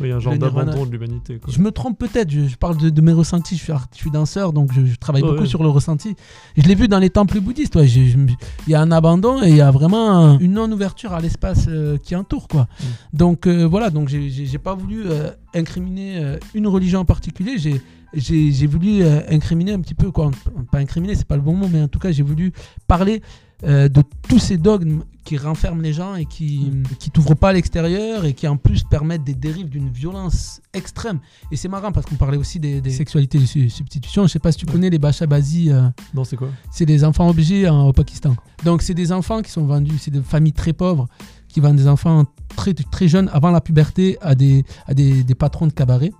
[0.00, 1.40] Oui, un genre d'abandon de l'humanité.
[1.48, 3.98] Je me trompe peut-être, je, je parle de, de mes ressentis, je suis, art- je
[3.98, 5.48] suis danseur, donc je, je travaille Ouais, beaucoup ouais.
[5.48, 6.14] sur le ressenti.
[6.56, 8.28] Je l'ai vu dans les temples bouddhistes, ouais, me-
[8.66, 11.66] il y a un abandon et il y a vraiment un- une non-ouverture à l'espace
[11.68, 12.62] euh, qui entoure, quoi.
[12.62, 12.84] Mm.
[13.16, 19.04] Donc euh, voilà, donc j'ai- pas voulu euh, incriminer une religion en particulier, j'ai voulu
[19.28, 20.30] incriminer un petit peu, quoi,
[20.70, 22.52] pas incriminer, c'est pas le bon mot, mais en tout cas j'ai voulu
[22.86, 23.20] parler
[23.64, 27.52] euh, de tous ces dogmes qui renferment les gens et qui qui t'ouvrent pas à
[27.52, 31.18] l'extérieur et qui en plus permettent des dérives d'une violence extrême.
[31.50, 34.22] Et c'est marrant parce qu'on parlait aussi des, des sexualités de su- substitution.
[34.26, 34.72] Je sais pas si tu Ouais.
[34.72, 35.70] connais les Bashabasi.
[35.72, 36.48] euh, Non, c'est quoi?
[36.70, 38.36] c'est des enfants hein, au Pakistan.
[38.64, 41.08] Donc c'est des enfants qui sont vendus, c'est des familles très pauvres
[41.48, 45.34] qui vendent des enfants très, très jeunes avant la puberté à des, à des, des
[45.34, 46.12] patrons de cabaret.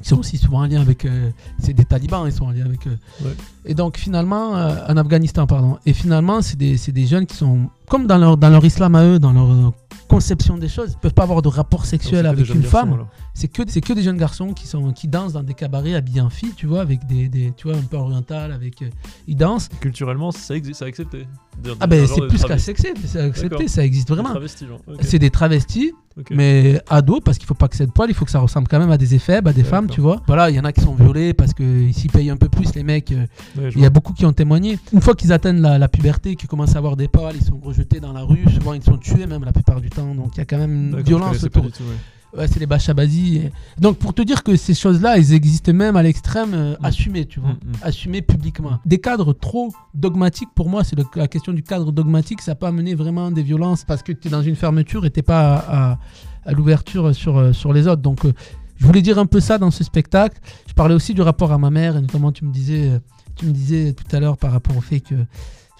[0.00, 1.04] Qui sont aussi souvent en lien avec.
[1.04, 1.30] euh,
[1.60, 2.86] c'est des talibans, ils sont en lien avec.
[2.86, 2.96] euh.
[3.24, 3.34] Ouais.
[3.66, 5.78] Et donc finalement, euh, en Afghanistan, pardon.
[5.86, 7.68] Et finalement, c'est des, c'est des jeunes qui sont.
[7.92, 9.70] Comme dans leur, dans leur islam à eux, dans leur euh,
[10.08, 13.04] conception des choses, ils peuvent pas avoir de rapport sexuel c'est avec une garçons, femme.
[13.34, 16.22] c'est que c'est que des jeunes garçons qui sont qui dansent dans des cabarets habillés
[16.22, 18.88] en filles tu vois avec des, des tu vois un peu oriental avec euh,
[19.28, 19.68] ils dansent.
[19.80, 21.26] Culturellement, ça existe, ça accepté.
[21.62, 24.30] Dire- ah dire ben c'est plus qu'accepté c'est accepté ça existe vraiment.
[24.30, 24.80] travesti, genre.
[24.86, 25.00] Ok.
[25.02, 25.92] c'est des travestis
[26.30, 28.68] mais ados parce qu'il faut pas que ait de poil il faut que ça ressemble
[28.68, 30.22] quand même à des éphèbes à des femmes tu vois.
[30.26, 32.74] Voilà il y en a qui sont violés parce que s'ils payent un peu plus
[32.74, 33.26] les mecs euh,
[33.56, 34.78] Ouais, il y a beaucoup qui ont témoigné.
[34.92, 37.58] Une fois qu'ils atteignent la, la puberté qu'ils commencent à avoir des poils ils sont
[38.00, 40.40] dans la rue souvent ils sont tués même la plupart du temps donc il y
[40.40, 42.38] a quand même une violence autour tout, ouais.
[42.38, 43.36] Ouais, c'est les Bashabazis.
[43.36, 46.84] et- Donc, pour te dire que ces choses-là, elles existent même à l'extrême, euh, Mm.
[46.86, 47.50] assumées, tu vois.
[47.50, 47.72] Mm, mm.
[47.82, 48.78] Assumées publiquement.
[48.86, 52.94] Des cadres trop dogmatiques, pour moi, c'est la question du cadre dogmatique, ça peut amener
[52.94, 55.98] vraiment des violences parce que tu es dans une fermeture et tu pas à, à-
[56.46, 58.00] à l'ouverture sur, euh, sur les autres.
[58.00, 58.32] Donc, euh,
[58.78, 60.40] je voulais dire un peu ça dans ce spectacle.
[60.66, 62.98] Je parlais aussi du rapport à ma mère, et notamment, tu me disais, euh,
[63.36, 65.16] tu me disais tout à l'heure par rapport au fait que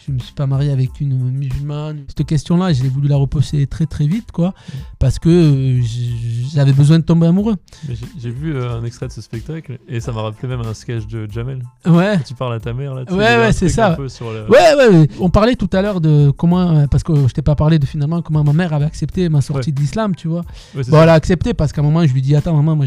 [0.06, 1.98] je ne me suis pas marié avec une musulmane.
[2.08, 4.52] Cette question-là, j'ai voulu la reposer très très vite, quoi,
[4.98, 5.80] parce que euh,
[6.52, 7.56] j'avais besoin de tomber amoureux.
[8.18, 11.06] J'ai- vu euh, un extrait de ce spectacle et ça m'a rappelé même un sketch
[11.06, 11.62] de Jamel.
[11.86, 12.14] Ouais.
[12.16, 13.04] Quand tu parles à ta mère là.
[13.04, 13.96] tu Ouais, ouais, c'est ça.
[13.98, 15.08] le- Ouais, ouais.
[15.20, 17.86] On parlait tout à l'heure de comment, euh, parce que je t'ai pas parlé de
[17.86, 20.44] finalement comment ma mère avait accepté ma sortie de l'islam, tu vois.
[20.74, 22.86] Ouais, Bon, elle a accepté parce qu'à un moment, je lui dis Attends, maman, moi,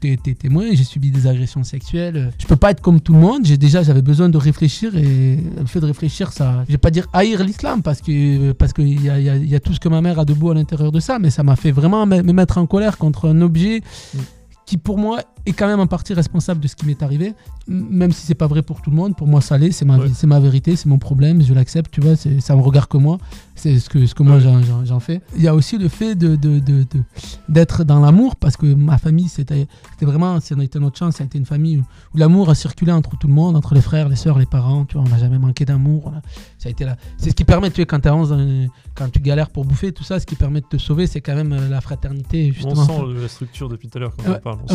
[0.00, 2.32] t'es- témoin, j'ai subi des agressions sexuelles.
[2.38, 3.44] Je peux pas être comme tout le monde.
[3.44, 6.64] J'ai déjà, j'avais besoin de réfléchir et le fait de réfléchir, ça.
[6.66, 9.36] Je vais pas dire haïr l'islam parce que parce qu'il y a, il y a-
[9.36, 11.18] il y a tout ce que ma mère a de beau à l'intérieur de ça,
[11.18, 13.80] mais ça m'a fait vraiment me, me mettre en colère contre un objet
[14.14, 14.18] Mm.
[14.66, 17.34] qui, pour moi, est quand même en partie responsable de ce qui m'est arrivé.
[17.66, 19.72] Même si c'est pas vrai pour tout le monde, pour moi, ça l'est.
[19.72, 20.06] C'est ma, Ouais.
[20.08, 22.16] vie- c'est ma vérité, c'est mon problème, je l'accepte, tu vois.
[22.16, 23.18] c'est- Ça me regarde que moi.
[23.54, 25.20] C'est ce que, ce que moi j'en- j'en j'en fais.
[25.36, 27.02] Il y a aussi le fait de, de, de- de-
[27.48, 30.96] d'être dans l'amour parce que ma famille, c'était, c'était vraiment, si on a été notre
[30.96, 31.82] chance, ça a été une famille où,
[32.14, 34.84] où l'amour a circulé entre tout le monde, entre les frères, les sœurs, les parents.
[34.84, 36.04] Tu vois, on n'a jamais manqué d'amour.
[36.06, 36.22] on a-
[36.58, 36.96] ça a été là.
[37.18, 40.04] C'est ce qui permet, tu vois, quand, onze, euh, quand tu galères pour bouffer, tout
[40.04, 42.50] ça, ce qui permet de te sauver, c'est quand même euh, la fraternité.
[42.50, 42.86] On Justement.
[42.86, 44.40] sent le- la structure depuis tout à l'heure quand on Ouais.
[44.40, 44.58] parle.
[44.64, 44.74] On sent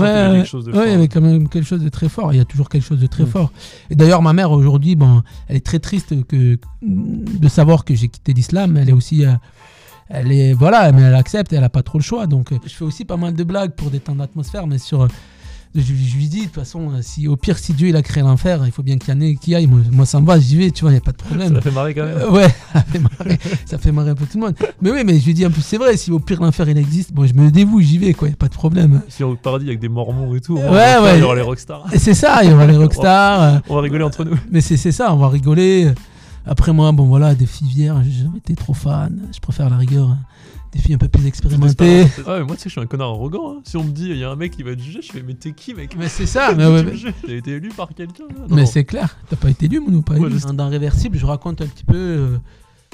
[0.54, 0.84] Chose de fort.
[0.86, 2.32] il y avait quand même quelque chose de très fort.
[2.34, 3.28] Il y a toujours quelque chose de très Mm.
[3.28, 3.51] fort.
[3.89, 8.08] Et d'ailleurs, ma mère aujourd'hui, bon, elle est très triste que, de savoir que j'ai
[8.08, 8.78] quitté l'islam.
[8.78, 9.34] Elle est aussi, euh,
[10.10, 11.51] elle est voilà, mais elle accepte.
[11.54, 12.28] Et elle a pas trop le choix.
[12.28, 15.08] Donc, euh, je fais aussi pas mal de blagues pour détendre l'atmosphère, mais sur
[15.76, 18.01] je, je lui dis, de toute façon, euh, si, au pire, si Dieu il a
[18.01, 19.65] créé l'enfer, il faut bien qu'il y en ait qui aille.
[19.67, 21.26] Moi, moi, ça me va, j'y vais, tu vois, il n'y a pas de Ça
[21.26, 21.53] problème.
[21.53, 22.17] l'a fait marrer quand même.
[22.17, 24.55] Euh, ouais, ça fait, marrer, ça fait marrer un peu tout le monde.
[24.82, 26.78] Mais oui, mais je lui dis, en plus, c'est vrai, si au pire l'enfer il
[26.78, 29.01] existe, bon, je me dévoue, j'y vais, quoi, il n'y a pas de problème.
[29.09, 31.15] Si on au paradis avec des mormons et tout, Ouais, ouais.
[31.17, 31.86] il y aura les rockstars.
[31.97, 33.41] C'est ça, il y aura les rockstars.
[33.41, 34.38] euh, On va rigoler entre nous.
[34.51, 35.91] mais c'est ça, on va rigoler.
[36.45, 39.17] Après, moi, bon, voilà, des filles vierges, j'ai jamais été trop fan.
[39.34, 40.15] Je préfère à la rigueur
[40.74, 42.05] des filles un peu plus expérimentées.
[42.26, 43.51] Ah, mais moi, tu sais, je suis un connard arrogant.
[43.57, 43.61] hein.
[43.63, 45.21] Si on me dit, il y a un mec qui va te juger, je fais,
[45.24, 45.95] mais t'es qui, mec?
[45.97, 46.84] Mais c'est ça, mais ouais,
[47.28, 48.26] été élu par quelqu'un.
[48.49, 50.39] Mais c'est clair, t'as pas été élu, Mounou, pas Ouais, élu.
[50.53, 51.95] Dans Réversible, je raconte un petit peu.
[51.95, 52.38] euh,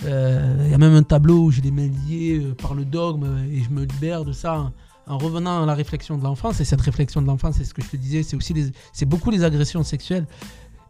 [0.05, 2.85] euh, Il y a même un tableau où j'ai les mains liées euh, par le
[2.85, 6.59] dogme et je me libère de ça en, en revenant à la réflexion de l'enfance.
[6.61, 9.05] Et cette réflexion de l'enfance, c'est ce que je te disais, c'est aussi les- c'est
[9.05, 10.25] beaucoup les agressions sexuelles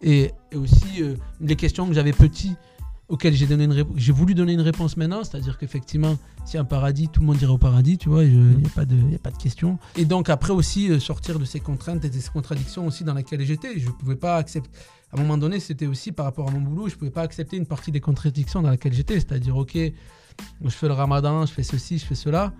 [0.02, 2.56] et, et aussi euh, les questions que j'avais petit
[3.10, 6.18] auxquelles j'ai donné une j'ai voulu donner une réponse maintenant, c'est-à-dire qu'effectivement,
[6.54, 8.86] a un paradis, tout le monde irait au paradis, tu vois, il n'y a, pas
[8.86, 9.78] de- y a pas de question.
[9.98, 13.14] Et donc après aussi euh, sortir de ces contraintes et de ces contradictions aussi dans
[13.14, 13.80] lesquelles j'étais.
[13.80, 14.70] Je pouvais pas accepter.
[15.12, 17.24] À un moment donné, c'était aussi par rapport à mon boulot, je ne pouvais pas
[17.24, 21.52] accepter une partie des contradictions dans laquelle j'étais, c'est-à-dire, ok, je fais le ramadan, je
[21.52, 22.54] fais ceci, je fais cela.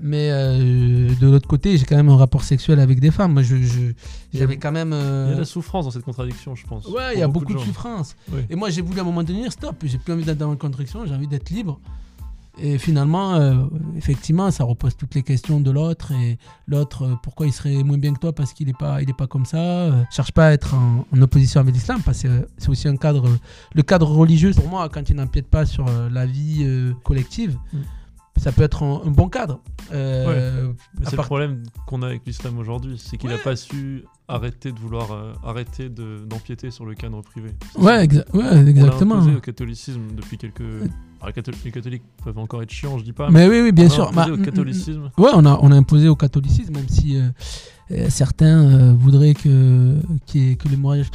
[0.00, 3.32] Mais euh, de l'autre côté, j'ai quand même un rapport sexuel avec des femmes.
[3.32, 3.92] Moi, je, je-
[4.32, 4.90] j'avais quand même.
[4.90, 5.02] Il y
[5.32, 6.86] euh, a la souffrance dans cette contradiction, je pense.
[6.86, 8.14] Ouais, il y a beaucoup, de souffrance.
[8.32, 8.40] Oui.
[8.48, 10.52] Et moi, j'ai voulu à un moment donné dire stop, j'ai plus envie d'être dans
[10.52, 11.80] une contradiction, j'ai envie d'être libre.
[12.60, 13.54] Et finalement, euh,
[13.96, 16.10] effectivement, ça repose toutes les questions de l'autre.
[16.12, 19.08] Et l'autre, euh, pourquoi il serait moins bien que toi parce qu'il n'est pas, il
[19.08, 19.58] est pas comme ça.
[19.58, 22.88] Euh, cherche pas à être en, en opposition avec l'islam parce que euh, c'est aussi
[22.88, 23.28] un cadre.
[23.74, 27.56] le cadre religieux, pour moi, quand il n'empiète pas sur euh, la vie euh, collective,
[27.72, 27.78] Mm.
[28.38, 29.60] Ça peut être un, un bon cadre.
[29.92, 30.72] Euh,
[31.04, 33.42] c'est part- le problème qu'on a avec l'islam aujourd'hui, c'est qu'il n'a Ouais.
[33.42, 37.50] pas su arrêter de vouloir euh, arrêter de- d'empiéter sur le cadre privé.
[37.78, 39.16] Ouais, exa- ouais, On exactement.
[39.16, 40.60] imposé au catholicisme depuis quelques.
[40.60, 43.30] Alors, les catholiques- les catholiques peuvent encore être chiants, je dis pas.
[43.30, 44.04] Mais oui, oui, bien on l'a sûr.
[44.08, 45.10] imposé Bah, au mm, mm, catholicisme.
[45.18, 47.28] Ouais, on a, on a imposé au catholicisme, même si euh,
[47.90, 49.96] euh, certains euh, voudraient que,
[50.34, 51.10] ait- que le mariage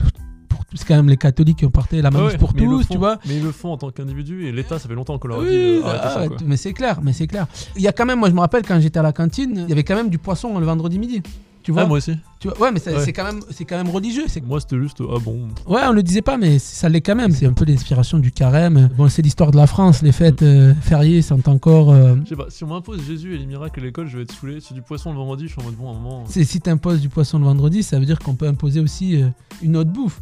[0.75, 2.97] c'est quand même les catholiques qui ont porté la manif ouais, pour tous, font- tu
[2.97, 3.19] vois.
[3.27, 5.49] Mais ils le font en tant qu'individu et l'État, ça fait longtemps qu'on leur Oui,
[5.49, 6.27] dit euh, ah, ça.
[6.27, 6.37] Quoi.
[6.45, 7.47] mais c'est clair, mais c'est clair.
[7.75, 9.69] Il y a quand même, moi je me rappelle quand j'étais à la cantine, il
[9.69, 11.21] y avait quand même du poisson le vendredi midi.
[11.61, 12.11] Tu vois, Ah, moi aussi.
[12.41, 12.99] tu vois Ouais, mais Ouais.
[13.05, 14.25] c'est quand même, c'est quand même religieux.
[14.27, 15.47] C'est Moi, c'était juste ah bon.
[15.65, 17.31] Ouais, on le disait pas, mais ça l'est quand même.
[17.31, 18.89] C'est un peu l'inspiration du carême.
[18.97, 20.01] Bon, c'est l'histoire de la France.
[20.01, 21.91] Les fêtes euh, fériées sont encore.
[21.93, 24.23] euh, Je sais pas, si on m'impose Jésus et les miracles à l'école, je vais
[24.23, 24.59] être saoulé.
[24.59, 26.23] Si du poisson le vendredi, je suis en mode bon, à un moment.
[26.27, 29.21] c'est- si tu imposes du poisson le vendredi, ça veut dire qu'on peut imposer aussi
[29.21, 29.27] euh,
[29.61, 30.19] une autre bouffe.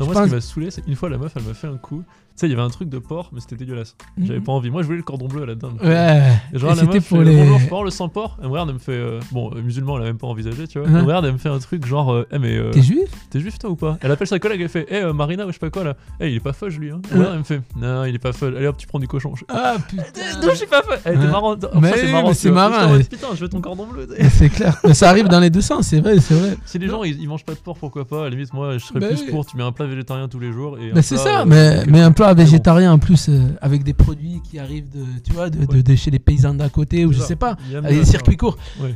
[0.00, 1.76] Non, moi, ce qui m'a saoulé, c'est une fois la meuf, elle m'a fait un
[1.76, 2.02] coup.
[2.40, 3.96] Sais, il y avait un truc de porc, mais c'était dégueulasse.
[4.18, 4.44] J'avais Mhm.
[4.46, 4.70] pas envie.
[4.70, 5.78] Moi, je voulais le cordon bleu à la dinde.
[5.84, 6.22] Ouais.
[6.54, 8.38] Et genre, Et la meuf, pour les- bonjour, avoir le sans porc.
[8.40, 8.92] Elle me regarde, elle me fait.
[8.92, 10.88] euh, Bon, euh, musulman, elle a même pas envisagé, tu vois.
[10.88, 12.56] Hein Elle me regarde, elle me fait un truc genre, euh, Eh, mais.
[12.56, 13.10] euh, T'es juif?
[13.28, 13.98] T'es juif, toi ou pas?
[14.00, 15.96] Elle appelle sa collègue, elle fait, Eh, euh, Marina, ou je sais pas quoi là.
[16.18, 17.02] Eh, il est pas fudge lui, hein.
[17.10, 18.54] Elle me regarde, elle me fait, Non, il est pas fudge.
[18.56, 19.34] Allez hop, tu prends du cochon.
[19.36, 20.02] Je- Ah putain.
[20.42, 20.98] Non, je suis pas fudge.
[21.04, 21.30] Elle était Ouais.
[21.30, 21.66] marrante.
[21.66, 22.28] Enfin, Mais c'est oui, marrant.
[22.28, 22.70] mais tu c'est vois.
[22.70, 23.04] marrant, J'étais en mode, ouais.
[23.10, 24.08] Putain, je veux ton cordon bleu.
[24.30, 24.76] c'est clair.
[24.86, 26.56] Mais ça arrive dans les deux sens, c'est vrai, c'est vrai.
[26.64, 28.20] Si les gens ils, ils mangent pas de porc, pourquoi pas?
[28.20, 29.30] À la limite, moi je serais Bah plus oui.
[29.30, 29.44] pour.
[29.44, 30.78] Tu mets un plat végétarien tous les jours.
[30.78, 32.34] et un Mais c'est plat, ça, euh, mais, un chose.
[32.34, 32.42] plat bon.
[32.50, 35.82] végétarien en plus euh, avec des produits qui arrivent de, tu vois, de, de- Ouais.
[35.82, 37.26] de chez les paysans d'à côté ou je ça.
[37.26, 38.58] sais pas, avec des circuits courts.
[38.80, 38.94] Ouais.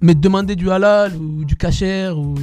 [0.00, 2.34] Mais de demander du halal ou du kasher ou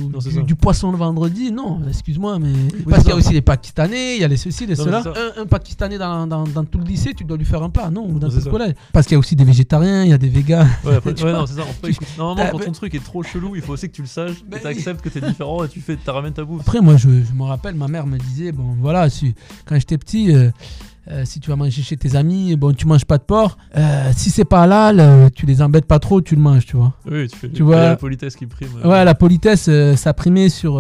[0.46, 2.54] du, poisson le vendredi, non, excuse-moi, mais.
[2.90, 5.04] Parce qu'il y a aussi les Pakistanais, il y a les ceci, les Non, cela.
[5.38, 7.92] Un, un Pakistanais dans, dans, dans tout le lycée, tu dois lui faire un plat,
[7.92, 8.74] non Ou dans le collège.
[8.94, 10.66] Parce qu'il y a aussi des végétariens, il y a des végans.
[10.84, 11.64] Ouais, après- Tu ouais, non, c'est ça.
[11.84, 14.08] Tu- écoute, normalement, quand ton truc est trop chelou, il faut aussi que tu le
[14.08, 14.44] saches.
[14.50, 16.62] Mais et t'acceptes que t'es différent et tu fais, t'as ramènes ta bouffe.
[16.62, 19.36] Après, moi, je, je me rappelle, ma mère me disait, bon, voilà, si,
[19.66, 20.50] quand j'étais petit, euh,
[21.10, 23.58] euh, si tu vas manger chez tes amis, bon, tu manges pas de porc.
[23.76, 26.78] Euh, si c'est pas halal, euh, tu les embêtes pas trop, tu le manges, tu
[26.78, 26.94] vois.
[27.10, 27.50] Oui, tu fais.
[27.50, 28.70] Tu vois- la politesse qui prime.
[28.84, 30.78] Ouais, la politesse, euh, ça primait sur,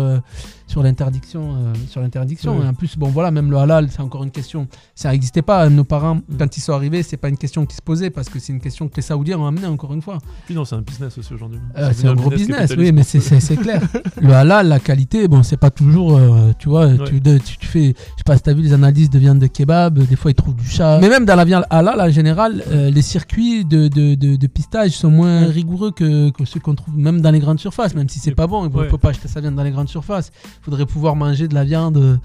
[0.71, 1.55] sur l'interdiction.
[1.57, 2.63] euh, sur l'interdiction.
[2.63, 4.67] Et en plus, bon, voilà, même le halal, c'est encore une question.
[4.95, 5.67] Ça n'existait pas.
[5.69, 6.21] Nos parents, Mm.
[6.39, 8.61] quand ils sont arrivés, c'est pas une question qui se posait parce que c'est une
[8.61, 10.17] question que les Saoudiens ont amenée, encore une fois.
[10.45, 11.59] Puis non, c'est un business aussi aujourd'hui.
[11.77, 13.19] Euh, c'est un gros business, oui, mais c'est-
[13.57, 13.81] clair.
[14.21, 17.67] le halal, la qualité, bon, c'est pas toujours, euh, tu vois, tu, de- tu, tu
[17.67, 20.31] fais, je sais pas si t'as vu les analyses de viande de kebab, des fois
[20.31, 20.99] ils trouvent du chat.
[20.99, 24.91] Mais même dans la viande halal, en général, les circuits de, de, de, de pistage
[24.91, 28.19] sont moins rigoureux que, que ceux qu'on trouve même dans les grandes surfaces, même si
[28.19, 28.87] c'est pas bon, on ouais.
[28.87, 30.31] peut pas acheter sa viande dans les grandes surfaces.
[30.61, 32.17] Il faudrait pouvoir manger de la viande euh,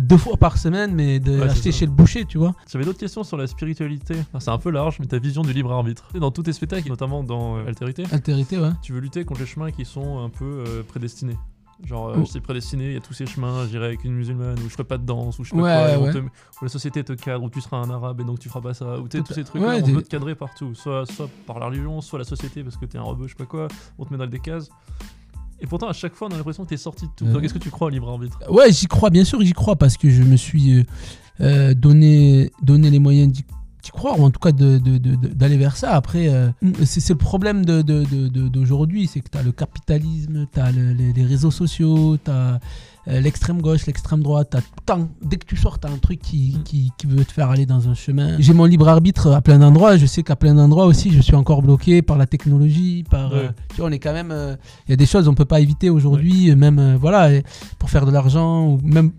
[0.00, 2.54] deux fois par semaine, mais de Ouais, l'acheter chez le boucher, tu vois.
[2.70, 4.14] J'avais d'autres questions sur la spiritualité.
[4.20, 6.08] Enfin, c'est un peu large, mais ta vision du libre arbitre.
[6.18, 8.70] Dans tous tes spectacles, notamment dans euh, Altérité, Altérité, ouais.
[8.82, 11.38] tu veux lutter contre les chemins qui sont un peu euh, prédestinés.
[11.84, 12.24] Genre, euh, Oh.
[12.34, 14.82] je prédestiné, il y a tous ces chemins, j'irai avec une musulmane, ou je ferai
[14.82, 16.12] pas de danse, ou je sais pas Ouais, quoi, ouais.
[16.12, 16.28] te- ou
[16.64, 18.98] la société te cadre, ou tu seras un arabe et donc tu feras pas ça,
[18.98, 21.66] ou tu tous ces trucs ouais, on peut te cadrer partout, soit, soit par la
[21.66, 24.12] religion, soit la société parce que t'es un rebeu, je sais pas quoi, on te
[24.12, 24.68] met dans des cases.
[25.60, 27.26] Et pourtant, à chaque fois, on a l'impression que t'es sorti de tout.
[27.26, 27.32] Euh.
[27.32, 29.76] Donc, est-ce que tu crois au libre arbitre Ouais, j'y crois, bien sûr, j'y crois
[29.76, 30.84] parce que je me suis euh,
[31.40, 33.44] euh, donné, donné les moyens d'y
[33.88, 35.90] d'y croire, ou en tout cas d'aller de, de, d'aller vers ça.
[35.94, 36.50] Après, euh,
[36.84, 41.50] c'est le problème d'aujourd'hui, c'est que tu as le capitalisme, tu as les, les réseaux
[41.50, 42.58] sociaux, tu as
[43.06, 44.48] l'extrême gauche, l'extrême droite.
[44.50, 44.60] t'as
[44.94, 46.62] tout dès que tu sors, tu as un truc qui, Mm.
[46.64, 48.36] qui, qui veut te faire aller dans un chemin.
[48.38, 49.96] J'ai mon libre arbitre à plein d'endroits.
[49.96, 53.04] Je sais qu'à plein d'endroits aussi, je suis encore bloqué par la technologie.
[53.10, 53.38] Par, Ouais.
[53.38, 54.30] euh, tu vois, on est quand même.
[54.30, 57.30] euh, Il y a des choses on peut pas éviter aujourd'hui, même euh, voilà,
[57.78, 59.12] pour faire de l'argent, ou même.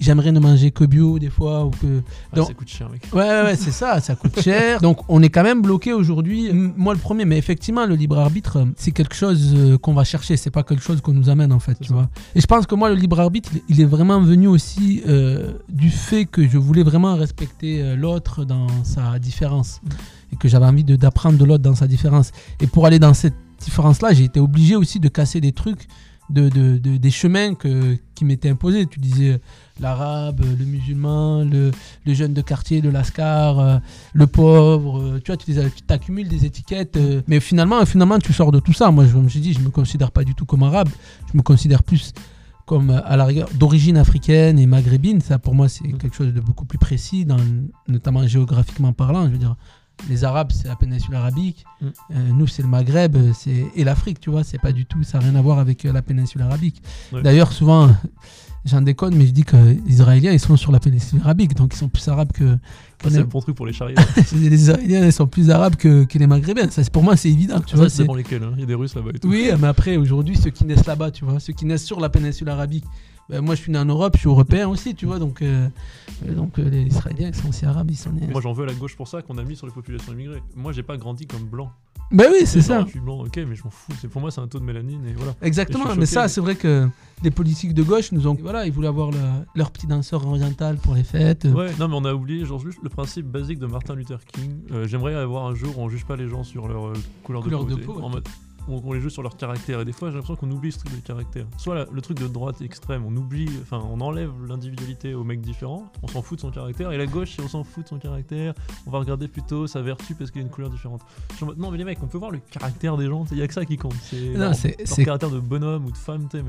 [0.00, 3.02] J'aimerais ne manger que bio des fois ou que Ah, Donc- ça coûte cher, mec.
[3.12, 4.80] Ouais, ouais, ouais, c'est ça, ça coûte cher.
[4.80, 6.46] Donc on est quand même bloqué aujourd'hui.
[6.50, 10.04] M- Moi le premier, mais effectivement le libre arbitre, c'est quelque chose euh, qu'on va
[10.04, 11.94] chercher, c'est pas quelque chose qu'on nous amène en fait, tu ça.
[11.94, 12.08] vois.
[12.36, 15.90] Et je pense que moi le libre arbitre, il- est vraiment venu aussi euh, du
[15.90, 19.88] fait que je voulais vraiment respecter euh, l'autre dans sa différence Mm.
[20.32, 22.30] et que j'avais envie d'apprendre de l'autre dans sa différence.
[22.60, 25.88] Et pour aller dans cette différence-là, j'ai été obligé aussi de casser des trucs.
[26.30, 28.84] De, de- de- des chemins que, qui m'étaient imposés.
[28.84, 29.40] Tu disais
[29.80, 31.70] l'arabe, le musulman, le,
[32.06, 33.78] le jeune de quartier, le lascar, euh,
[34.12, 38.32] le pauvre, euh, tu vois, tu les t'accumules des étiquettes, euh, mais finalement, finalement, tu
[38.32, 38.90] sors de tout ça.
[38.90, 40.88] Moi, je- comme je dis, je me considère pas du tout comme arabe,
[41.32, 42.12] je me considère plus
[42.66, 45.22] comme à la rigueur d'origine africaine et maghrébine.
[45.22, 45.96] Ça, pour moi, c'est Mhm.
[45.98, 47.38] quelque chose de beaucoup plus précis, dans,
[47.86, 49.24] notamment géographiquement parlant.
[49.26, 49.56] Je veux dire,
[50.08, 51.64] les Arabes, c'est la péninsule arabique.
[51.82, 51.88] Euh,
[52.34, 53.16] nous, c'est le Maghreb,
[53.74, 54.44] et l'Afrique, tu vois.
[54.44, 56.82] C'est pas du tout, ça n'a rien à voir avec la péninsule arabique.
[57.10, 57.22] Ouais.
[57.22, 57.88] D'ailleurs, souvent,
[58.68, 61.72] j'en déconne, mais je dis que les Israéliens, ils sont sur la péninsule arabique, donc
[61.74, 62.56] ils sont plus arabes que.
[63.02, 63.96] C'est est- le bon truc pour les charriers.
[64.32, 66.68] les Israéliens, ils sont plus arabes que, que les Maghrébins.
[66.70, 67.60] Ça, pour moi, c'est évident.
[67.60, 68.42] Tu vois, c'est pour lesquels.
[68.42, 68.52] hein.
[68.56, 69.28] Il y a des Russes là-bas et tout.
[69.28, 72.08] oui, mais après, aujourd'hui, ceux qui naissent là-bas, tu vois, ceux qui naissent sur la
[72.08, 72.84] péninsule arabique.
[73.28, 75.68] Ben, moi, je suis né en Europe, je suis européen aussi, tu vois, donc, euh,
[76.26, 78.26] euh, donc euh, les Israéliens, ils sont aussi arabes, ils sont nés.
[78.28, 80.42] Moi, j'en veux à la gauche pour ça qu'on a mis sur les populations immigrées.
[80.56, 81.70] Moi, j'ai pas grandi comme blanc.
[82.10, 82.84] Ben oui, c'est ça.
[82.86, 83.92] Je suis blanc, ok, mais je m'en fous.
[84.10, 85.34] Pour moi, c'est un taux de mélanine et voilà.
[85.42, 86.88] Exactement, Et mais ça, c'est vrai que
[87.22, 88.34] les politiques de gauche nous ont.
[88.40, 89.18] Voilà, ils voulaient avoir le-
[89.54, 91.44] leur petit danseur oriental pour les fêtes.
[91.44, 94.60] Ouais, non, mais on a oublié, genre, juste le principe basique de Martin Luther King.
[94.72, 96.92] Euh, J'aimerais avoir un jour où on juge pas les gens sur leur euh,
[97.24, 97.96] couleur, Couleur de de peau.
[97.98, 98.02] ouais.
[98.02, 98.26] en mode,
[98.68, 99.80] on, on les juge sur leur caractère.
[99.80, 101.46] Et des fois, j'ai l'impression qu'on oublie ce truc de caractère.
[101.56, 105.40] Soit la- le truc de droite extrême, on oublie, enfin, on enlève l'individualité au mec
[105.40, 106.92] différent, on s'en fout de son caractère.
[106.92, 108.54] Et la gauche, si on s'en fout de son caractère,
[108.86, 111.02] on va regarder plutôt sa vertu parce qu'il a une couleur différente.
[111.30, 113.24] Je suis en mode, non, mais les mecs, on peut voir le caractère des gens,
[113.30, 113.94] il y a que ça qui compte.
[114.02, 116.42] C'est leur, leur c'est- caractère de bonhomme ou de femme, mais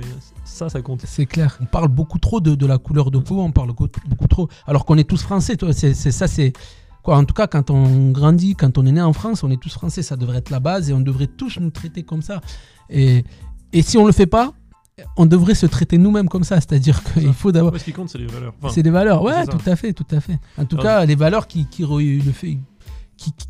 [0.45, 1.01] ça, ça compte.
[1.05, 1.57] C'est clair.
[1.61, 4.49] On parle beaucoup trop de, de la couleur de peau, on parle beaucoup trop.
[4.67, 6.53] Alors qu'on est tous français, c'est ça, c'est.
[7.03, 9.61] Quoi, en tout cas, quand on grandit, quand on est né en France, on est
[9.61, 10.01] tous français.
[10.03, 12.41] Ça devrait être la base et on devrait tous nous traiter comme ça.
[12.89, 13.23] Et,
[13.73, 14.53] et si on le fait pas,
[15.15, 16.55] on devrait se traiter nous-mêmes comme ça.
[16.57, 17.77] C'est-à-dire qu'il faut d'abord.
[17.79, 18.53] Ce qui compte, c'est les valeurs.
[18.61, 19.23] Enfin, c'est des valeurs.
[19.23, 20.37] Ouais, tout à fait, tout à fait.
[20.57, 22.57] En tout Alors- cas, les valeurs qui, qui, le fait,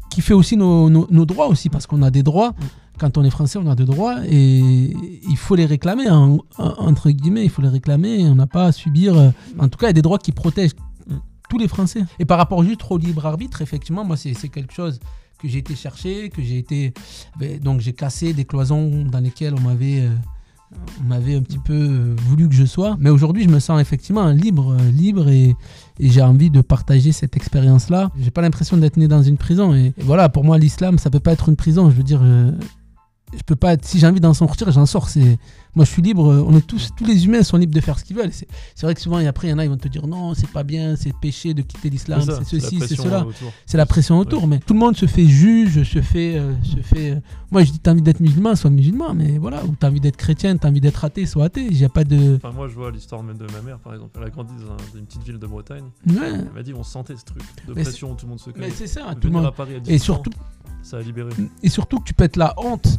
[0.09, 2.51] qui, fait aussi nos, nos- nos droits aussi, parce qu'on a des droits.
[2.51, 2.63] Mm.
[2.99, 6.63] Quand on est français, on a des droits et il faut les réclamer, en- en-
[6.85, 8.25] entre guillemets, il faut les réclamer.
[8.27, 9.15] On n'a pas à subir.
[9.57, 10.73] En tout cas, il y a des droits qui protègent.
[11.49, 12.03] Tous les Français.
[12.19, 14.99] Et par rapport juste au libre arbitre, effectivement, moi, c'est quelque chose
[15.41, 16.93] que j'ai été chercher, que j'ai été.
[17.39, 20.01] ben, donc, j'ai cassé des cloisons dans lesquelles on m'avait.
[20.01, 20.09] euh,
[21.03, 22.95] m'avait un petit peu euh, voulu que je sois.
[22.99, 25.55] Mais aujourd'hui, je me sens effectivement libre, euh, libre et,
[25.99, 28.11] j'ai envie de partager cette expérience-là.
[28.19, 29.73] J'ai pas l'impression d'être né dans une prison.
[29.73, 31.89] Et, voilà, pour moi, l'islam, ça peut pas être une prison.
[31.89, 32.21] Je veux dire,
[33.35, 33.75] je peux pas.
[33.81, 35.09] Si j'ai envie d'en sortir, j'en sors.
[35.09, 35.37] C'est
[35.75, 36.43] moi, je suis libre.
[36.47, 38.31] On est tous, tous les humains sont libres de faire ce qu'ils veulent.
[38.33, 38.47] C'est
[38.81, 40.49] vrai que souvent, et après, il y en a, ils vont te dire non, c'est
[40.49, 43.25] pas bien, c'est péché de quitter l'islam, c'est ceci, c'est cela
[43.65, 46.77] c'est la pression autour, mais tout le monde se fait juge, se fait, euh, se
[46.81, 47.11] fait.
[47.11, 47.19] euh,
[47.51, 50.17] Moi, je dis, t'as envie d'être musulman, sois musulman, mais voilà, ou t'as envie d'être
[50.17, 51.67] chrétien, t'as envie d'être athée, sois athée.
[51.69, 52.37] Il a pas de.
[52.43, 54.17] Enfin, moi, je vois l'histoire même de ma mère, par exemple.
[54.19, 55.83] Elle a grandi dans, un- dans une petite ville de Bretagne.
[56.07, 56.15] Ouais.
[56.33, 58.67] Elle m'a dit, on sentait ce truc de Mais pression, tout le monde se connaît.
[58.67, 59.45] Mais c'est ça, tout le monde.
[59.45, 60.31] à Paris à 18 Et ans, surtout,
[60.81, 61.29] ça a libéré.
[61.61, 62.97] et surtout que tu peux être la honte.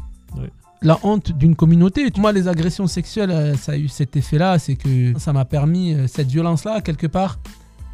[0.83, 2.11] La honte d'une communauté.
[2.17, 5.93] Moi, les agressions sexuelles, euh, ça a eu cet effet-là, c'est que ça m'a permis,
[5.93, 7.39] euh, cette violence-là, quelque part,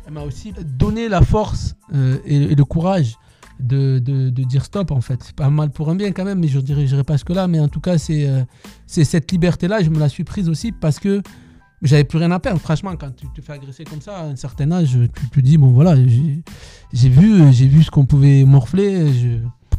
[0.07, 3.17] elle m'a aussi donné la force euh, et, le courage
[3.59, 3.99] de,
[4.31, 5.21] dire stop, en fait.
[5.25, 7.49] C'est pas mal pour un bien quand même, mais je dirais, j'irai pas jusque-là.
[7.49, 8.47] Mais en tout cas, c'est
[8.87, 11.23] cette liberté-là, je me la suis prise aussi parce que
[11.83, 12.61] j'avais plus rien à perdre.
[12.61, 15.59] Franchement, quand tu te fais agresser comme ça, à un certain âge, tu te dis,
[15.59, 15.97] bon voilà,
[16.93, 19.13] j'ai vu, vu ce qu'on pouvait morfler.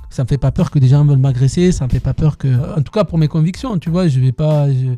[0.09, 1.71] Ça me fait pas peur que des gens veulent m'agresser.
[1.71, 2.47] Ça me fait pas peur que,
[2.77, 4.69] en tout cas pour mes convictions, tu vois, je vais pas.
[4.71, 4.95] je-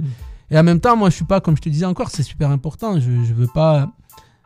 [0.51, 2.49] Et en même temps, moi, je suis pas, comme je te disais encore, c'est super
[2.49, 2.99] important.
[2.99, 3.91] Je, je veux pas.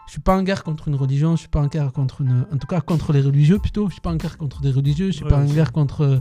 [0.05, 1.35] Je suis pas en guerre contre une religion.
[1.35, 2.45] Je suis pas en guerre contre une.
[2.53, 3.87] En tout cas, contre les religieux plutôt.
[3.87, 5.07] Je suis pas en guerre contre des religieux.
[5.07, 6.19] Je suis Ouais, pas en guerre contre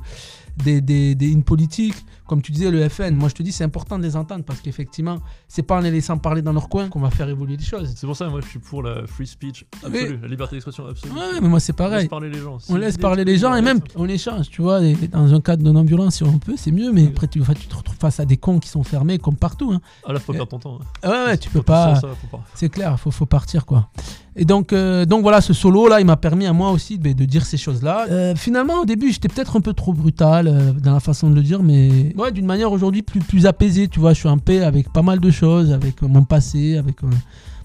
[0.56, 1.94] des, des, des- une politique.
[2.26, 3.14] Comme tu disais, le FN.
[3.14, 5.18] Moi, je te dis, c'est important de les entendre parce qu'effectivement,
[5.48, 7.92] c'est pas en les laissant parler dans leur coin qu'on va faire évoluer les choses.
[7.94, 11.12] C'est pour ça, moi, je suis pour la free speech absolue, la liberté d'expression absolue.
[11.12, 12.00] Ouais, mais moi, c'est On pareil.
[12.02, 12.56] laisse parler les gens.
[12.70, 15.40] On laisse parler les gens et on même on échange, tu vois, et dans un
[15.42, 17.98] cadre de non-violence si on peut, c'est mieux, mais après tu, enfin, tu te retrouves
[17.98, 19.72] face à des cons qui sont fermés comme partout.
[19.72, 19.80] Hein.
[20.06, 20.78] Ah là, faut Et- perdre ton temps.
[21.02, 21.10] hein.
[21.10, 22.00] Ouais, ouais, tu peux pas.
[22.00, 22.14] pas.
[22.54, 23.90] C'est clair, faut, faut partir quoi.
[24.34, 27.12] Et donc, euh, donc voilà, ce solo là, il m'a permis à moi aussi de,
[27.12, 28.06] de dire ces choses-là.
[28.10, 31.34] Euh, finalement, au début, j'étais peut-être un peu trop brutal euh, dans la façon de
[31.34, 34.14] le dire, mais ouais, d'une manière aujourd'hui plus, plus apaisée, tu vois.
[34.14, 36.96] Je suis en paix avec pas mal de choses, avec mon passé, avec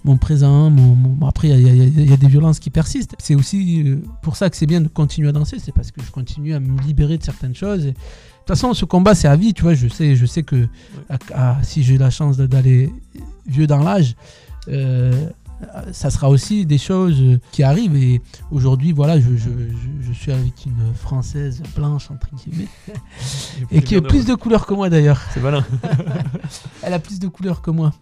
[0.03, 0.69] mon présent.
[0.69, 1.73] Mon, mon- bon, Après, il y, a-
[2.03, 3.15] y y des violences qui persistent.
[3.17, 6.11] C'est aussi pour ça que c'est bien de continuer à danser, c'est parce que je
[6.11, 7.85] continue à me libérer de certaines choses.
[7.85, 7.95] Et, de
[8.53, 9.73] toute façon, ce combat, c'est à vie, tu vois.
[9.73, 10.67] Je sais, je sais que
[11.09, 11.17] à-
[11.59, 12.89] à- si j'ai la chance d'aller
[13.45, 14.15] vieux dans l'âge,
[14.69, 15.29] euh,
[15.91, 17.95] ça sera aussi des choses qui arrivent.
[17.95, 18.21] Et
[18.51, 22.67] aujourd'hui, voilà, je, je- je- je suis avec une française blanche, entre guillemets,
[23.71, 25.19] et qui a plus de couleurs que moi d'ailleurs.
[25.33, 25.65] C'est malin.
[26.83, 27.93] Elle a plus de couleurs que moi.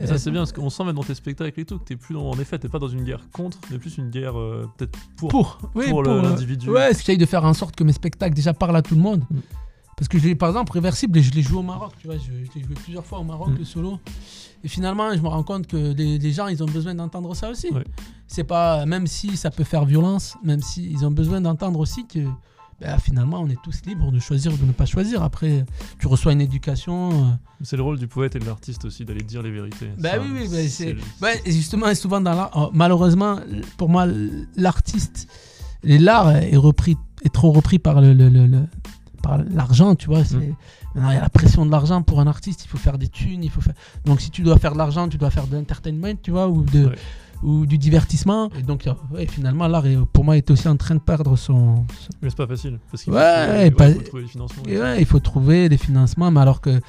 [0.00, 1.96] Et ça c'est bien parce qu'on sent même dans tes spectacles et tout que t'es
[1.96, 4.66] plus dans, en effet t'es pas dans une guerre contre mais plus une guerre euh,
[4.78, 5.28] peut-être pour.
[5.28, 6.70] pour, oui, pour euh, l'individu.
[6.70, 9.22] Ouais, j'essaye de faire en sorte que mes spectacles déjà parlent à tout le monde.
[9.30, 9.36] Mm.
[10.02, 12.32] Parce que je l'ai, par exemple, Réversible, je l'ai joué au Maroc, tu vois, je,
[12.32, 13.58] l'ai joué plusieurs fois au Maroc, Mm.
[13.58, 14.00] le solo.
[14.64, 17.48] Et finalement, je me rends compte que les, les gens, ils ont besoin d'entendre ça
[17.48, 17.68] aussi.
[17.70, 17.84] Ouais.
[18.26, 22.04] C'est pas, même si ça peut faire violence, même si ils ont besoin d'entendre aussi
[22.08, 22.18] que
[22.80, 25.22] ben, finalement, on est tous libres de choisir ou de ne pas choisir.
[25.22, 25.64] Après,
[26.00, 27.10] tu reçois une éducation.
[27.12, 27.26] euh,
[27.62, 29.90] C'est le rôle du poète et de l'artiste aussi d'aller dire les vérités.
[30.00, 30.96] Bah Ça, oui, oui, bah, c'est-
[31.52, 33.38] justement, et souvent dans l'art, oh, malheureusement,
[33.76, 34.06] pour moi,
[34.56, 35.28] l'artiste,
[35.84, 38.66] l'art est repris, est trop repris par le, le- le- le-
[39.22, 40.24] par l'argent, tu vois.
[40.24, 40.54] c'est- Mm.
[40.94, 42.64] Maintenant, il y a la pression de l'argent pour un artiste.
[42.64, 43.74] Il faut faire des thunes, il faut faire.
[44.04, 46.62] Donc, si tu dois faire de l'argent, tu dois faire de l'entertainment, tu vois, ou
[46.64, 46.94] de Ouais.
[47.42, 48.50] ou du divertissement.
[48.58, 51.84] Et donc, euh, ouais, finalement, l'art, pour moi, est aussi en train de perdre son.
[52.20, 54.28] Mais c'est pas facile parce qu'il Ouais, faut, trouver- et pas- il faut trouver les
[54.28, 54.62] financements.
[54.68, 56.80] Et ouais, il faut trouver des financements, mais alors que.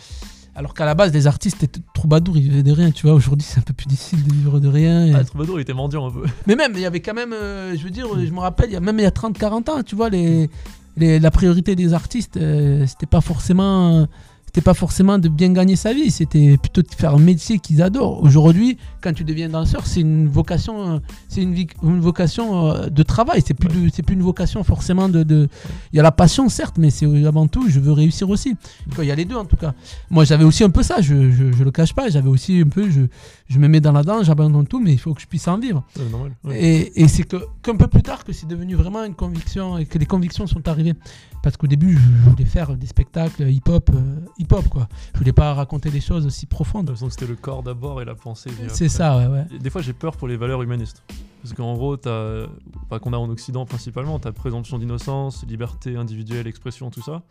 [0.55, 3.15] Alors qu'à la base, les artistes étaient troubadours, ils vivaient de rien, tu vois.
[3.15, 5.07] Aujourd'hui, c'est un peu plus difficile de vivre de rien.
[5.07, 6.25] et- Ah, troubadour il était mendiant un peu.
[6.45, 8.73] Mais même, il y avait quand même, euh, je veux dire, je me rappelle, il
[8.73, 10.51] y a, même il y a 30-40 ans, tu vois, les,
[10.97, 14.07] les- la priorité des artistes, euh, c'était pas forcément.
[14.55, 17.81] C'était pas forcément de bien gagner sa vie, c'était plutôt de faire un métier qu'ils
[17.81, 18.21] adorent.
[18.21, 21.55] Aujourd'hui, quand tu deviens danseur, c'est une vocation, euh, c'est une,
[21.99, 23.41] vocation euh, de travail.
[23.43, 25.49] C'est plus, c'est plus une vocation forcément de, de-
[25.91, 28.55] Il y a la passion certes, mais c'est avant tout, je veux réussir aussi.
[28.99, 29.73] Il y a les deux en tout cas.
[30.11, 31.01] Moi, j'avais aussi un peu ça.
[31.01, 32.09] Je, je, je le cache pas.
[32.09, 33.01] J'avais aussi un peu, je,
[33.49, 35.57] je me mets dans la danse, j'abandonne tout, mais il faut que je puisse en
[35.57, 35.83] vivre.
[35.97, 36.31] Ouais, normal.
[36.43, 36.63] ouais.
[36.63, 39.87] Et, et c'est que qu'un peu plus tard que c'est devenu vraiment une conviction et
[39.87, 40.93] que les convictions sont arrivées.
[41.41, 44.87] Parce qu'au début, je voulais faire des spectacles hip-hop, euh, hip-hop quoi.
[45.13, 46.85] Je voulais pas raconter des choses aussi J'ai profondes.
[46.87, 48.51] l'impression que c'était le corps d'abord et la pensée.
[48.69, 51.03] C'est ça, ouais, Des fois, j'ai peur pour les valeurs humanistes.
[51.41, 52.45] Parce qu'en gros, t'as,
[52.85, 57.23] enfin, qu'on a en Occident principalement, t'as présomption d'innocence, liberté individuelle, expression, tout ça.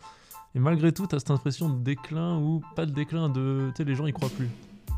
[0.55, 3.70] Et malgré tout, t'as cette impression de déclin ou pas de déclin, de.
[3.74, 4.51] Tu sais, les gens y croient plus.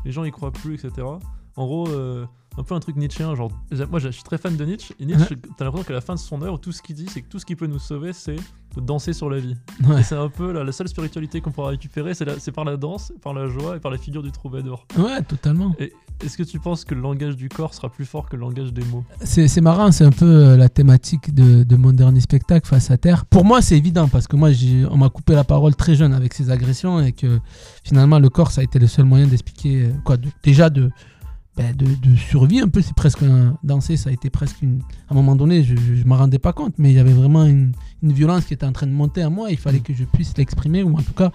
[0.03, 1.07] Les gens y croient plus, etc.
[1.55, 2.25] En gros, euh,
[2.57, 3.35] un peu un truc nietzschéen.
[3.35, 3.51] Genre,
[3.89, 4.93] moi, je suis très fan de Nietzsche.
[4.99, 7.21] Et Nietzsche, t'as l'impression qu'à la fin de son œuvre, tout ce qu'il dit, c'est
[7.21, 8.35] que tout ce qui peut nous sauver, c'est
[8.75, 9.55] de danser sur la vie.
[9.87, 10.01] Ouais.
[10.01, 13.13] Et c'est un peu la, la seule spiritualité qu'on pourra récupérer, c'est, par la danse,
[13.21, 14.85] par la joie et par la figure du troubadour.
[14.97, 15.73] Ouais, totalement.
[16.23, 18.71] Est-ce que tu penses que le langage du corps sera plus fort que le langage
[18.73, 19.03] des mots?
[19.21, 22.97] C'est marrant, c'est un peu euh, la thématique de, de mon dernier spectacle, Face à
[22.97, 23.25] Terre.
[23.25, 26.13] Pour moi, c'est évident parce que moi, j'ai- on m'a coupé la parole très jeune
[26.13, 27.39] avec ces agressions et que
[27.83, 30.89] finalement, le corps, ça a été le seul moyen d'expliquer, euh, quoi, de- déjà de,
[31.57, 32.81] ben, de, de survie un peu.
[32.81, 34.81] C'est presque un, danser, ça a été presque une.
[35.09, 37.45] À un moment donné, je ne m'en rendais pas compte, mais il y avait vraiment
[37.45, 37.71] une,
[38.03, 39.51] une violence qui était en train de monter à moi.
[39.51, 41.31] Il fallait que je puisse l'exprimer ou en tout cas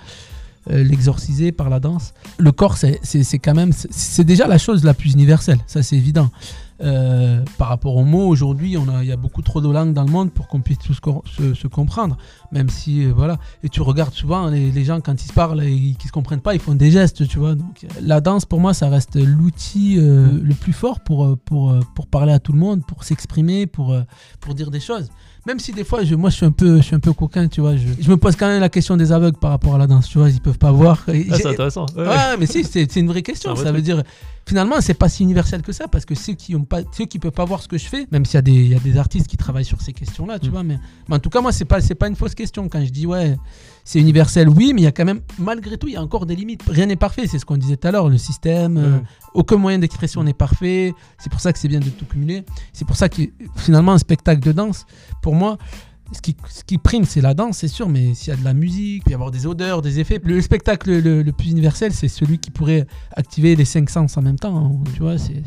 [0.71, 2.13] euh, l'exorciser par la danse.
[2.39, 3.73] Le corps, c'est quand même.
[3.73, 6.31] C'est déjà la chose la plus universelle, ça c'est évident.
[6.83, 9.93] Euh, par rapport aux mots, aujourd'hui, on a- il y a beaucoup trop de langues
[9.93, 12.17] dans le monde pour qu'on puisse tous se, se comprendre.
[12.53, 13.39] Même si, euh, voilà.
[13.63, 16.41] Et tu regardes souvent les, les gens, quand ils se parlent et qu'ils se comprennent
[16.41, 17.55] pas, ils font des gestes, tu vois.
[17.55, 22.07] Donc, la danse, pour moi, ça reste l'outil euh, le plus fort pour, pour, pour
[22.07, 23.95] parler à tout le monde, pour s'exprimer, pour,
[24.41, 25.11] pour dire des choses.
[25.47, 27.49] Même si des fois, je, moi, je suis un peu, je suis un peu coquin,
[27.49, 27.77] tu vois.
[27.77, 30.09] Je, je me pose quand même la question des aveugles par rapport à la danse,
[30.09, 30.29] tu vois.
[30.29, 31.05] Ils peuvent pas voir.
[31.09, 31.87] Ah, c'est intéressant.
[31.97, 33.53] Ouais, mais si, c'est une vraie question.
[33.53, 34.03] Un Ça veut dire,
[34.47, 37.19] finalement, c'est pas si universel que ça, parce que ceux qui ont pas, ceux qui
[37.19, 38.81] peuvent pas voir ce que je fais, même s'il y a des, il y a
[38.81, 40.53] des artistes qui travaillent sur ces questions-là, tu Mm.
[40.53, 42.85] vois, mais, mais en tout cas, moi, c'est pas, c'est pas une fausse question quand
[42.85, 43.37] je dis ouais,
[43.85, 46.27] c'est universel, oui, mais il y a quand même, malgré tout, il y a encore
[46.27, 46.63] des limites.
[46.69, 48.77] Rien n'est parfait, c'est ce qu'on disait tout à l'heure, le système.
[48.77, 49.03] euh, Ouais.
[49.35, 50.93] aucun moyen d'expression n'est parfait.
[51.19, 52.45] C'est pour ça que c'est bien de tout cumuler.
[52.73, 53.23] C'est pour ça que
[53.57, 54.87] finalement un spectacle de danse,
[55.23, 55.57] pour moi,
[56.13, 58.45] ce qui, ce qui prime, c'est la danse, c'est sûr, mais s'il y a de
[58.45, 60.21] la musique, il peut y avoir des odeurs, des effets.
[60.25, 64.23] Le spectacle le, le plus universel, c'est celui qui pourrait activer les cinq sens en
[64.23, 64.57] même temps.
[64.57, 64.73] hein.
[64.95, 65.43] Tu vois, c'est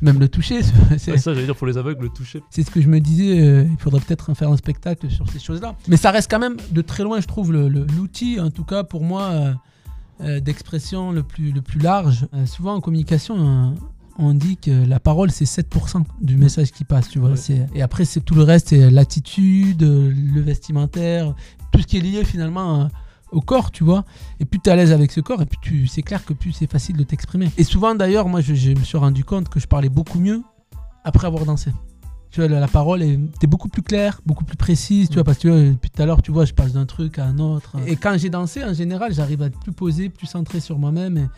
[0.00, 0.62] même le toucher.
[0.98, 2.40] c'est- Ouais, ça, j'allais dire pour les aveugles, le toucher.
[2.50, 5.28] c'est ce que je me disais, euh, il faudrait peut-être en faire un spectacle sur
[5.30, 5.76] ces choses-là.
[5.88, 8.64] Mais ça reste quand même de très loin, je trouve, le- le- l'outil, en tout
[8.64, 9.52] cas pour moi, euh,
[10.22, 12.26] euh, d'expression le plus, le plus large.
[12.46, 13.70] Souvent en communication, euh,
[14.18, 17.30] on dit que la parole, c'est 7% du message qui passe, tu vois.
[17.30, 17.66] Ouais.
[17.74, 21.34] Et après, c'est tout le reste, c'est l'attitude, euh, le vestimentaire,
[21.72, 22.82] tout ce qui est lié finalement...
[22.82, 22.84] euh,
[23.32, 24.04] au corps, tu vois.
[24.40, 26.32] Et plus tu es à l'aise avec ce corps, et puis tu, c'est clair que
[26.32, 27.48] plus c'est facile de t'exprimer.
[27.58, 30.42] Et souvent, d'ailleurs, moi, je, je me suis rendu compte que je parlais beaucoup mieux
[31.04, 31.70] après avoir dansé.
[32.32, 35.38] Tu vois, la, la parole était beaucoup plus claire, beaucoup plus précise, tu vois, parce
[35.38, 37.38] que tu vois, depuis tout à l'heure, tu vois, je passe d'un truc à un
[37.38, 37.76] autre.
[37.86, 41.16] Et quand j'ai dansé, en général, j'arrive à être plus posé, plus centré sur moi-même.
[41.16, 41.28] Et,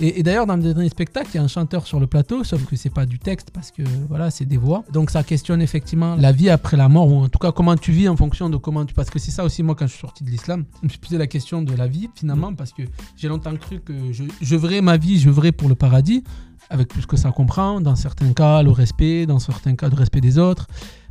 [0.00, 2.64] et- d'ailleurs, dans le dernier spectacle, il y a un chanteur sur le plateau, sauf
[2.64, 4.84] que c'est pas du texte, parce que voilà, c'est des voix.
[4.92, 7.92] Donc ça questionne effectivement la vie après la mort, ou en tout cas comment tu
[7.92, 8.94] vis en fonction de comment tu.
[8.94, 10.98] Parce que c'est ça aussi, moi, quand je suis sorti de l'islam, je me suis
[10.98, 12.82] posé la question de la vie, finalement, parce que
[13.16, 16.24] j'ai longtemps cru que je, je ma vie, je vivrais pour le paradis,
[16.70, 19.94] avec tout ce que ça comprend, dans certains cas, le respect, dans certains cas, le
[19.94, 20.66] respect des autres,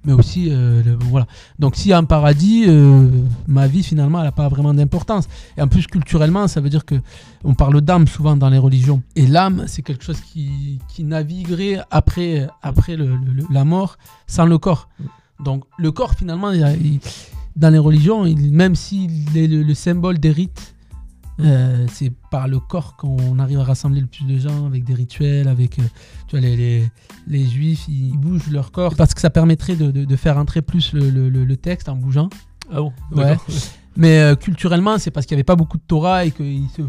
[0.06, 1.28] mais aussi, euh, voilà.
[1.60, 3.08] Donc s'il y a un paradis, euh,
[3.48, 5.28] ma vie, finalement, elle n'a pas vraiment d'importance.
[5.58, 6.96] Et en plus, culturellement, ça veut dire que
[7.44, 9.02] on parle d'âme souvent dans les religions.
[9.16, 12.98] Et l'âme, c'est quelque chose qui, qui naviguerait après, après
[13.50, 13.98] la mort
[14.28, 14.90] sans le corps.
[15.44, 16.52] Donc le corps, finalement,
[17.56, 20.73] dans les religions, même s'il est le symbole des rites,
[21.40, 24.94] euh, c'est par le corps qu'on arrive à rassembler le plus de gens avec des
[24.94, 25.84] rituels, avec euh,
[26.28, 26.92] tu vois, les, les,
[27.28, 30.62] les juifs, ils bougent leur corps parce que ça permettrait de, de- de faire entrer
[30.62, 32.30] plus le, le- texte en bougeant.
[32.72, 33.38] Ah bon Ouais.
[33.96, 36.82] Mais euh, culturellement, c'est parce qu'il n'y avait pas beaucoup de Torah et qu'ils se,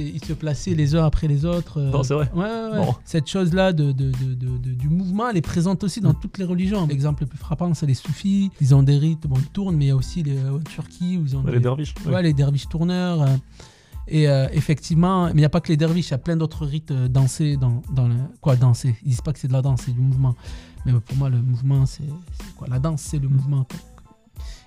[0.00, 1.80] ils se plaçaient les uns après les autres.
[1.80, 2.30] Non, c'est vrai.
[2.36, 2.76] Ouais.
[2.76, 2.94] Bon.
[3.04, 6.18] Cette chose-là de, de- de- de- de- du mouvement, elle est présente aussi dans Mm.
[6.22, 6.86] toutes les religions.
[6.86, 8.50] L'exemple le plus frappant, c'est les soufis.
[8.60, 11.18] Ils ont des rites, bon, ils tournent, mais il y a aussi les, en Turquie
[11.18, 11.94] où ils ont Ouais, des- les derviches.
[12.06, 13.26] Ouais, les derviches tourneurs.
[14.08, 16.36] Et euh, effectivement, mais il n'y a pas que les derviches, il y a plein
[16.36, 18.14] d'autres rites euh, dansés dans, dans le.
[18.40, 20.34] Quoi, danser Ils disent pas que c'est de la danse, c'est du mouvement.
[20.84, 22.02] Mais pour moi, le mouvement, c'est
[22.56, 22.66] quoi?
[22.68, 23.64] La danse, c'est le mouvement.
[23.64, 23.78] quoi.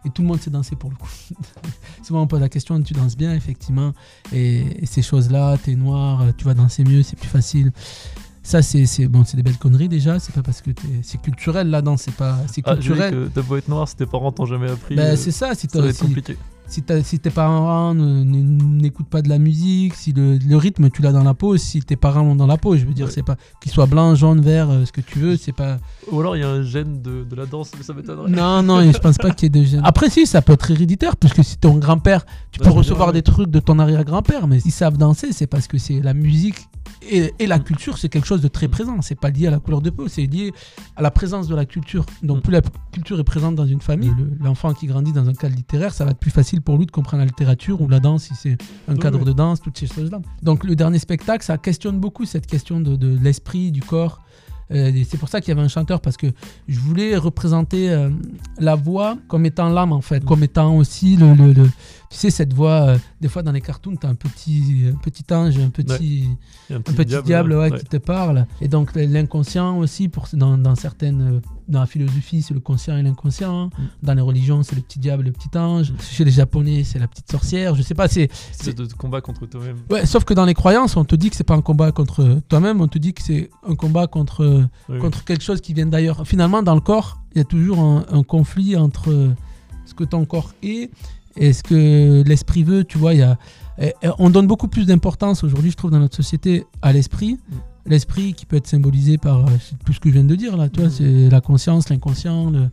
[0.05, 1.09] Et tout le monde sait danser pour le coup.
[2.03, 3.91] Souvent, on pose la question tu danses bien, effectivement.
[4.31, 7.71] Et, et ces choses-là, t'es noir, euh, tu vas danser mieux, c'est plus facile.
[8.43, 10.19] Ça, c'est bon, des belles conneries déjà.
[10.19, 10.69] C'est pas parce que
[11.01, 13.11] c'est culturel la danse, c'est pas c'est Ah, culturel.
[13.11, 15.55] que t'as beau être noir, si tes parents t'ont jamais appris, Ben, euh, c'est ça.
[15.55, 16.37] Si ça va être compliqué.
[16.67, 16.81] Si,
[17.19, 21.33] tes parents n'écoutent pas de la musique, si le, le rythme tu l'as dans la
[21.33, 23.11] peau, si tes parents l'ont dans la peau, je veux dire, Ouais.
[23.11, 25.77] c'est pas qu'ils soient blancs, jaunes, verts, euh, ce que tu veux, c'est pas.
[26.11, 28.29] Ou alors il y a un gène de, de la danse, mais ça m'étonnerait.
[28.31, 29.81] Non, non, je pense pas qu'il y ait de gènes.
[29.85, 33.21] Après, si, ça peut être héréditaire, puisque si ton grand-père, tu peux recevoir bien, des
[33.23, 36.67] trucs de ton arrière-grand-père, mais s'ils savent danser, c'est parce que c'est la musique.
[37.09, 39.01] Et, et la culture, c'est quelque chose de très présent.
[39.01, 40.51] C'est pas lié à la couleur de peau, c'est lié
[40.95, 42.05] à la présence de la culture.
[42.23, 42.41] Donc, Mm.
[42.41, 42.61] plus la
[42.91, 46.05] culture est présente dans une famille, le- l'enfant qui grandit dans un cadre littéraire, ça
[46.05, 48.57] va être plus facile pour lui de comprendre la littérature ou la danse, si c'est
[48.87, 49.25] un cadre oui.
[49.25, 50.19] de danse, toutes ces choses-là.
[50.41, 54.21] Donc, le dernier spectacle, ça questionne beaucoup cette question de, de l'esprit, du corps.
[54.71, 56.25] Euh, c'est pour ça qu'il y avait un chanteur, parce que
[56.67, 58.09] je voulais représenter euh,
[58.57, 61.35] la voix comme étant l'âme, en fait, comme étant aussi le.
[61.35, 61.69] le- le-
[62.09, 64.97] tu sais, cette voix, euh, des fois dans les cartoons, tu as un petit, un
[64.97, 66.29] petit ange, un petit,
[66.71, 67.79] un petit diable, là, ouais, ouais.
[67.79, 68.45] qui te parle.
[68.61, 72.95] Et donc l'inconscient aussi, pour, dans, dans certaines, euh, dans la philosophie, c'est le conscient
[72.97, 73.67] et l'inconscient.
[73.67, 73.71] Mm.
[74.03, 75.93] Dans les religions, c'est le petit diable, le petit ange.
[75.99, 77.75] Chez les Japonais, c'est la petite sorcière.
[77.75, 79.77] Je sais pas, c'est C'est de combat contre toi-même.
[79.89, 80.05] ouais.
[80.05, 82.81] Sauf que dans les croyances, on te dit que c'est pas un combat contre toi-même,
[82.81, 86.25] on te dit que c'est un combat contre Oui, contre quelque chose qui vient d'ailleurs.
[86.27, 89.33] Finalement, dans le corps, il y a toujours un, un conflit entre
[89.85, 90.89] ce que ton corps est
[91.37, 92.83] et ce que l'esprit veut.
[92.83, 93.37] Tu vois, il y a,
[93.79, 97.33] et- et on donne beaucoup plus d'importance aujourd'hui, je trouve, dans notre société, à l'esprit.
[97.33, 97.55] Mm.
[97.87, 99.49] L'esprit qui peut être symbolisé par euh,
[99.85, 100.69] tout ce que je viens de dire là.
[100.69, 100.93] Tu vois, Mm.
[100.93, 102.69] c'est la conscience, l'inconscient, le,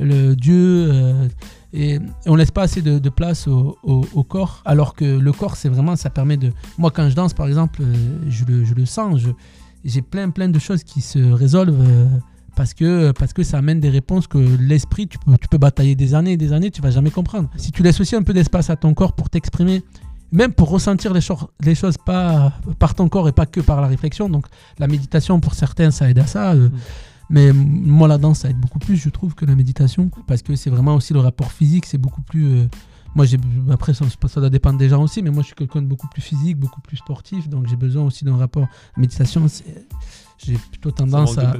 [0.00, 0.88] le Dieu.
[0.90, 1.28] euh,
[1.72, 5.32] et, on laisse pas assez de, de place au, au- au corps, alors que le
[5.32, 6.50] corps, c'est vraiment, ça permet de.
[6.78, 7.94] Moi, quand je danse, par exemple, euh,
[8.28, 9.20] je le, je le sens.
[9.20, 9.30] je-
[9.84, 11.80] j'ai plein, plein de choses qui se résolvent.
[11.86, 12.06] euh,
[12.58, 15.94] parce que, parce que ça amène des réponses que l'esprit, tu peux, tu peux batailler
[15.94, 17.48] des années et des années, tu vas jamais comprendre.
[17.56, 19.82] Si tu laisses aussi un peu d'espace à ton corps pour t'exprimer,
[20.32, 23.80] même pour ressentir les, cho- les choses pas par ton corps et pas que par
[23.80, 24.28] la réflexion.
[24.28, 24.46] Donc
[24.78, 26.52] la méditation pour certains, ça aide à ça.
[26.52, 26.78] euh, Mm.
[27.30, 30.10] Mais moi, la danse, ça aide beaucoup plus, je trouve, que la méditation.
[30.26, 32.46] Parce que c'est vraiment aussi le rapport physique, c'est beaucoup plus...
[32.46, 32.66] euh,
[33.14, 33.26] moi,
[33.70, 34.04] après, ça,
[34.34, 36.56] ça doit dépendre des gens aussi, mais moi, je suis quelqu'un de beaucoup plus physique,
[36.58, 37.48] beaucoup plus sportif.
[37.48, 38.66] Donc j'ai besoin aussi d'un rapport...
[38.96, 39.64] La méditation, c'est...
[40.44, 41.50] J'ai plutôt tendance à...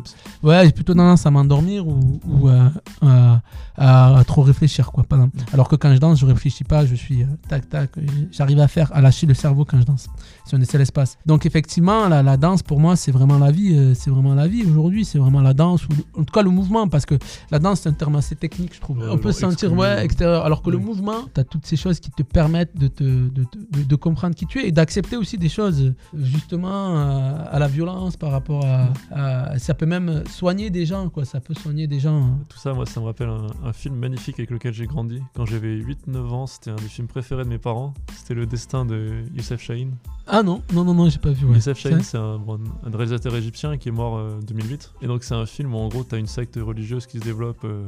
[0.42, 2.70] Ouais, j'ai plutôt tendance à m'endormir ou, ou à,
[3.02, 3.40] à-
[3.76, 5.04] à- à trop réfléchir, quoi.
[5.52, 7.90] Alors que quand je danse, je réfléchis pas, je suis euh, tac tac,
[8.32, 10.06] j'arrive à faire, à lâcher le cerveau quand je danse.
[10.48, 11.18] Si on l'espace.
[11.26, 14.46] Donc effectivement, la, la danse pour moi, c'est vraiment la vie, euh, c'est vraiment la
[14.48, 17.16] vie aujourd'hui, c'est vraiment la danse ou en tout cas le mouvement, parce que
[17.50, 18.98] la danse c'est un terme assez technique, je trouve.
[18.98, 21.66] Ouais, on peut se sentir ouais euh, extérieur, alors que le mouvement, tu as toutes
[21.66, 24.68] ces choses qui te permettent de te de, te- de- de comprendre qui tu es
[24.68, 29.58] et d'accepter aussi des choses euh, justement euh, à la violence par rapport à, à-
[29.58, 32.22] ça peut même soigner des gens quoi, ça peut soigner des gens.
[32.22, 32.38] hein.
[32.48, 35.20] Tout ça, moi, ça me rappelle un, un film magnifique avec lequel j'ai grandi.
[35.34, 37.92] Quand j'avais 8-9 ans, c'était un des films préférés de mes parents.
[38.16, 39.92] C'était Le Destin de Youssef Chahine.
[40.30, 41.54] Ah non, non non non, j'ai pas vu ouais.
[41.54, 44.92] Youssef Chahine, C'est un, bon, un réalisateur égyptien qui est mort en 2008.
[45.02, 47.24] Et donc, c'est un film où, en gros, tu as une secte religieuse qui se
[47.24, 47.84] développe euh,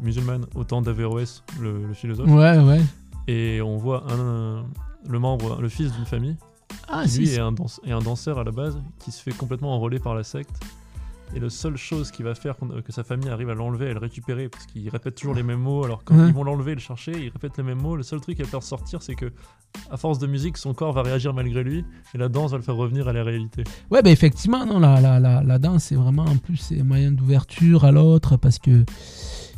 [0.00, 2.28] musulmane au temps d'Averroès, le, le philosophe.
[2.28, 2.80] Ouais ouais.
[3.28, 4.64] Et on voit un,
[5.08, 6.36] le membre, le fils d'une famille,
[6.88, 7.18] Ah qui si.
[7.20, 7.34] lui si.
[7.36, 10.14] est un, danse- est un danseur à la base, qui se fait complètement enrôler par
[10.14, 10.56] la secte.
[11.34, 13.92] Et la seule chose qui va faire qu'on- que sa famille arrive à l'enlever, à
[13.92, 16.28] le récupérer, parce qu'il répète toujours les mêmes mots, alors quand Ouais.
[16.28, 17.96] ils vont l'enlever et le chercher, il répète les mêmes mots.
[17.96, 19.32] Le seul truc qui va le faire sortir, c'est que,
[19.90, 21.84] à force de musique, son corps va réagir malgré lui,
[22.14, 23.64] et la danse va le faire revenir à la réalité.
[23.90, 26.84] Ouais, bah effectivement, non, la, la, la, la danse, c'est vraiment en plus c'est un
[26.84, 28.84] moyen d'ouverture à l'autre parce que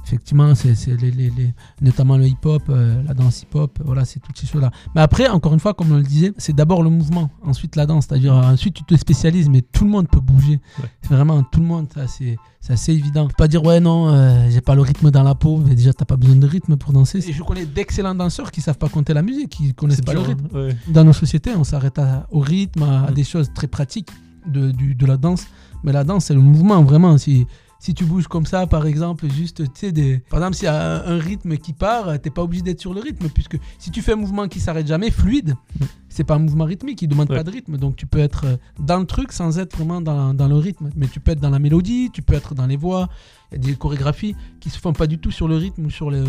[0.07, 1.53] effectivement, c'est les, les, les-
[1.83, 4.71] notamment le hip-hop, euh, la danse hip-hop, voilà, c'est toutes ces choses-là.
[4.95, 7.87] Mais après, encore une fois, comme on le disait, c'est d'abord le mouvement, ensuite la
[7.87, 10.61] danse, c'est-à-dire euh, ensuite tu te spécialises, mais tout le monde peut bouger.
[10.81, 10.89] Ouais.
[11.03, 12.37] C'est Vraiment, tout le monde, ça c'est
[12.69, 13.29] assez évident.
[13.29, 15.93] Faut pas dire ouais non, euh, j'ai pas le rythme dans la peau, mais déjà
[15.93, 17.19] t'as pas besoin de rythme pour danser.
[17.29, 20.23] Et je connais d'excellents danseurs qui savent pas compter la musique, qui connaissent pas dur,
[20.23, 20.77] le rythme hein, ouais.
[20.89, 22.01] dans nos sociétés, on s'arrête
[22.31, 23.15] au rythme, à, à Mm.
[23.15, 24.11] des choses très pratiques
[24.47, 25.47] de, du- de la danse.
[25.85, 27.17] Mais la danse, c'est le mouvement, vraiment.
[27.19, 27.47] Si,
[27.87, 30.19] si tu bouges comme ça, par exemple, juste, tu sais, des...
[30.19, 33.01] par exemple, s'il y a un, rythme qui part, t'es pas obligé d'être sur le
[33.01, 35.85] rythme, puisque si tu fais un mouvement qui s'arrête jamais, fluide, Mm.
[36.09, 37.37] c'est pas un mouvement rythmique, il demande Ouais.
[37.37, 37.77] pas de rythme.
[37.77, 40.91] Donc tu peux être dans le truc sans être vraiment dans, dans le rythme.
[40.97, 43.09] Mais tu peux être dans la mélodie, tu peux être dans les voix.
[43.53, 45.91] Il y a des chorégraphies qui se font pas du tout sur le rythme ou
[45.91, 46.25] sur, le,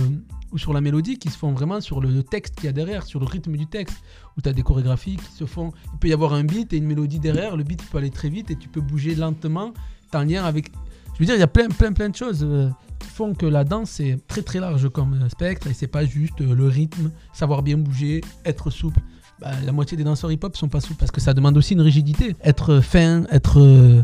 [0.52, 3.04] ou sur la mélodie, qui se font vraiment sur le, texte qu'il y a derrière,
[3.04, 3.98] sur le rythme du texte
[4.38, 5.72] où tu as des chorégraphies qui se font.
[5.94, 7.58] Il peut y avoir un beat et une mélodie derrière.
[7.58, 9.74] Le beat peut aller très vite et tu peux bouger lentement.
[10.14, 10.72] En lien avec.
[11.18, 12.70] Je veux dire, il y a plein, plein, plein de choses euh,
[13.00, 16.06] qui font que la danse est très, très large comme euh, spectre et c'est pas
[16.06, 19.00] juste euh, le rythme, savoir bien bouger, être souple.
[19.42, 21.82] Bah, la moitié des danseurs hip-hop sont pas souples parce que ça demande aussi une
[21.82, 22.36] rigidité.
[22.44, 24.04] Être fin, être.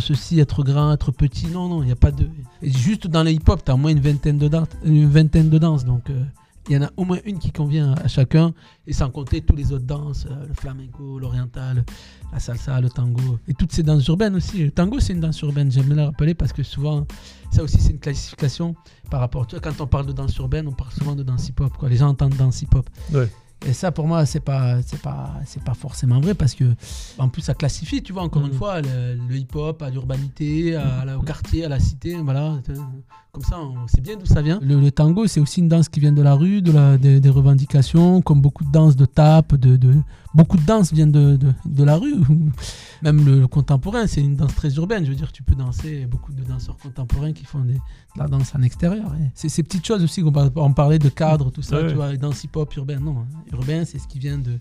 [0.00, 2.26] ceci, être grand, être petit, non, non, il n'y a pas de.
[2.62, 5.50] Et juste dans le hip-hop, tu as au moins une vingtaine de, dan- une vingtaine
[5.50, 5.84] de danses.
[5.84, 6.10] Donc,
[6.68, 8.52] il y en a au moins une qui convient à chacun.
[8.86, 11.84] Et sans compter tous les autres danses, euh, le flamenco, l'oriental,
[12.32, 13.38] la salsa, le tango.
[13.48, 14.64] Et toutes ces danses urbaines aussi.
[14.64, 15.70] Le tango, c'est une danse urbaine.
[15.70, 17.06] J'aime bien la rappeler parce que souvent,
[17.50, 18.74] ça aussi, c'est une classification
[19.10, 19.46] par rapport.
[19.46, 21.72] Tu vois, quand on parle de danse urbaine, on parle souvent de danse hip-hop.
[21.76, 21.88] Quoi.
[21.88, 22.88] Les gens entendent danse hip-hop.
[23.12, 23.30] Ouais.
[23.66, 26.64] Et ça, pour moi, c'est pas, c'est pas, c'est pas forcément vrai parce que,
[27.16, 31.16] en plus, ça classifie, tu vois, encore une fois, le, le hip-hop à l'urbanité, à
[31.16, 32.58] au quartier, à la cité, voilà.
[33.36, 34.58] Comme ça, on sait bien d'où ça vient.
[34.62, 37.20] Le, le tango, c'est aussi une danse qui vient de la rue, de la, des-
[37.20, 39.92] des revendications, comme beaucoup de danses de tape, de, de-
[40.34, 42.14] beaucoup de danses viennent de, de, de la rue.
[43.02, 45.04] Même le, le contemporain, c'est une danse très urbaine.
[45.04, 47.80] Je veux dire, tu peux danser, beaucoup de danseurs contemporains qui font des, de
[48.16, 49.12] la danse en extérieur.
[49.34, 50.24] C'est ces petites choses aussi,
[50.56, 51.88] on parlait de cadre, tout ça, Ouais.
[51.88, 53.00] tu vois, hip-hop urbaine.
[53.04, 53.26] Non, hein.
[53.52, 54.58] urbain, c'est ce qui vient de...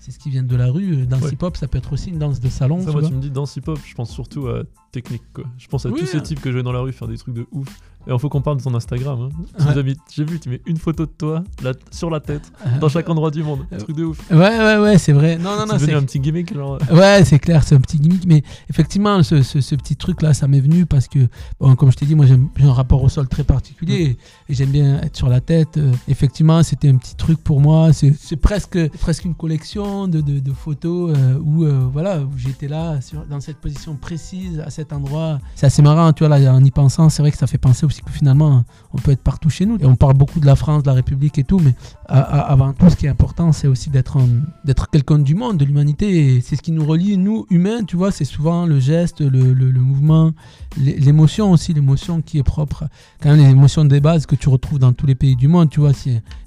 [0.00, 1.06] C'est ce qui vient de la rue.
[1.06, 1.30] Danse Ouais.
[1.32, 2.78] hip-hop, ça peut être aussi une danse de salon.
[2.80, 3.08] Ça, tu moi, vois.
[3.08, 5.22] tu me dis danse hip-hop, je pense surtout à technique.
[5.32, 5.44] Quoi.
[5.56, 7.16] Je pense à Oui, tous ces types que je vais dans la rue faire des
[7.16, 7.68] trucs de ouf.
[8.08, 9.28] Et il faut qu'on parle de ton Instagram.
[9.58, 9.74] hein.
[9.76, 9.94] Ouais.
[10.14, 13.08] J'ai vu, tu mets une photo de toi là, sur la tête, Euh, dans chaque
[13.10, 13.60] endroit du monde.
[13.72, 14.18] euh, truc de ouf.
[14.30, 15.36] Ouais, ouais, ouais, c'est vrai.
[15.36, 16.54] Non, non, c'est non, devenu c'est un petit gimmick.
[16.54, 16.78] Genre...
[16.90, 20.48] Ouais, c'est clair, c'est un petit gimmick, mais effectivement, ce, ce- ce petit truc-là, ça
[20.48, 21.18] m'est venu parce que,
[21.60, 24.16] bon, comme je t'ai dit, moi j'ai un rapport au sol très particulier
[24.48, 25.76] et j'aime bien être sur la tête.
[25.76, 27.92] Euh, effectivement, c'était un petit truc pour moi.
[27.92, 32.30] C'est c'est presque, presque une collection de, de- de photos euh, où, euh, voilà, où
[32.36, 35.38] j'étais là, sur- dans cette position précise, à cet endroit.
[35.54, 37.84] C'est assez marrant, tu vois, là, en y pensant, c'est vrai que ça fait penser
[37.84, 39.76] aussi que finalement, on peut être partout chez nous.
[39.80, 41.74] Et on parle beaucoup de la France, de la République et tout, mais
[42.06, 45.64] avant tout, ce qui est important, c'est aussi d'être un- d'être quelqu'un du monde, de
[45.64, 46.40] l'humanité.
[46.40, 50.32] C'est ce qui nous relie, nous, humains, tu vois, c'est souvent le geste, le, mouvement,
[50.76, 52.84] l'é- l'émotion aussi, l'émotion qui est propre.
[53.22, 55.70] Quand même, les émotions des bases que tu retrouves dans tous les pays du monde,
[55.70, 55.92] tu vois.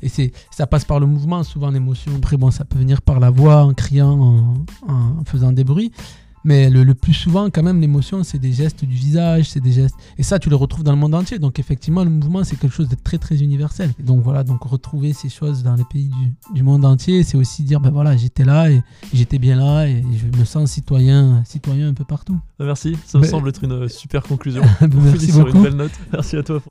[0.01, 0.09] Et
[0.51, 2.11] ça passe par le mouvement, souvent l'émotion.
[2.15, 4.53] Après, bon, ça peut venir par la voix, en criant,
[4.87, 5.91] en faisant des bruits.
[6.43, 9.71] Mais le, le plus souvent, quand même, l'émotion, c'est des gestes du visage, c'est des
[9.71, 9.95] gestes.
[10.17, 11.37] Et ça, tu le retrouves dans le monde entier.
[11.39, 13.91] Donc, effectivement, le mouvement, c'est quelque chose de très, très universel.
[13.99, 17.37] Et donc, voilà, donc retrouver ces choses dans les pays du, du monde entier, c'est
[17.37, 18.81] aussi dire, ben voilà, j'étais là et
[19.13, 22.39] j'étais bien là et je me sens citoyen, citoyen un peu partout.
[22.59, 24.63] Merci, ça me Ben- semble être une super conclusion.
[24.81, 25.57] Ben, On merci finit sur beaucoup.
[25.57, 25.91] une belle note.
[26.11, 26.61] Merci à toi.